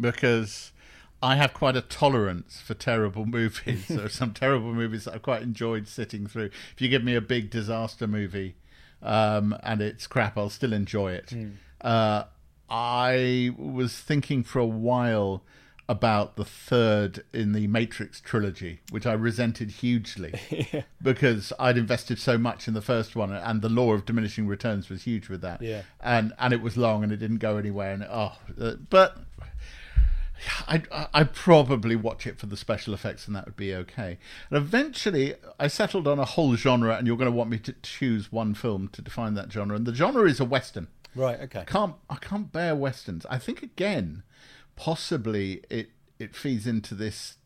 because 0.00 0.71
I 1.22 1.36
have 1.36 1.54
quite 1.54 1.76
a 1.76 1.80
tolerance 1.82 2.60
for 2.60 2.74
terrible 2.74 3.24
movies. 3.38 3.88
there 3.88 4.04
are 4.04 4.10
some 4.10 4.32
terrible 4.32 4.74
movies 4.74 5.04
that 5.04 5.14
I 5.14 5.18
quite 5.18 5.42
enjoyed 5.42 5.86
sitting 5.88 6.26
through. 6.26 6.50
If 6.74 6.80
you 6.80 6.88
give 6.88 7.04
me 7.04 7.14
a 7.14 7.20
big 7.20 7.50
disaster 7.50 8.06
movie 8.06 8.56
um, 9.00 9.56
and 9.62 9.80
it's 9.80 10.06
crap, 10.06 10.36
I'll 10.36 10.50
still 10.50 10.72
enjoy 10.72 11.12
it. 11.12 11.32
Uh, 11.80 12.24
I 12.68 13.52
was 13.56 13.96
thinking 13.98 14.42
for 14.42 14.58
a 14.58 14.66
while 14.66 15.42
about 15.88 16.36
the 16.36 16.44
third 16.44 17.22
in 17.34 17.52
the 17.52 17.66
Matrix 17.66 18.20
trilogy, 18.20 18.80
which 18.90 19.04
I 19.04 19.12
resented 19.12 19.70
hugely 19.70 20.32
because 21.02 21.52
I'd 21.58 21.76
invested 21.76 22.18
so 22.18 22.38
much 22.38 22.66
in 22.66 22.74
the 22.74 22.80
first 22.80 23.14
one, 23.14 23.32
and 23.32 23.60
the 23.60 23.68
law 23.68 23.92
of 23.92 24.06
diminishing 24.06 24.46
returns 24.46 24.88
was 24.88 25.02
huge 25.02 25.28
with 25.28 25.42
that. 25.42 25.60
Yeah. 25.60 25.82
and 26.00 26.32
and 26.38 26.54
it 26.54 26.62
was 26.62 26.76
long, 26.76 27.02
and 27.02 27.12
it 27.12 27.18
didn't 27.18 27.38
go 27.38 27.58
anywhere. 27.58 27.92
And 27.92 28.04
oh, 28.04 28.32
uh, 28.58 28.74
but 28.88 29.18
I 30.66 30.82
I 31.12 31.24
probably 31.24 31.96
watch 31.96 32.26
it 32.26 32.38
for 32.38 32.46
the 32.46 32.56
special 32.56 32.94
effects, 32.94 33.26
and 33.26 33.36
that 33.36 33.46
would 33.46 33.56
be 33.56 33.74
okay. 33.74 34.18
And 34.50 34.56
eventually, 34.56 35.34
I 35.58 35.68
settled 35.68 36.08
on 36.08 36.18
a 36.18 36.24
whole 36.24 36.56
genre, 36.56 36.96
and 36.96 37.06
you're 37.06 37.16
going 37.16 37.30
to 37.30 37.36
want 37.36 37.50
me 37.50 37.58
to 37.58 37.74
choose 37.82 38.32
one 38.32 38.54
film 38.54 38.88
to 38.88 39.02
define 39.02 39.34
that 39.34 39.52
genre, 39.52 39.76
and 39.76 39.86
the 39.86 39.94
genre 39.94 40.28
is 40.28 40.40
a 40.40 40.44
western. 40.44 40.88
Right, 41.14 41.38
okay. 41.40 41.64
Can't 41.66 41.94
I 42.08 42.16
can't 42.16 42.50
bear 42.52 42.74
westerns. 42.74 43.26
I 43.28 43.38
think 43.38 43.62
again, 43.62 44.22
possibly 44.76 45.62
it 45.68 45.90
it 46.18 46.34
feeds 46.34 46.66
into 46.66 46.94
this 46.94 47.36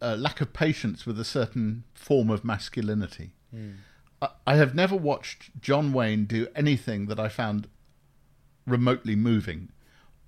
uh, 0.00 0.16
lack 0.16 0.40
of 0.40 0.52
patience 0.52 1.04
with 1.04 1.18
a 1.18 1.24
certain 1.24 1.84
form 1.94 2.30
of 2.30 2.44
masculinity. 2.44 3.34
I, 4.22 4.28
I 4.46 4.56
have 4.56 4.74
never 4.74 4.96
watched 4.96 5.60
John 5.60 5.92
Wayne 5.92 6.24
do 6.24 6.48
anything 6.56 7.06
that 7.06 7.20
I 7.20 7.28
found 7.28 7.68
remotely 8.66 9.14
moving, 9.14 9.70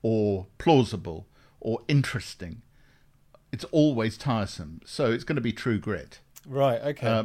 or 0.03 0.47
plausible, 0.59 1.27
or 1.67 1.81
interesting. 1.89 2.63
It's 3.51 3.65
always 3.73 4.17
tiresome. 4.17 4.81
So 4.85 5.11
it's 5.11 5.25
going 5.25 5.35
to 5.35 5.43
be 5.43 5.53
True 5.53 5.79
Grit. 5.79 6.21
Right, 6.47 6.81
okay. 6.81 7.07
Uh, 7.09 7.25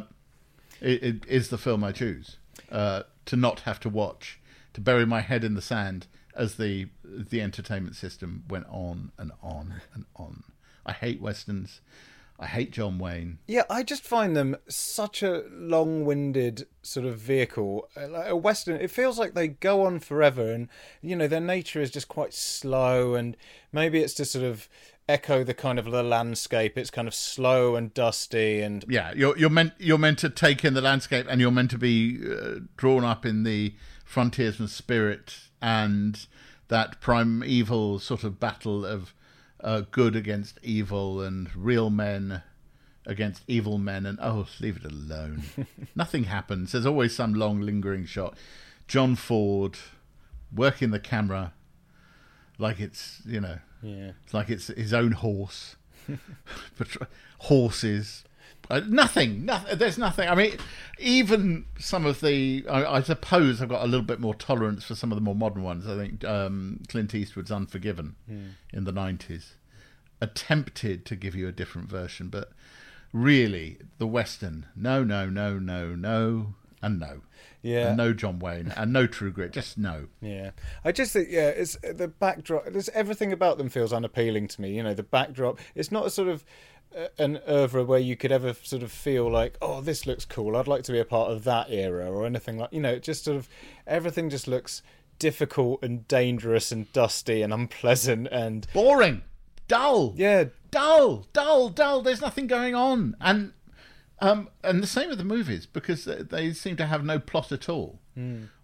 it, 0.80 1.02
it 1.02 1.26
is 1.28 1.48
the 1.48 1.56
film 1.56 1.84
I 1.84 1.92
choose 1.92 2.38
uh, 2.72 3.04
to 3.26 3.36
not 3.36 3.60
have 3.60 3.78
to 3.80 3.88
watch, 3.88 4.40
to 4.74 4.80
bury 4.80 5.06
my 5.06 5.20
head 5.20 5.44
in 5.44 5.54
the 5.54 5.62
sand 5.62 6.08
as 6.34 6.56
the 6.56 6.88
the 7.04 7.40
entertainment 7.40 7.94
system 7.94 8.42
went 8.48 8.66
on 8.68 9.12
and 9.16 9.30
on 9.42 9.80
and 9.94 10.06
on. 10.16 10.42
I 10.84 10.92
hate 10.92 11.20
westerns. 11.20 11.80
I 12.38 12.46
hate 12.46 12.72
John 12.72 12.98
Wayne. 12.98 13.38
Yeah, 13.46 13.62
I 13.70 13.82
just 13.82 14.02
find 14.02 14.36
them 14.36 14.56
such 14.68 15.22
a 15.22 15.44
long-winded 15.50 16.66
sort 16.82 17.06
of 17.06 17.18
vehicle. 17.18 17.88
Uh, 17.96 18.08
Like 18.08 18.28
a 18.30 18.36
western, 18.36 18.80
it 18.80 18.90
feels 18.90 19.18
like 19.18 19.34
they 19.34 19.48
go 19.48 19.86
on 19.86 20.00
forever, 20.00 20.50
and 20.50 20.68
you 21.00 21.14
know 21.14 21.28
their 21.28 21.40
nature 21.40 21.80
is 21.80 21.90
just 21.90 22.08
quite 22.08 22.34
slow. 22.34 23.14
And 23.14 23.36
maybe 23.70 24.00
it's 24.00 24.14
to 24.14 24.24
sort 24.24 24.44
of 24.44 24.68
echo 25.08 25.44
the 25.44 25.54
kind 25.54 25.78
of 25.78 25.90
the 25.90 26.02
landscape. 26.02 26.76
It's 26.76 26.90
kind 26.90 27.06
of 27.06 27.14
slow 27.14 27.76
and 27.76 27.94
dusty, 27.94 28.60
and 28.60 28.84
Yeah, 28.88 29.12
you're 29.14 29.38
you're 29.38 29.50
meant 29.50 29.74
you're 29.78 29.98
meant 29.98 30.18
to 30.20 30.30
take 30.30 30.64
in 30.64 30.74
the 30.74 30.80
landscape, 30.80 31.26
and 31.28 31.40
you're 31.40 31.50
meant 31.52 31.70
to 31.72 31.78
be 31.78 32.18
uh, 32.28 32.60
drawn 32.76 33.04
up 33.04 33.24
in 33.24 33.44
the 33.44 33.74
frontiersman 34.04 34.68
spirit 34.68 35.34
and 35.62 36.26
that 36.68 37.00
primeval 37.00 37.98
sort 37.98 38.24
of 38.24 38.38
battle 38.40 38.84
of 38.84 39.14
uh, 39.62 39.82
good 39.90 40.16
against 40.16 40.58
evil 40.62 41.20
and 41.20 41.54
real 41.54 41.90
men 41.90 42.42
against 43.06 43.42
evil 43.48 43.78
men, 43.78 44.06
and 44.06 44.18
oh, 44.22 44.46
leave 44.60 44.76
it 44.76 44.84
alone. 44.84 45.42
Nothing 45.94 46.24
happens. 46.24 46.72
There's 46.72 46.86
always 46.86 47.14
some 47.14 47.34
long 47.34 47.60
lingering 47.60 48.06
shot. 48.06 48.36
John 48.86 49.16
Ford 49.16 49.78
working 50.54 50.90
the 50.90 51.00
camera 51.00 51.54
like 52.58 52.78
it's 52.78 53.22
you 53.24 53.40
know 53.40 53.58
yeah, 53.82 54.12
it's 54.22 54.34
like 54.34 54.50
it's 54.50 54.68
his 54.68 54.92
own 54.94 55.12
horse. 55.12 55.76
Horses. 57.38 58.24
Uh, 58.70 58.80
nothing. 58.88 59.44
Nothing. 59.44 59.78
There's 59.78 59.98
nothing. 59.98 60.28
I 60.28 60.34
mean, 60.34 60.56
even 60.98 61.66
some 61.78 62.06
of 62.06 62.20
the. 62.20 62.64
I, 62.70 62.84
I 62.96 63.02
suppose 63.02 63.60
I've 63.60 63.68
got 63.68 63.82
a 63.82 63.86
little 63.86 64.06
bit 64.06 64.20
more 64.20 64.34
tolerance 64.34 64.84
for 64.84 64.94
some 64.94 65.12
of 65.12 65.16
the 65.16 65.22
more 65.22 65.34
modern 65.34 65.62
ones. 65.62 65.86
I 65.86 65.96
think 65.96 66.24
um, 66.24 66.80
Clint 66.88 67.14
Eastwood's 67.14 67.50
Unforgiven 67.50 68.16
in 68.72 68.84
the 68.84 68.92
90s 68.92 69.54
attempted 70.20 71.04
to 71.04 71.16
give 71.16 71.34
you 71.34 71.48
a 71.48 71.52
different 71.52 71.88
version, 71.88 72.28
but 72.28 72.52
really, 73.12 73.78
the 73.98 74.06
Western. 74.06 74.66
No, 74.76 75.02
no, 75.02 75.28
no, 75.28 75.58
no, 75.58 75.94
no, 75.96 76.54
and 76.80 77.00
no. 77.00 77.22
yeah. 77.60 77.88
And 77.88 77.96
no 77.96 78.12
John 78.12 78.38
Wayne, 78.38 78.72
and 78.76 78.92
no 78.92 79.06
True 79.06 79.32
Grit. 79.32 79.52
Just 79.52 79.76
no. 79.76 80.06
Yeah, 80.20 80.52
I 80.84 80.92
just 80.92 81.12
think 81.12 81.28
yeah, 81.30 81.48
it's 81.48 81.76
the 81.82 82.08
backdrop. 82.08 82.66
There's 82.66 82.88
everything 82.90 83.32
about 83.32 83.58
them 83.58 83.68
feels 83.68 83.92
unappealing 83.92 84.48
to 84.48 84.60
me. 84.60 84.74
You 84.76 84.82
know, 84.84 84.94
the 84.94 85.02
backdrop. 85.02 85.58
It's 85.74 85.90
not 85.92 86.06
a 86.06 86.10
sort 86.10 86.28
of 86.28 86.44
an 87.18 87.40
oeuvre 87.48 87.84
where 87.84 87.98
you 87.98 88.16
could 88.16 88.32
ever 88.32 88.54
sort 88.62 88.82
of 88.82 88.92
feel 88.92 89.30
like, 89.30 89.56
oh, 89.62 89.80
this 89.80 90.06
looks 90.06 90.24
cool. 90.24 90.56
I'd 90.56 90.68
like 90.68 90.82
to 90.84 90.92
be 90.92 90.98
a 90.98 91.04
part 91.04 91.30
of 91.30 91.44
that 91.44 91.70
era 91.70 92.10
or 92.10 92.26
anything 92.26 92.58
like. 92.58 92.72
You 92.72 92.80
know, 92.80 92.92
it 92.92 93.02
just 93.02 93.24
sort 93.24 93.36
of 93.36 93.48
everything 93.86 94.30
just 94.30 94.46
looks 94.48 94.82
difficult 95.18 95.82
and 95.82 96.06
dangerous 96.08 96.72
and 96.72 96.92
dusty 96.92 97.42
and 97.42 97.52
unpleasant 97.52 98.28
and 98.32 98.66
Boring, 98.72 99.22
dull. 99.68 100.14
yeah, 100.16 100.44
dull, 100.70 101.26
dull, 101.32 101.68
dull. 101.68 102.02
There's 102.02 102.20
nothing 102.20 102.46
going 102.46 102.74
on, 102.74 103.16
and 103.20 103.52
um, 104.20 104.48
and 104.64 104.82
the 104.82 104.86
same 104.86 105.08
with 105.08 105.18
the 105.18 105.24
movies 105.24 105.66
because 105.66 106.04
they- 106.04 106.52
seem 106.52 106.76
to 106.76 106.86
have 106.86 107.04
no 107.04 107.18
plot 107.18 107.52
at 107.52 107.68
all, 107.68 108.00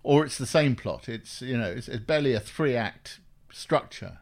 or 0.03 0.25
it's 0.25 0.39
the 0.39 0.47
same 0.47 0.75
plot. 0.77 1.09
It's 1.09 1.41
you 1.43 1.57
know 1.57 1.71
it's, 1.71 1.89
it's 1.89 2.05
barely 2.05 2.33
a 2.35 2.41
three 2.41 2.75
act 2.77 3.21
structure, 3.53 4.19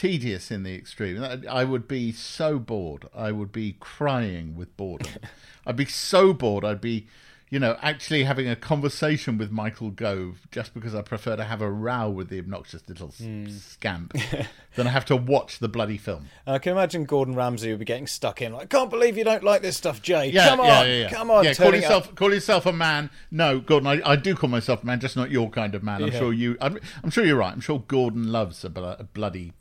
tedious 0.00 0.50
in 0.50 0.62
the 0.62 0.74
extreme. 0.74 1.22
I- 1.22 1.64
would 1.64 1.86
be 1.86 2.10
so 2.10 2.58
bored. 2.58 3.06
I 3.14 3.32
would 3.32 3.52
be 3.52 3.76
crying 3.80 4.56
with 4.56 4.74
boredom. 4.78 5.12
I'd 5.66 5.76
be 5.76 5.84
so 5.84 6.32
bored. 6.32 6.64
I'd 6.64 6.80
be. 6.80 7.06
You 7.52 7.58
know, 7.58 7.76
actually 7.82 8.22
having 8.22 8.48
a 8.48 8.54
conversation 8.54 9.36
with 9.36 9.50
Michael 9.50 9.90
Gove 9.90 10.46
just 10.52 10.72
because 10.72 10.94
I 10.94 11.02
prefer 11.02 11.34
to 11.34 11.42
have 11.42 11.60
a 11.60 11.68
row 11.68 12.08
with 12.08 12.28
the 12.28 12.38
obnoxious 12.38 12.88
little 12.88 13.08
s- 13.08 13.18
hmm. 13.18 13.48
scamp 13.48 14.12
than 14.76 14.86
I 14.86 14.90
have 14.90 15.04
to 15.06 15.16
watch 15.16 15.58
the 15.58 15.66
bloody 15.68 15.98
film. 15.98 16.26
I 16.46 16.60
can 16.60 16.70
imagine 16.74 17.06
Gordon 17.06 17.34
Ramsay 17.34 17.70
would 17.70 17.80
be 17.80 17.84
getting 17.84 18.06
stuck 18.06 18.40
in 18.40 18.52
like, 18.52 18.70
can't 18.70 18.88
believe 18.88 19.18
you 19.18 19.24
don't 19.24 19.42
like 19.42 19.62
this 19.62 19.76
stuff, 19.76 20.00
Jay. 20.00 20.30
Yeah, 20.30 20.50
come 20.50 20.60
on, 20.60 20.66
yeah, 20.66 20.84
yeah, 20.84 20.94
yeah. 21.00 21.10
come 21.10 21.28
on, 21.32 21.42
Yeah, 21.42 21.54
call 21.54 21.74
yourself 21.74 22.08
up. 22.08 22.14
call 22.14 22.32
yourself 22.32 22.66
a 22.66 22.72
man. 22.72 23.10
No, 23.32 23.58
Gordon, 23.58 23.88
I, 23.88 24.10
I 24.12 24.14
do 24.14 24.36
call 24.36 24.48
myself 24.48 24.84
a 24.84 24.86
man, 24.86 25.00
just 25.00 25.16
not 25.16 25.32
your 25.32 25.50
kind 25.50 25.74
of 25.74 25.82
man. 25.82 26.04
I'm 26.04 26.12
sure 26.12 26.32
you. 26.32 26.56
I'm, 26.60 26.78
I'm 27.02 27.10
sure 27.10 27.24
you're 27.24 27.36
right. 27.38 27.52
I'm 27.52 27.60
sure 27.60 27.80
Gordon 27.80 28.30
loves 28.30 28.64
a, 28.64 28.70
bl- 28.70 28.84
a 28.84 29.02
bloody 29.02 29.54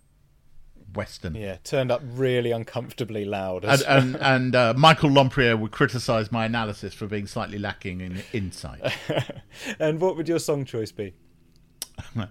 western. 1.00 1.34
Yeah, 1.34 1.58
turned 1.64 1.92
up 1.92 2.02
really 2.04 2.52
uncomfortably 2.52 3.24
loud. 3.24 3.64
And 3.64 3.72
As, 3.72 3.82
and, 3.98 4.16
and 4.18 4.56
uh, 4.56 4.74
Michael 4.76 5.10
Lompriere 5.10 5.58
would 5.58 5.72
criticise 5.72 6.30
my 6.32 6.46
analysis 6.46 6.94
for 6.94 7.08
being 7.08 7.26
slightly 7.26 7.58
lacking 7.58 8.02
in 8.02 8.22
insight. 8.34 8.82
and 9.80 10.02
what 10.02 10.18
would 10.18 10.28
your 10.28 10.40
song 10.40 10.66
choice 10.66 10.92
be? 10.92 11.14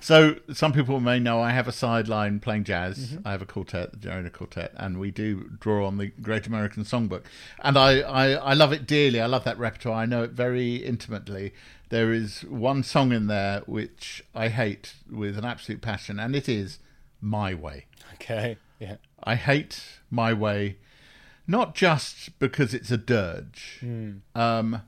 So 0.00 0.36
some 0.52 0.72
people 0.72 0.98
may 0.98 1.20
know 1.20 1.40
I 1.40 1.52
have 1.52 1.68
a 1.68 1.72
sideline 1.72 2.40
playing 2.40 2.64
jazz. 2.64 2.98
Mm-hmm. 2.98 3.28
I 3.28 3.30
have 3.30 3.42
a 3.42 3.46
quartet, 3.46 3.92
the 3.92 3.98
Jay 3.98 4.10
Rayner 4.10 4.30
Quartet, 4.30 4.72
and 4.76 4.98
we 4.98 5.10
do 5.10 5.50
draw 5.60 5.86
on 5.86 5.98
the 5.98 6.08
Great 6.08 6.46
American 6.46 6.82
Songbook. 6.84 7.22
And 7.62 7.78
I, 7.78 8.00
I, 8.00 8.30
I 8.32 8.54
love 8.54 8.72
it 8.72 8.86
dearly. 8.86 9.20
I 9.20 9.26
love 9.26 9.44
that 9.44 9.58
repertoire. 9.58 10.02
I 10.02 10.06
know 10.06 10.24
it 10.24 10.32
very 10.32 10.76
intimately. 10.76 11.52
There 11.90 12.12
is 12.12 12.42
one 12.42 12.82
song 12.82 13.12
in 13.12 13.26
there 13.28 13.62
which 13.66 14.24
I 14.34 14.48
hate 14.48 14.94
with 15.10 15.38
an 15.38 15.44
absolute 15.44 15.82
passion, 15.82 16.18
and 16.18 16.34
it 16.34 16.48
is 16.48 16.78
My 17.20 17.54
Way. 17.54 17.86
Okay, 18.20 18.56
yeah. 18.78 18.96
I 19.22 19.34
hate 19.34 19.82
My 20.10 20.32
Way, 20.32 20.76
not 21.46 21.74
just 21.74 22.38
because 22.38 22.74
it's 22.74 22.90
a 22.90 22.96
dirge, 22.96 23.82
um, 24.34 24.82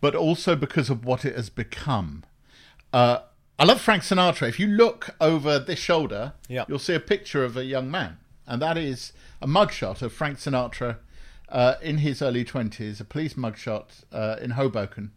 but 0.00 0.14
also 0.14 0.54
because 0.56 0.88
of 0.90 1.04
what 1.04 1.24
it 1.24 1.34
has 1.36 1.50
become. 1.50 2.24
Uh, 2.92 3.20
I 3.58 3.64
love 3.64 3.80
Frank 3.80 4.02
Sinatra. 4.02 4.48
If 4.48 4.58
you 4.58 4.66
look 4.68 5.10
over 5.20 5.58
this 5.58 5.78
shoulder, 5.78 6.32
Yeah. 6.48 6.64
you'll 6.68 6.78
see 6.78 6.94
a 6.94 7.00
picture 7.00 7.44
of 7.44 7.56
a 7.56 7.64
young 7.64 7.90
man, 7.90 8.18
and 8.46 8.62
that 8.62 8.78
is 8.78 9.12
a 9.42 9.46
mugshot 9.46 10.00
of 10.02 10.12
Frank 10.12 10.38
Sinatra 10.38 10.96
uh, 11.48 11.74
in 11.82 11.98
his 11.98 12.22
early 12.22 12.44
twenties, 12.44 13.00
a 13.00 13.04
police 13.04 13.34
mugshot 13.34 14.04
uh, 14.12 14.36
in 14.40 14.52
Hoboken. 14.52 15.10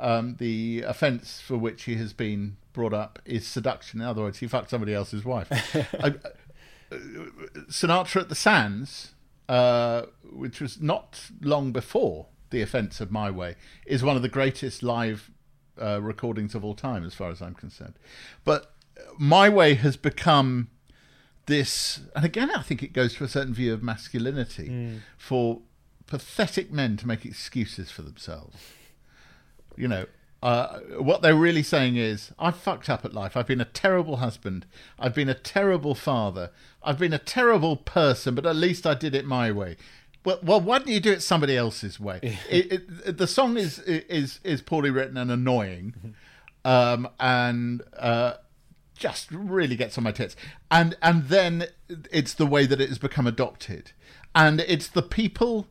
Um, 0.00 0.36
the 0.38 0.82
offence 0.86 1.40
for 1.40 1.56
which 1.56 1.84
he 1.84 1.96
has 1.96 2.12
been 2.12 2.56
brought 2.72 2.92
up 2.94 3.18
is 3.24 3.44
seduction. 3.46 4.00
In 4.00 4.06
other 4.06 4.22
words, 4.22 4.38
he 4.38 4.46
fucked 4.46 4.70
somebody 4.70 4.94
else's 4.94 5.24
wife. 5.24 5.48
I, 6.00 6.14
Sinatra 6.90 8.22
at 8.22 8.28
the 8.28 8.34
Sands, 8.34 9.12
uh, 9.48 10.02
which 10.30 10.60
was 10.60 10.80
not 10.80 11.30
long 11.40 11.72
before 11.72 12.26
the 12.50 12.62
offence 12.62 13.00
of 13.00 13.10
My 13.10 13.30
Way, 13.30 13.56
is 13.86 14.02
one 14.02 14.16
of 14.16 14.22
the 14.22 14.28
greatest 14.28 14.82
live 14.82 15.30
uh, 15.80 16.00
recordings 16.00 16.54
of 16.54 16.64
all 16.64 16.74
time, 16.74 17.04
as 17.04 17.14
far 17.14 17.30
as 17.30 17.42
I'm 17.42 17.54
concerned. 17.54 17.94
But 18.44 18.72
My 19.18 19.48
Way 19.48 19.74
has 19.74 19.96
become 19.96 20.68
this, 21.46 22.00
and 22.14 22.24
again, 22.24 22.50
I 22.50 22.62
think 22.62 22.82
it 22.82 22.92
goes 22.92 23.14
to 23.14 23.24
a 23.24 23.28
certain 23.28 23.54
view 23.54 23.72
of 23.72 23.82
masculinity 23.82 25.00
for 25.16 25.60
pathetic 26.06 26.72
men 26.72 26.96
to 26.96 27.06
make 27.06 27.24
excuses 27.24 27.90
for 27.90 28.02
themselves 28.02 28.56
you 29.78 29.88
know, 29.88 30.06
uh, 30.42 30.78
what 30.98 31.20
they're 31.22 31.34
really 31.34 31.62
saying 31.62 31.96
is, 31.96 32.32
I've 32.38 32.56
fucked 32.56 32.88
up 32.88 33.04
at 33.04 33.12
life. 33.12 33.36
I've 33.36 33.46
been 33.46 33.60
a 33.60 33.66
terrible 33.66 34.18
husband. 34.18 34.66
I've 34.98 35.14
been 35.14 35.28
a 35.28 35.34
terrible 35.34 35.94
father. 35.94 36.50
I've 36.82 36.98
been 36.98 37.12
a 37.12 37.18
terrible 37.18 37.76
person, 37.76 38.34
but 38.34 38.46
at 38.46 38.54
least 38.54 38.86
I 38.86 38.94
did 38.94 39.14
it 39.14 39.24
my 39.24 39.50
way. 39.50 39.76
Well, 40.24 40.38
well 40.42 40.60
why 40.60 40.78
don't 40.78 40.88
you 40.88 41.00
do 41.00 41.12
it 41.12 41.22
somebody 41.22 41.56
else's 41.56 41.98
way? 41.98 42.20
it, 42.50 42.72
it, 42.72 43.18
the 43.18 43.26
song 43.26 43.56
is 43.56 43.80
is 43.80 44.38
is 44.44 44.62
poorly 44.62 44.90
written 44.90 45.16
and 45.16 45.30
annoying, 45.30 46.14
um, 46.64 47.08
and 47.18 47.82
uh, 47.98 48.34
just 48.96 49.30
really 49.32 49.74
gets 49.74 49.98
on 49.98 50.04
my 50.04 50.12
tits. 50.12 50.36
And 50.70 50.96
and 51.02 51.24
then 51.24 51.66
it's 52.12 52.34
the 52.34 52.46
way 52.46 52.64
that 52.66 52.80
it 52.80 52.88
has 52.88 52.98
become 52.98 53.26
adopted, 53.26 53.90
and 54.36 54.60
it's 54.60 54.86
the 54.86 55.02
people 55.02 55.66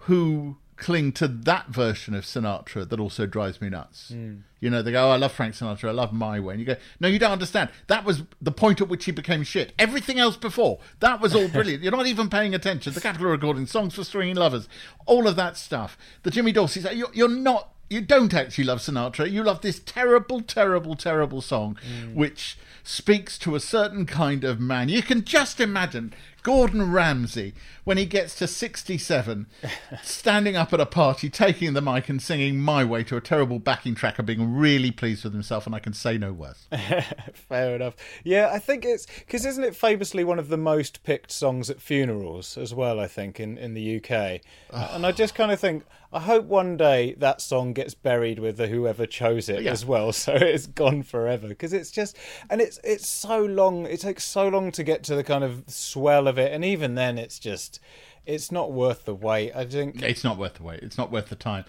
who 0.00 0.56
cling 0.76 1.12
to 1.12 1.26
that 1.26 1.68
version 1.68 2.14
of 2.14 2.24
Sinatra 2.24 2.88
that 2.88 3.00
also 3.00 3.26
drives 3.26 3.60
me 3.60 3.68
nuts. 3.68 4.10
Hmm. 4.10 4.36
You 4.60 4.70
know, 4.70 4.82
they 4.82 4.92
go, 4.92 5.08
oh, 5.08 5.10
I 5.10 5.16
love 5.16 5.32
Frank 5.32 5.54
Sinatra, 5.54 5.88
I 5.88 5.92
love 5.92 6.12
My 6.12 6.40
Way. 6.40 6.54
And 6.54 6.60
you 6.60 6.66
go, 6.66 6.76
no, 7.00 7.08
you 7.08 7.18
don't 7.18 7.32
understand. 7.32 7.70
That 7.86 8.04
was 8.04 8.22
the 8.40 8.52
point 8.52 8.80
at 8.80 8.88
which 8.88 9.04
he 9.04 9.12
became 9.12 9.42
shit. 9.42 9.72
Everything 9.78 10.18
else 10.18 10.36
before, 10.36 10.78
that 11.00 11.20
was 11.20 11.34
all 11.34 11.48
brilliant. 11.48 11.82
You're 11.82 11.92
not 11.92 12.06
even 12.06 12.28
paying 12.28 12.54
attention. 12.54 12.92
The 12.92 13.00
Capitol 13.00 13.30
Recording, 13.30 13.66
Songs 13.66 13.94
for 13.94 14.04
Swingin' 14.04 14.36
Lovers, 14.36 14.68
all 15.04 15.26
of 15.26 15.36
that 15.36 15.56
stuff. 15.56 15.96
The 16.22 16.30
Jimmy 16.30 16.52
Dorsey, 16.52 16.86
uh, 16.86 16.90
you're, 16.90 17.10
you're 17.12 17.28
not, 17.28 17.72
you 17.88 18.00
don't 18.00 18.34
actually 18.34 18.64
love 18.64 18.80
Sinatra. 18.80 19.30
You 19.30 19.42
love 19.44 19.60
this 19.60 19.78
terrible, 19.78 20.40
terrible, 20.40 20.96
terrible 20.96 21.40
song, 21.40 21.78
hmm. 21.86 22.14
which 22.14 22.58
speaks 22.82 23.36
to 23.38 23.54
a 23.54 23.60
certain 23.60 24.06
kind 24.06 24.44
of 24.44 24.60
man. 24.60 24.88
You 24.88 25.02
can 25.02 25.24
just 25.24 25.60
imagine 25.60 26.14
Gordon 26.46 26.92
Ramsay 26.92 27.54
when 27.82 27.98
he 27.98 28.06
gets 28.06 28.36
to 28.36 28.46
67, 28.46 29.46
standing 30.04 30.54
up 30.54 30.72
at 30.72 30.80
a 30.80 30.86
party, 30.86 31.28
taking 31.28 31.72
the 31.72 31.80
mic 31.80 32.08
and 32.08 32.22
singing 32.22 32.60
My 32.60 32.84
Way 32.84 33.02
to 33.02 33.16
a 33.16 33.20
terrible 33.20 33.58
backing 33.58 33.96
track 33.96 34.20
and 34.20 34.26
being 34.28 34.54
really 34.54 34.92
pleased 34.92 35.24
with 35.24 35.32
himself, 35.32 35.66
and 35.66 35.74
I 35.74 35.80
can 35.80 35.92
say 35.92 36.18
no 36.18 36.32
worse. 36.32 36.68
Fair 37.34 37.74
enough. 37.74 37.96
Yeah, 38.22 38.50
I 38.52 38.60
think 38.60 38.84
it's 38.84 39.06
because 39.06 39.44
isn't 39.44 39.64
it 39.64 39.74
famously 39.74 40.22
one 40.22 40.38
of 40.38 40.46
the 40.48 40.56
most 40.56 41.02
picked 41.02 41.32
songs 41.32 41.68
at 41.68 41.80
funerals 41.80 42.56
as 42.56 42.72
well? 42.72 43.00
I 43.00 43.08
think 43.08 43.40
in 43.40 43.58
in 43.58 43.74
the 43.74 43.96
UK, 43.96 44.40
ah. 44.72 44.94
and 44.94 45.04
I 45.04 45.10
just 45.10 45.34
kind 45.34 45.50
of 45.50 45.58
think 45.58 45.84
I 46.12 46.20
hope 46.20 46.44
one 46.46 46.76
day 46.76 47.14
that 47.18 47.40
song 47.40 47.72
gets 47.72 47.94
buried 47.94 48.38
with 48.38 48.56
the 48.56 48.68
whoever 48.68 49.04
chose 49.06 49.48
it 49.48 49.62
Yeah. 49.62 49.72
as 49.72 49.84
well, 49.84 50.12
so 50.24 50.32
it's 50.34 50.66
gone 50.66 51.02
forever. 51.02 51.48
Because 51.48 51.72
it's 51.72 51.90
just 51.90 52.16
and 52.48 52.60
it's 52.60 52.78
it's 52.84 53.06
so 53.06 53.44
long. 53.44 53.86
It 53.86 54.00
takes 54.00 54.24
so 54.24 54.48
long 54.48 54.70
to 54.72 54.84
get 54.84 55.02
to 55.04 55.16
the 55.16 55.24
kind 55.24 55.44
of 55.44 55.64
swell 55.66 56.26
of 56.28 56.35
it, 56.38 56.52
and 56.52 56.64
even 56.64 56.94
then, 56.94 57.18
it's 57.18 57.38
just 57.38 57.80
it's 58.24 58.50
not 58.50 58.72
worth 58.72 59.04
the 59.04 59.14
wait. 59.14 59.54
I 59.54 59.64
think. 59.64 60.02
It's 60.02 60.24
not 60.24 60.38
worth 60.38 60.54
the 60.54 60.62
wait. 60.62 60.80
It's 60.82 60.98
not 60.98 61.10
worth 61.10 61.28
the 61.28 61.36
time. 61.36 61.64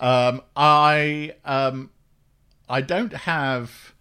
Um, 0.00 0.42
I 0.56 1.34
um, 1.44 1.90
I 2.68 2.80
don't 2.80 3.12
have 3.12 3.94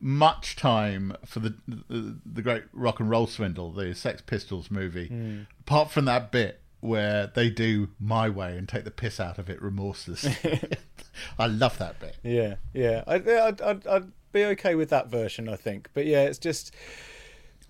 much 0.00 0.56
time 0.56 1.16
for 1.24 1.38
the, 1.38 1.54
the 1.68 2.18
the 2.24 2.42
great 2.42 2.64
rock 2.72 3.00
and 3.00 3.08
roll 3.08 3.26
swindle, 3.26 3.70
the 3.70 3.94
Sex 3.94 4.22
Pistols 4.22 4.70
movie, 4.70 5.46
apart 5.60 5.90
from 5.90 6.06
that 6.06 6.32
bit 6.32 6.60
where 6.80 7.28
they 7.28 7.48
do 7.48 7.88
my 8.00 8.28
way 8.28 8.58
and 8.58 8.68
take 8.68 8.82
the 8.82 8.90
piss 8.90 9.20
out 9.20 9.38
of 9.38 9.48
it 9.48 9.62
remorselessly. 9.62 10.60
I 11.38 11.46
love 11.46 11.78
that 11.78 12.00
bit. 12.00 12.16
Yeah, 12.24 12.56
yeah. 12.74 13.04
I, 13.06 13.14
I'd, 13.14 13.60
I'd, 13.60 13.86
I'd 13.86 14.12
be 14.32 14.44
okay 14.46 14.74
with 14.74 14.90
that 14.90 15.08
version, 15.08 15.48
I 15.48 15.54
think. 15.54 15.90
But 15.94 16.06
yeah, 16.06 16.22
it's 16.22 16.38
just. 16.38 16.74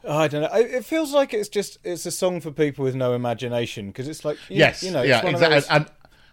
I 0.09 0.29
don't 0.29 0.43
know. 0.43 0.49
It 0.53 0.85
feels 0.85 1.13
like 1.13 1.33
it's 1.33 1.49
just 1.49 1.79
it's 1.85 2.07
a 2.07 2.11
song 2.11 2.41
for 2.41 2.51
people 2.51 2.85
with 2.85 2.95
no 2.95 3.15
imagination 3.15 3.89
because 3.89 4.09
it's 4.09 4.25
like 4.25 4.37
you, 4.49 4.57
Yes, 4.59 4.83
you 4.83 4.91
know, 4.91 5.03
yeah, 5.03 5.17
it's 5.17 5.25
one 5.25 5.35
exactly, 5.35 5.57
of 5.59 5.63
those, 5.65 5.71
and 5.71 5.87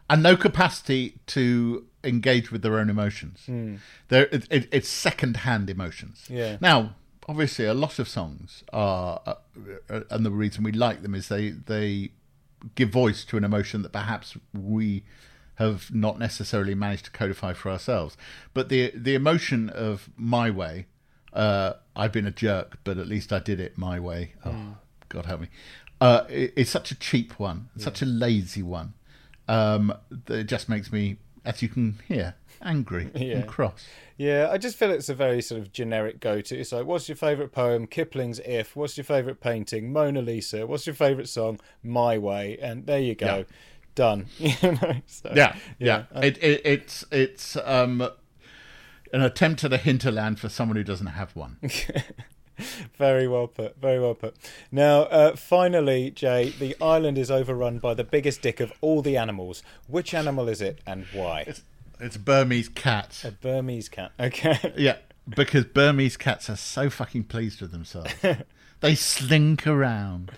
and 0.09 0.23
no 0.23 0.35
capacity 0.35 1.19
to 1.27 1.85
engage 2.03 2.51
with 2.51 2.61
their 2.61 2.79
own 2.79 2.89
emotions. 2.89 3.43
Hmm. 3.45 3.75
There, 4.07 4.27
it, 4.31 4.47
it, 4.49 4.69
it's 4.71 4.89
second-hand 4.89 5.69
emotions. 5.69 6.25
Yeah. 6.29 6.57
Now, 6.61 6.95
obviously, 7.27 7.65
a 7.65 7.73
lot 7.73 7.99
of 7.99 8.07
songs 8.07 8.63
are, 8.73 9.21
uh, 9.25 9.35
uh, 9.89 10.01
and 10.09 10.25
the 10.25 10.31
reason 10.31 10.63
we 10.63 10.71
like 10.71 11.03
them 11.03 11.13
is 11.13 11.27
they 11.27 11.51
they 11.51 12.11
give 12.75 12.89
voice 12.89 13.23
to 13.25 13.37
an 13.37 13.43
emotion 13.43 13.83
that 13.83 13.91
perhaps 13.91 14.35
we 14.53 15.03
have 15.55 15.93
not 15.93 16.17
necessarily 16.17 16.73
managed 16.73 17.05
to 17.05 17.11
codify 17.11 17.53
for 17.53 17.69
ourselves. 17.69 18.17
But 18.53 18.69
the 18.69 18.91
the 18.95 19.13
emotion 19.13 19.69
of 19.69 20.09
my 20.17 20.49
way, 20.49 20.87
uh, 21.33 21.73
I've 21.95 22.11
been 22.11 22.25
a 22.25 22.31
jerk, 22.31 22.79
but 22.83 22.97
at 22.97 23.07
least 23.07 23.31
I 23.33 23.39
did 23.39 23.59
it 23.59 23.77
my 23.77 23.99
way. 23.99 24.33
Oh, 24.45 24.77
God 25.09 25.25
help 25.25 25.41
me! 25.41 25.47
Uh, 26.01 26.25
it, 26.29 26.53
it's 26.55 26.71
such 26.71 26.91
a 26.91 26.95
cheap 26.95 27.39
one, 27.39 27.69
such 27.77 28.01
a 28.01 28.05
lazy 28.05 28.63
one. 28.63 28.93
Um, 29.47 29.93
that 30.25 30.39
it 30.39 30.43
just 30.45 30.69
makes 30.69 30.91
me 30.91 31.17
as 31.45 31.61
you 31.61 31.69
can 31.69 31.97
hear, 32.07 32.35
angry 32.61 33.09
Yeah. 33.15 33.37
and 33.37 33.47
cross. 33.47 33.85
Yeah, 34.17 34.49
I 34.51 34.57
just 34.57 34.77
feel 34.77 34.91
it's 34.91 35.09
a 35.09 35.15
very 35.15 35.41
sort 35.41 35.61
of 35.61 35.71
generic 35.71 36.19
go-to. 36.19 36.57
It's 36.59 36.71
like, 36.73 36.85
what's 36.85 37.07
your 37.07 37.15
favourite 37.15 37.51
poem? 37.53 37.87
Kipling's 37.87 38.39
If. 38.39 38.75
What's 38.75 38.97
your 38.97 39.05
favourite 39.05 39.39
painting? 39.39 39.93
Mona 39.93 40.21
Lisa. 40.21 40.67
What's 40.67 40.85
your 40.85 40.93
favourite 40.95 41.29
song? 41.29 41.59
My 41.81 42.17
Way. 42.17 42.57
And 42.61 42.85
there 42.85 42.99
you 42.99 43.15
go, 43.15 43.37
Yeah. 43.37 43.43
done. 43.95 44.25
you 44.37 44.53
know, 44.61 44.95
so, 45.07 45.31
Yeah, 45.33 45.55
yeah. 45.79 46.03
uh, 46.13 46.19
It, 46.21 46.37
it, 46.43 46.61
it's 46.65 47.05
it's 47.11 47.55
um, 47.55 48.07
an 49.13 49.21
attempt 49.21 49.63
at 49.63 49.73
a 49.73 49.77
hinterland 49.77 50.39
for 50.39 50.49
someone 50.49 50.77
who 50.77 50.83
doesn't 50.83 51.07
have 51.07 51.35
one. 51.35 51.57
Very 52.97 53.27
well 53.27 53.47
put. 53.47 53.79
Very 53.79 53.99
well 53.99 54.15
put. 54.15 54.35
Now, 54.71 55.03
uh, 55.03 55.35
finally, 55.35 56.11
Jay, 56.11 56.49
the 56.49 56.75
island 56.81 57.17
is 57.17 57.31
overrun 57.31 57.79
by 57.79 57.93
the 57.93 58.03
biggest 58.03 58.41
dick 58.41 58.59
of 58.59 58.73
all 58.81 59.01
the 59.01 59.17
animals. 59.17 59.63
Which 59.87 60.13
animal 60.13 60.49
is 60.49 60.61
it, 60.61 60.79
and 60.85 61.05
why? 61.13 61.45
It's, 61.47 61.61
it's 61.99 62.17
Burmese 62.17 62.69
cats. 62.69 63.23
A 63.23 63.31
Burmese 63.31 63.89
cat. 63.89 64.11
Okay. 64.19 64.73
Yeah, 64.77 64.97
because 65.27 65.65
Burmese 65.65 66.17
cats 66.17 66.49
are 66.49 66.55
so 66.55 66.89
fucking 66.89 67.25
pleased 67.25 67.61
with 67.61 67.71
themselves. 67.71 68.13
they 68.81 68.95
slink 68.95 69.65
around, 69.65 70.31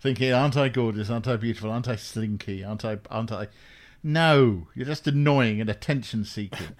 thinking, 0.00 0.32
"Aren't 0.32 0.56
I 0.56 0.68
gorgeous? 0.68 1.10
Aren't 1.10 1.28
I 1.28 1.36
beautiful? 1.36 1.70
Aren't 1.70 1.88
I 1.88 1.96
slinky? 1.96 2.64
Aren't 2.64 2.84
I? 2.84 2.98
Aren't 3.10 3.32
I?" 3.32 3.48
No, 4.02 4.68
you're 4.74 4.86
just 4.86 5.06
annoying 5.06 5.60
and 5.60 5.70
attention 5.70 6.24
seeking. 6.24 6.76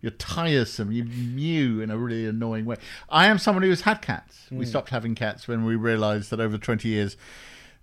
You're 0.00 0.12
tiresome. 0.12 0.92
You 0.92 1.04
mew 1.04 1.80
in 1.80 1.90
a 1.90 1.96
really 1.96 2.26
annoying 2.26 2.64
way. 2.64 2.76
I 3.08 3.26
am 3.26 3.38
someone 3.38 3.62
who 3.62 3.70
has 3.70 3.82
had 3.82 4.02
cats. 4.02 4.46
We 4.50 4.64
mm. 4.64 4.68
stopped 4.68 4.90
having 4.90 5.14
cats 5.14 5.48
when 5.48 5.64
we 5.64 5.74
realised 5.74 6.30
that 6.30 6.40
over 6.40 6.58
20 6.58 6.88
years 6.88 7.16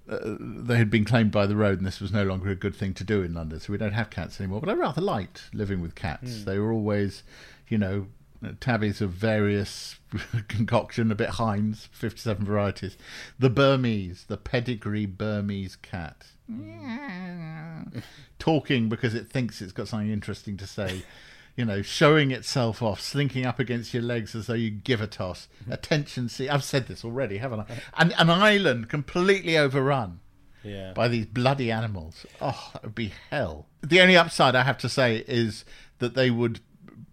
uh, 0.07 0.36
they 0.39 0.78
had 0.78 0.89
been 0.89 1.05
claimed 1.05 1.32
by 1.32 1.45
the 1.45 1.55
road, 1.55 1.78
and 1.78 1.88
this 1.88 2.01
was 2.01 2.11
no 2.11 2.24
longer 2.24 2.49
a 2.49 2.55
good 2.55 2.76
thing 2.76 2.93
to 2.93 3.03
do 3.03 3.24
in 3.24 3.34
London. 3.34 3.59
So 3.59 3.72
we 3.72 3.78
don't 3.78 3.93
have 3.93 4.09
cats 4.09 4.39
anymore. 4.39 4.59
But 4.59 4.70
I 4.70 4.74
rather 4.74 5.01
liked 5.01 5.49
living 5.53 5.82
with 5.82 5.95
cats. 5.95 6.39
Mm. 6.39 6.45
They 6.45 6.59
were 6.59 6.72
always, 6.72 7.24
you 7.70 7.78
know, 7.78 8.07
tabbies 8.59 9.01
of 9.01 9.11
various 9.11 9.95
concoction, 10.49 11.11
a 11.11 11.16
bit 11.16 11.32
Heinz, 11.32 11.88
57 11.93 12.45
varieties. 12.45 12.97
The 13.39 13.49
Burmese, 13.49 14.26
the 14.28 14.38
pedigree 14.38 15.05
Burmese 15.05 15.78
cat. 15.78 16.28
Mm. 16.51 18.03
Talking 18.39 18.89
because 18.89 19.16
it 19.16 19.30
thinks 19.30 19.61
it's 19.61 19.72
got 19.72 19.88
something 19.88 20.11
interesting 20.11 20.57
to 20.57 20.68
say. 20.68 21.03
You 21.56 21.66
know, 21.66 21.82
showing 21.84 22.32
itself 22.32 22.82
off, 22.82 22.99
slinking 22.99 23.45
up 23.45 23.60
against 23.60 23.93
your 23.93 24.01
legs 24.01 24.34
as 24.34 24.47
though 24.47 24.56
you 24.56 24.72
give 24.72 25.01
a 25.01 25.08
toss. 25.08 25.47
Mm-hmm. 25.62 25.72
Attention, 25.74 26.28
see, 26.30 26.49
I've 26.49 26.64
said 26.64 26.88
this 26.88 27.06
already, 27.06 27.38
haven't 27.38 27.60
I? 27.62 27.66
And 27.97 28.14
an 28.18 28.32
island 28.32 28.89
completely 28.89 29.56
overrun 29.56 30.20
Yeah. 30.64 30.93
by 30.93 31.08
these 31.10 31.28
bloody 31.28 31.70
animals. 31.72 32.26
Oh, 32.41 32.72
that 32.74 32.82
would 32.84 32.95
be 32.95 33.14
hell. 33.30 33.68
The 33.82 34.01
only 34.01 34.18
upside 34.18 34.56
I 34.56 34.64
have 34.64 34.80
to 34.80 34.89
say 34.89 35.18
is 35.28 35.64
that 35.99 36.16
they 36.16 36.32
would 36.32 36.60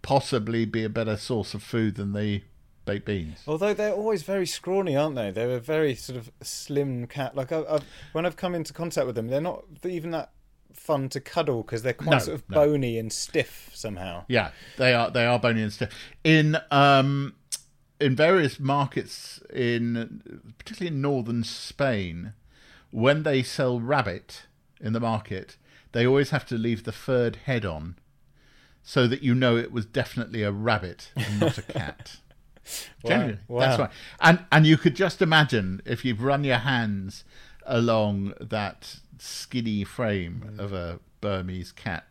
possibly 0.01 0.64
be 0.64 0.84
a 0.84 0.88
better 0.88 1.16
source 1.18 1.53
of 1.53 1.62
food 1.62 1.97
than 1.97 2.14
the 2.14 2.43
baked 2.86 3.05
beans. 3.05 3.43
Although 3.47 3.74
they're 3.74 3.93
always 3.93 4.22
very 4.22 4.47
scrawny, 4.47 4.97
aren't 4.97 5.16
they? 5.16 5.30
They're 5.30 5.57
a 5.57 5.61
very 5.61 5.95
sort 5.95 6.16
of 6.18 6.30
slim 6.43 7.07
cat. 7.07 7.36
Like 7.36 7.53
I, 7.53 7.62
I've, 7.68 7.84
when 8.12 8.24
I've 8.24 8.36
come 8.36 8.55
into 8.55 8.72
contact 8.72 9.07
with 9.07 9.16
them, 9.16 9.28
they're 9.28 9.41
not 9.43 9.64
even 9.84 10.12
that 10.12 10.30
fun 10.75 11.09
to 11.11 11.21
cuddle 11.21 11.62
because 11.62 11.83
they're 11.83 11.93
quite 11.93 12.11
No, 12.11 12.18
sort 12.18 12.35
of 12.37 12.51
no. 12.51 12.55
bony 12.55 12.99
and 12.99 13.12
stiff 13.12 13.71
somehow. 13.75 14.25
Yeah, 14.29 14.51
they 14.77 14.93
are 14.95 15.11
they 15.11 15.27
are 15.27 15.39
bony 15.39 15.62
and 15.62 15.73
stiff. 15.73 15.91
In 16.25 16.57
um 16.71 17.35
in 18.01 18.16
various 18.16 18.59
markets 18.59 19.41
in 19.53 20.43
particularly 20.59 20.95
in 20.97 21.03
northern 21.03 21.45
Spain, 21.45 22.33
when 22.91 23.23
they 23.25 23.43
sell 23.43 23.81
rabbit 23.81 24.47
in 24.81 24.93
the 24.93 25.01
market, 25.01 25.57
they 25.93 26.07
always 26.07 26.31
have 26.31 26.47
to 26.47 26.57
leave 26.57 26.85
the 26.85 26.93
furred 26.93 27.37
head 27.45 27.64
on 27.64 27.97
so 28.83 29.07
that 29.07 29.23
you 29.23 29.35
know 29.35 29.57
it 29.57 29.71
was 29.73 29.85
definitely 29.85 30.43
a 30.43 30.51
rabbit 30.51 31.12
and 31.16 31.41
not 31.41 31.59
a 31.59 31.62
cat. 31.62 32.16
Generally, 33.07 33.39
Wow. 33.49 33.61
that's 33.61 33.79
right. 33.79 33.91
And 34.21 34.45
and 34.51 34.66
you 34.66 34.77
could 34.79 34.97
just 34.97 35.21
imagine 35.21 35.83
if 35.85 36.05
you've 36.05 36.23
run 36.23 36.45
your 36.45 36.59
hands 36.59 37.25
along 37.71 38.35
that 38.41 38.97
skinny 39.18 39.85
frame 39.85 40.43
mm. 40.57 40.59
of 40.59 40.73
a 40.73 40.99
Burmese 41.21 41.73
cat, 41.73 42.05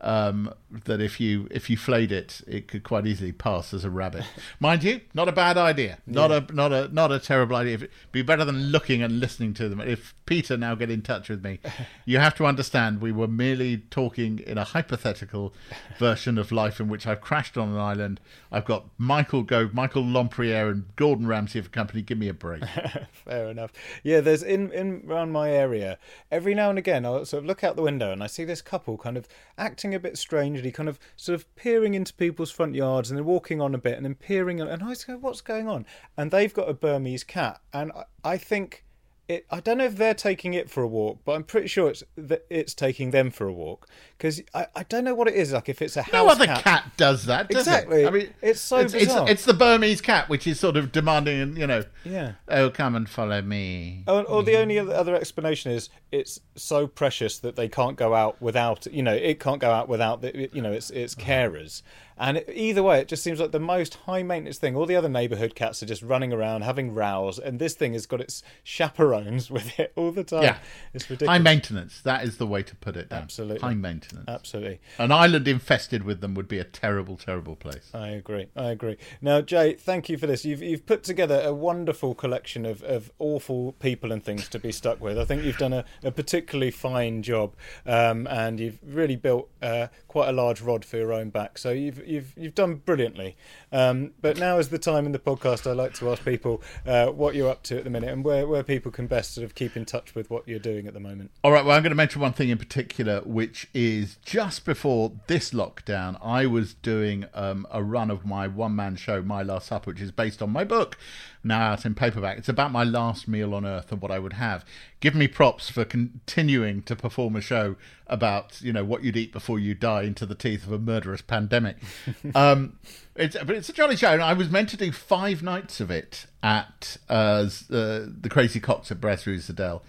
um, 0.00 0.52
that 0.84 1.00
if 1.00 1.20
you 1.20 1.48
if 1.50 1.68
you 1.68 1.76
flayed 1.76 2.12
it, 2.12 2.40
it 2.46 2.68
could 2.68 2.84
quite 2.84 3.06
easily 3.06 3.32
pass 3.32 3.74
as 3.74 3.84
a 3.84 3.90
rabbit. 3.90 4.24
Mind 4.60 4.84
you, 4.84 5.00
not 5.14 5.28
a 5.28 5.32
bad 5.32 5.58
idea. 5.58 5.98
Not 6.06 6.30
a 6.30 6.46
not 6.52 6.72
a 6.72 6.88
not 6.92 7.12
a 7.12 7.18
terrible 7.18 7.56
idea. 7.56 7.74
It'd 7.74 7.90
be 8.12 8.22
better 8.22 8.44
than 8.44 8.68
looking 8.68 9.02
and 9.02 9.20
listening 9.20 9.52
to 9.54 9.68
them. 9.68 9.80
If 9.80 10.14
PETA 10.26 10.56
now 10.56 10.74
get 10.74 10.90
in 10.90 11.02
touch 11.02 11.28
with 11.28 11.44
me, 11.44 11.58
you 12.04 12.18
have 12.18 12.34
to 12.36 12.46
understand 12.46 13.00
we 13.00 13.12
were 13.12 13.28
merely 13.28 13.78
talking 13.78 14.38
in 14.38 14.58
a 14.58 14.64
hypothetical 14.64 15.52
version 15.98 16.38
of 16.38 16.52
life 16.52 16.80
in 16.80 16.88
which 16.88 17.06
I've 17.06 17.20
crashed 17.20 17.58
on 17.58 17.70
an 17.70 17.78
island. 17.78 18.20
I've 18.50 18.64
got 18.64 18.86
Michael 18.96 19.42
Gove, 19.42 19.74
Michael 19.74 20.04
Lompriere, 20.04 20.70
and 20.70 20.84
Gordon 20.96 21.26
Ramsay 21.26 21.60
for 21.60 21.68
company. 21.68 22.02
Give 22.02 22.18
me 22.18 22.28
a 22.28 22.34
break. 22.34 22.64
Fair 23.12 23.50
enough. 23.50 23.72
Yeah, 24.02 24.20
there's 24.20 24.42
in 24.42 24.72
in 24.72 25.04
around 25.06 25.32
my 25.32 25.50
area. 25.50 25.98
Every 26.30 26.54
now 26.54 26.70
and 26.70 26.78
again, 26.78 27.04
I'll 27.04 27.24
sort 27.26 27.42
of 27.42 27.46
look 27.46 27.62
out 27.62 27.76
the 27.76 27.82
window 27.82 28.12
and 28.12 28.22
I 28.22 28.26
see 28.28 28.44
this 28.44 28.62
couple 28.62 28.96
kind 28.96 29.16
of 29.16 29.28
acting 29.58 29.89
a 29.94 30.00
bit 30.00 30.18
strangely, 30.18 30.70
kind 30.70 30.88
of 30.88 30.98
sort 31.16 31.34
of 31.34 31.54
peering 31.56 31.94
into 31.94 32.14
people's 32.14 32.50
front 32.50 32.74
yards 32.74 33.10
and 33.10 33.18
then 33.18 33.24
walking 33.24 33.60
on 33.60 33.74
a 33.74 33.78
bit 33.78 33.96
and 33.96 34.04
then 34.04 34.14
peering. 34.14 34.60
And 34.60 34.82
I 34.82 34.94
go, 35.06 35.16
"What's 35.18 35.40
going 35.40 35.68
on?" 35.68 35.86
And 36.16 36.30
they've 36.30 36.52
got 36.52 36.68
a 36.68 36.74
Burmese 36.74 37.24
cat, 37.24 37.60
and 37.72 37.92
I, 37.92 38.04
I 38.24 38.36
think. 38.36 38.84
It, 39.28 39.46
I 39.48 39.60
don't 39.60 39.78
know 39.78 39.84
if 39.84 39.94
they're 39.94 40.12
taking 40.12 40.54
it 40.54 40.68
for 40.68 40.82
a 40.82 40.88
walk, 40.88 41.20
but 41.24 41.36
I'm 41.36 41.44
pretty 41.44 41.68
sure 41.68 41.88
it's 41.88 42.02
it's 42.50 42.74
taking 42.74 43.12
them 43.12 43.30
for 43.30 43.46
a 43.46 43.52
walk 43.52 43.86
because 44.20 44.42
I, 44.52 44.66
I 44.76 44.82
don't 44.82 45.04
know 45.04 45.14
what 45.14 45.28
it 45.28 45.34
is 45.34 45.52
like. 45.52 45.70
If 45.70 45.80
it's 45.80 45.96
a 45.96 46.02
house 46.02 46.12
No 46.12 46.28
other 46.28 46.44
cat, 46.44 46.62
cat. 46.62 46.92
does 46.98 47.24
that, 47.24 47.48
does 47.48 47.66
Exactly. 47.66 48.02
it? 48.02 48.06
I 48.06 48.10
mean, 48.10 48.34
It's 48.42 48.60
so 48.60 48.76
it's, 48.76 48.92
it's, 48.92 49.14
it's 49.14 49.44
the 49.46 49.54
Burmese 49.54 50.02
cat, 50.02 50.28
which 50.28 50.46
is 50.46 50.60
sort 50.60 50.76
of 50.76 50.92
demanding, 50.92 51.56
you 51.56 51.66
know, 51.66 51.84
Yeah. 52.04 52.32
oh, 52.46 52.68
come 52.68 52.94
and 52.94 53.08
follow 53.08 53.40
me. 53.40 54.04
Oh, 54.06 54.20
or, 54.20 54.24
or 54.24 54.42
the 54.42 54.52
mm. 54.52 54.60
only 54.60 54.78
other- 54.78 55.14
explanation 55.14 55.72
is 55.72 55.88
it's 56.12 56.40
so 56.54 56.86
precious 56.86 57.38
that 57.38 57.56
they 57.56 57.68
can't 57.68 57.96
go 57.96 58.14
out 58.14 58.40
without 58.42 58.86
you 58.92 59.02
know 59.02 59.14
it 59.14 59.40
can't 59.40 59.60
go 59.60 59.70
out 59.70 59.88
without 59.88 60.22
the, 60.22 60.48
you 60.52 60.60
know 60.60 60.72
its 60.72 60.90
its 60.90 61.16
uh-huh. 61.16 61.26
carers. 61.26 61.82
And 62.20 62.36
it, 62.36 62.50
either 62.52 62.82
way, 62.82 63.00
it 63.00 63.08
just 63.08 63.22
seems 63.22 63.40
like 63.40 63.50
the 63.50 63.58
most 63.58 63.94
high 63.94 64.22
maintenance 64.22 64.58
thing. 64.58 64.76
All 64.76 64.84
the 64.84 64.94
other 64.94 65.08
neighbourhood 65.08 65.54
cats 65.54 65.82
are 65.82 65.86
just 65.86 66.02
running 66.02 66.34
around 66.34 66.62
having 66.62 66.92
rows, 66.92 67.38
and 67.38 67.58
this 67.58 67.72
thing 67.72 67.94
has 67.94 68.04
got 68.04 68.20
its 68.20 68.42
chaperones 68.62 69.50
with 69.50 69.78
it 69.80 69.92
all 69.96 70.12
the 70.12 70.22
time. 70.22 70.42
Yeah. 70.42 70.58
it's 70.92 71.08
ridiculous. 71.08 71.38
High 71.38 71.42
maintenance. 71.42 72.02
That 72.02 72.24
is 72.24 72.36
the 72.36 72.46
way 72.46 72.62
to 72.62 72.76
put 72.76 72.94
it. 72.96 73.08
Down. 73.08 73.22
Absolutely. 73.22 73.60
High 73.60 73.74
maintenance. 73.74 74.09
Absolutely. 74.28 74.80
An 74.98 75.12
island 75.12 75.48
infested 75.48 76.04
with 76.04 76.20
them 76.20 76.34
would 76.34 76.48
be 76.48 76.58
a 76.58 76.64
terrible, 76.64 77.16
terrible 77.16 77.56
place. 77.56 77.90
I 77.94 78.08
agree. 78.08 78.48
I 78.56 78.70
agree. 78.70 78.96
Now, 79.20 79.40
Jay, 79.40 79.74
thank 79.74 80.08
you 80.08 80.18
for 80.18 80.26
this. 80.26 80.44
You've 80.44 80.62
you've 80.62 80.86
put 80.86 81.02
together 81.02 81.40
a 81.44 81.52
wonderful 81.52 82.14
collection 82.14 82.66
of, 82.66 82.82
of 82.82 83.10
awful 83.18 83.72
people 83.72 84.12
and 84.12 84.22
things 84.22 84.48
to 84.48 84.58
be 84.58 84.72
stuck 84.72 85.00
with. 85.00 85.18
I 85.18 85.24
think 85.24 85.44
you've 85.44 85.58
done 85.58 85.72
a, 85.72 85.84
a 86.02 86.10
particularly 86.10 86.70
fine 86.70 87.22
job, 87.22 87.54
um, 87.86 88.26
and 88.26 88.60
you've 88.60 88.78
really 88.84 89.16
built 89.16 89.48
uh, 89.62 89.88
quite 90.08 90.28
a 90.28 90.32
large 90.32 90.60
rod 90.60 90.84
for 90.84 90.96
your 90.96 91.12
own 91.12 91.30
back. 91.30 91.58
So 91.58 91.70
you've 91.70 92.06
you've 92.06 92.32
you've 92.36 92.54
done 92.54 92.76
brilliantly. 92.76 93.36
Um, 93.72 94.12
but 94.20 94.38
now 94.38 94.58
is 94.58 94.68
the 94.68 94.78
time 94.78 95.06
in 95.06 95.12
the 95.12 95.18
podcast 95.18 95.68
I 95.68 95.72
like 95.72 95.94
to 95.94 96.10
ask 96.10 96.24
people 96.24 96.62
uh, 96.86 97.06
what 97.06 97.34
you're 97.34 97.50
up 97.50 97.62
to 97.64 97.78
at 97.78 97.84
the 97.84 97.90
minute 97.90 98.10
and 98.10 98.24
where, 98.24 98.46
where 98.46 98.62
people 98.62 98.90
can 98.90 99.06
best 99.06 99.34
sort 99.34 99.44
of 99.44 99.54
keep 99.54 99.76
in 99.76 99.84
touch 99.84 100.14
with 100.14 100.30
what 100.30 100.48
you're 100.48 100.58
doing 100.58 100.86
at 100.86 100.94
the 100.94 101.00
moment. 101.00 101.30
All 101.44 101.52
right, 101.52 101.64
well, 101.64 101.76
I'm 101.76 101.82
going 101.82 101.90
to 101.90 101.96
mention 101.96 102.20
one 102.20 102.32
thing 102.32 102.48
in 102.48 102.58
particular, 102.58 103.20
which 103.20 103.68
is 103.74 103.99
just 104.24 104.64
before 104.64 105.12
this 105.26 105.50
lockdown, 105.50 106.18
I 106.22 106.46
was 106.46 106.74
doing 106.74 107.26
um, 107.34 107.66
a 107.70 107.82
run 107.82 108.10
of 108.10 108.24
my 108.24 108.46
one 108.46 108.76
man 108.76 108.96
show, 108.96 109.22
My 109.22 109.42
Last 109.42 109.68
Supper, 109.68 109.90
which 109.90 110.00
is 110.00 110.12
based 110.12 110.42
on 110.42 110.50
my 110.50 110.64
book, 110.64 110.98
now 111.42 111.72
out 111.72 111.84
in 111.84 111.94
paperback. 111.94 112.38
It's 112.38 112.48
about 112.48 112.72
my 112.72 112.84
last 112.84 113.26
meal 113.28 113.54
on 113.54 113.64
earth 113.64 113.90
and 113.92 114.00
what 114.00 114.10
I 114.10 114.18
would 114.18 114.34
have. 114.34 114.64
Give 115.00 115.14
me 115.14 115.28
props 115.28 115.70
for 115.70 115.84
continuing 115.84 116.82
to 116.82 116.94
perform 116.96 117.36
a 117.36 117.40
show 117.40 117.76
about, 118.06 118.60
you 118.60 118.72
know, 118.72 118.84
what 118.84 119.04
you'd 119.04 119.16
eat 119.16 119.32
before 119.32 119.58
you 119.58 119.74
die 119.74 120.02
into 120.02 120.26
the 120.26 120.34
teeth 120.34 120.66
of 120.66 120.72
a 120.72 120.78
murderous 120.78 121.22
pandemic. 121.22 121.76
um, 122.34 122.78
it's, 123.16 123.36
but 123.36 123.56
it's 123.56 123.68
a 123.68 123.72
jolly 123.72 123.96
show, 123.96 124.12
and 124.12 124.22
I 124.22 124.32
was 124.32 124.50
meant 124.50 124.68
to 124.70 124.76
do 124.76 124.92
five 124.92 125.42
nights 125.42 125.80
of 125.80 125.90
it 125.90 126.26
at 126.42 126.96
uh, 127.08 127.48
uh, 127.70 128.06
the 128.08 128.28
Crazy 128.30 128.60
Coqs 128.60 128.90
at 128.90 129.00
Brasserie 129.00 129.38
Zédel. 129.38 129.82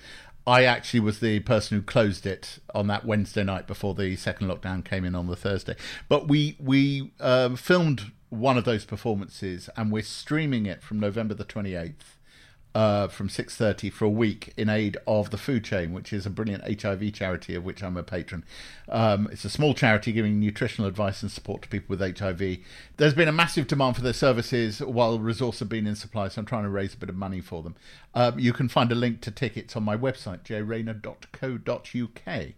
I 0.47 0.63
actually 0.63 1.01
was 1.01 1.19
the 1.19 1.39
person 1.41 1.77
who 1.77 1.83
closed 1.83 2.25
it 2.25 2.59
on 2.73 2.87
that 2.87 3.05
Wednesday 3.05 3.43
night 3.43 3.67
before 3.67 3.93
the 3.93 4.15
second 4.15 4.47
lockdown 4.47 4.83
came 4.83 5.05
in 5.05 5.15
on 5.15 5.27
the 5.27 5.35
Thursday. 5.35 5.75
But 6.09 6.27
we 6.27 6.55
we 6.59 7.11
um, 7.19 7.55
filmed 7.55 8.11
one 8.29 8.57
of 8.57 8.63
those 8.63 8.85
performances, 8.85 9.69
and 9.75 9.91
we're 9.91 10.01
streaming 10.03 10.65
it 10.65 10.81
from 10.81 10.99
November 10.99 11.33
the 11.33 11.43
twenty 11.43 11.75
eighth. 11.75 12.17
Uh, 12.73 13.09
from 13.09 13.27
6.30 13.27 13.91
for 13.91 14.05
a 14.05 14.09
week 14.09 14.53
in 14.55 14.69
aid 14.69 14.95
of 15.05 15.29
the 15.29 15.37
food 15.37 15.61
chain 15.61 15.91
which 15.91 16.13
is 16.13 16.25
a 16.25 16.29
brilliant 16.29 16.63
hiv 16.81 17.11
charity 17.11 17.53
of 17.53 17.65
which 17.65 17.83
i'm 17.83 17.97
a 17.97 18.03
patron. 18.03 18.45
Um, 18.87 19.27
it's 19.29 19.43
a 19.43 19.49
small 19.49 19.73
charity 19.73 20.13
giving 20.13 20.39
nutritional 20.39 20.87
advice 20.87 21.21
and 21.21 21.29
support 21.29 21.63
to 21.63 21.67
people 21.67 21.97
with 21.97 22.17
hiv 22.17 22.59
there's 22.95 23.13
been 23.13 23.27
a 23.27 23.33
massive 23.33 23.67
demand 23.67 23.97
for 23.97 24.03
their 24.03 24.13
services 24.13 24.79
while 24.79 25.19
resources 25.19 25.59
have 25.59 25.67
been 25.67 25.85
in 25.85 25.97
supply 25.97 26.29
so 26.29 26.39
i'm 26.39 26.45
trying 26.45 26.63
to 26.63 26.69
raise 26.69 26.93
a 26.93 26.97
bit 26.97 27.09
of 27.09 27.15
money 27.15 27.41
for 27.41 27.61
them. 27.61 27.75
Um, 28.13 28.39
you 28.39 28.53
can 28.53 28.69
find 28.69 28.89
a 28.89 28.95
link 28.95 29.19
to 29.21 29.31
tickets 29.31 29.75
on 29.75 29.83
my 29.83 29.97
website 29.97 30.43
jayrayner.co.uk 30.43 32.53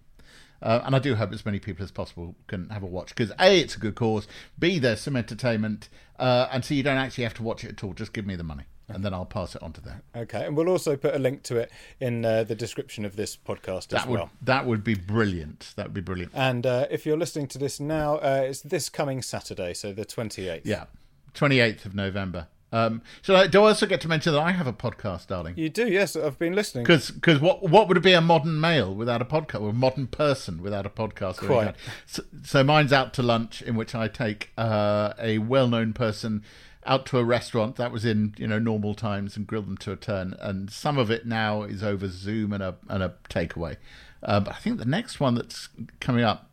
Uh, 0.61 0.82
and 0.86 0.95
I 0.95 0.99
do 0.99 1.16
hope 1.16 1.34
as 1.34 1.45
many 1.45 1.59
people 1.59 1.84
as 1.84 1.91
possible 1.91 2.36
can 2.45 2.70
have 2.70 2.84
a 2.84 2.88
watch 2.88 3.16
because 3.16 3.32
A, 3.39 3.59
it's 3.59 3.76
a 3.76 3.80
good 3.80 3.95
cause, 3.95 4.28
B, 4.59 4.78
there's 4.78 5.01
some 5.01 5.16
entertainment, 5.16 5.89
uh, 6.20 6.47
and 6.51 6.64
so 6.64 6.76
you 6.76 6.84
don't 6.84 6.97
actually 6.97 7.24
have 7.26 7.34
to 7.34 7.43
watch 7.43 7.64
it 7.64 7.72
at 7.72 7.84
all. 7.84 7.93
Just 7.93 8.14
give 8.14 8.28
me 8.28 8.36
the 8.36 8.43
money 8.43 8.66
and 8.93 9.03
then 9.03 9.13
I'll 9.13 9.25
pass 9.25 9.55
it 9.55 9.63
on 9.63 9.73
to 9.73 9.81
them. 9.81 10.01
Okay, 10.15 10.45
and 10.45 10.55
we'll 10.55 10.69
also 10.69 10.95
put 10.95 11.15
a 11.15 11.19
link 11.19 11.43
to 11.43 11.57
it 11.57 11.71
in 11.99 12.25
uh, 12.25 12.43
the 12.43 12.55
description 12.55 13.05
of 13.05 13.15
this 13.15 13.35
podcast 13.35 13.89
that 13.89 14.01
as 14.01 14.07
would, 14.07 14.19
well. 14.19 14.31
That 14.41 14.65
would 14.65 14.83
be 14.83 14.95
brilliant. 14.95 15.73
That 15.75 15.87
would 15.87 15.93
be 15.93 16.01
brilliant. 16.01 16.31
And 16.35 16.65
uh, 16.65 16.87
if 16.89 17.05
you're 17.05 17.17
listening 17.17 17.47
to 17.47 17.57
this 17.57 17.79
now, 17.79 18.15
uh, 18.17 18.45
it's 18.47 18.61
this 18.61 18.89
coming 18.89 19.21
Saturday, 19.21 19.73
so 19.73 19.93
the 19.93 20.05
28th. 20.05 20.61
Yeah, 20.63 20.85
28th 21.33 21.85
of 21.85 21.95
November. 21.95 22.47
Um, 22.73 23.03
so 23.21 23.35
I, 23.35 23.45
do 23.45 23.61
I 23.61 23.67
also 23.67 23.85
get 23.85 24.01
to 24.01 24.07
mention 24.07 24.33
that 24.33 24.39
I 24.39 24.51
have 24.51 24.65
a 24.65 24.73
podcast, 24.73 25.27
darling? 25.27 25.53
You 25.55 25.69
do, 25.69 25.87
yes. 25.87 26.15
I've 26.15 26.39
been 26.39 26.53
listening. 26.53 26.85
Because 26.85 27.39
what 27.39 27.61
what 27.69 27.87
would 27.87 27.97
it 27.97 28.03
be 28.03 28.13
a 28.13 28.21
modern 28.21 28.59
male 28.59 28.93
without 28.93 29.21
a 29.21 29.25
podcast, 29.25 29.61
or 29.61 29.69
a 29.69 29.73
modern 29.73 30.07
person 30.07 30.61
without 30.61 30.83
a 30.83 30.89
podcast? 30.89 31.37
Quite. 31.37 31.75
So, 32.07 32.23
so 32.43 32.63
mine's 32.63 32.91
out 32.91 33.13
to 33.13 33.21
lunch, 33.21 33.61
in 33.61 33.75
which 33.75 33.93
I 33.93 34.07
take 34.07 34.51
uh, 34.57 35.13
a 35.19 35.37
well 35.37 35.67
known 35.67 35.93
person 35.93 36.43
out 36.86 37.05
to 37.07 37.17
a 37.17 37.23
restaurant 37.23 37.75
that 37.77 37.91
was 37.91 38.05
in 38.05 38.34
you 38.38 38.47
know 38.47 38.59
normal 38.59 38.93
times 38.95 39.38
and 39.38 39.47
grill 39.47 39.61
them 39.61 39.77
to 39.77 39.91
a 39.91 39.95
turn. 39.95 40.36
And 40.39 40.69
some 40.71 40.97
of 40.97 41.09
it 41.11 41.25
now 41.25 41.63
is 41.63 41.84
over 41.84 42.07
Zoom 42.07 42.53
and 42.53 42.63
a 42.63 42.75
and 42.89 43.03
a 43.03 43.15
takeaway. 43.29 43.77
Uh, 44.21 44.39
but 44.39 44.55
I 44.55 44.57
think 44.57 44.77
the 44.77 44.86
next 44.86 45.19
one 45.19 45.36
that's 45.36 45.69
coming 45.99 46.23
up, 46.23 46.49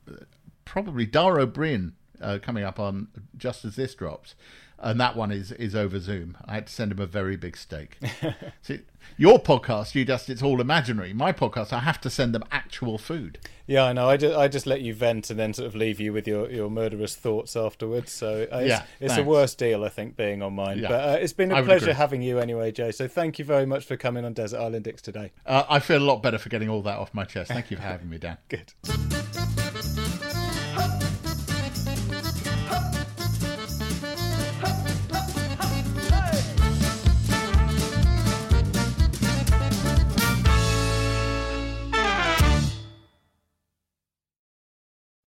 probably 0.65 1.07
Dara 1.07 1.43
Ó 1.43 1.47
Briain 1.47 1.93
uh, 2.21 2.39
coming 2.43 2.65
up 2.65 2.79
on 2.79 3.09
just 3.37 3.65
as 3.65 3.77
this 3.77 3.95
drops. 3.95 4.35
And 4.83 4.99
that 5.01 5.15
one 5.15 5.31
is, 5.31 5.53
is 5.53 5.75
over 5.75 6.01
Zoom. 6.01 6.39
I 6.47 6.55
had 6.55 6.67
to 6.67 6.73
send 6.73 6.93
him 6.93 7.01
a 7.01 7.07
very 7.07 7.37
big 7.37 7.57
steak. 7.57 7.99
See, 8.63 8.81
your 9.19 9.39
podcast, 9.39 9.95
you 9.95 10.05
just 10.07 10.31
it's 10.31 10.43
all 10.43 10.61
imaginary. 10.61 11.13
My 11.13 11.33
podcast, 11.33 11.73
I 11.73 11.81
have 11.81 12.01
to 12.03 12.11
send 12.11 12.35
them 12.35 12.45
actual 12.51 12.97
food. 12.97 13.39
Yeah, 13.67 13.85
I 13.85 13.93
know. 13.93 14.09
I 14.09 14.17
just, 14.17 14.37
I 14.37 14.49
just 14.49 14.67
let 14.67 14.81
you 14.81 14.95
vent 14.95 15.31
and 15.31 15.39
then 15.39 15.53
sort 15.53 15.67
of 15.67 15.75
leave 15.75 16.01
you 16.01 16.13
with 16.13 16.27
your, 16.27 16.51
your 16.51 16.71
murderous 16.71 17.15
thoughts 17.15 17.57
afterwards. 17.57 18.11
So 18.11 18.49
uh, 18.51 18.59
it's, 18.59 18.69
Yeah, 18.69 18.83
it's 18.99 19.17
a 19.17 19.23
worse 19.23 19.55
deal, 19.55 19.85
I 19.85 19.91
think, 19.91 20.17
being 20.17 20.43
on 20.43 20.55
mine. 20.55 20.79
Yeah. 20.79 20.89
But 20.89 21.09
uh, 21.09 21.19
it's 21.21 21.33
been 21.35 21.53
a 21.53 21.63
pleasure 21.63 21.93
having 21.93 22.23
you 22.23 22.39
anyway, 22.39 22.73
Joe. 22.73 22.91
So 22.91 23.07
thank 23.07 23.39
you 23.39 23.45
very 23.45 23.67
much 23.67 23.85
for 23.85 23.97
coming 23.97 24.25
on 24.25 24.33
Desert 24.33 24.61
Island 24.61 24.85
Dicks 24.85 25.03
today. 25.03 25.31
Uh, 25.45 25.65
I 25.69 25.79
feel 25.79 25.99
a 25.99 26.07
lot 26.07 26.23
better 26.23 26.39
for 26.39 26.49
getting 26.49 26.69
all 26.69 26.83
that 26.83 26.99
off 26.99 27.13
my 27.13 27.25
chest. 27.25 27.51
Thank 27.51 27.71
you 27.71 27.77
for 27.77 27.83
having 27.83 28.09
me, 28.09 28.19
Dan. 28.19 28.39
Good. 28.49 28.73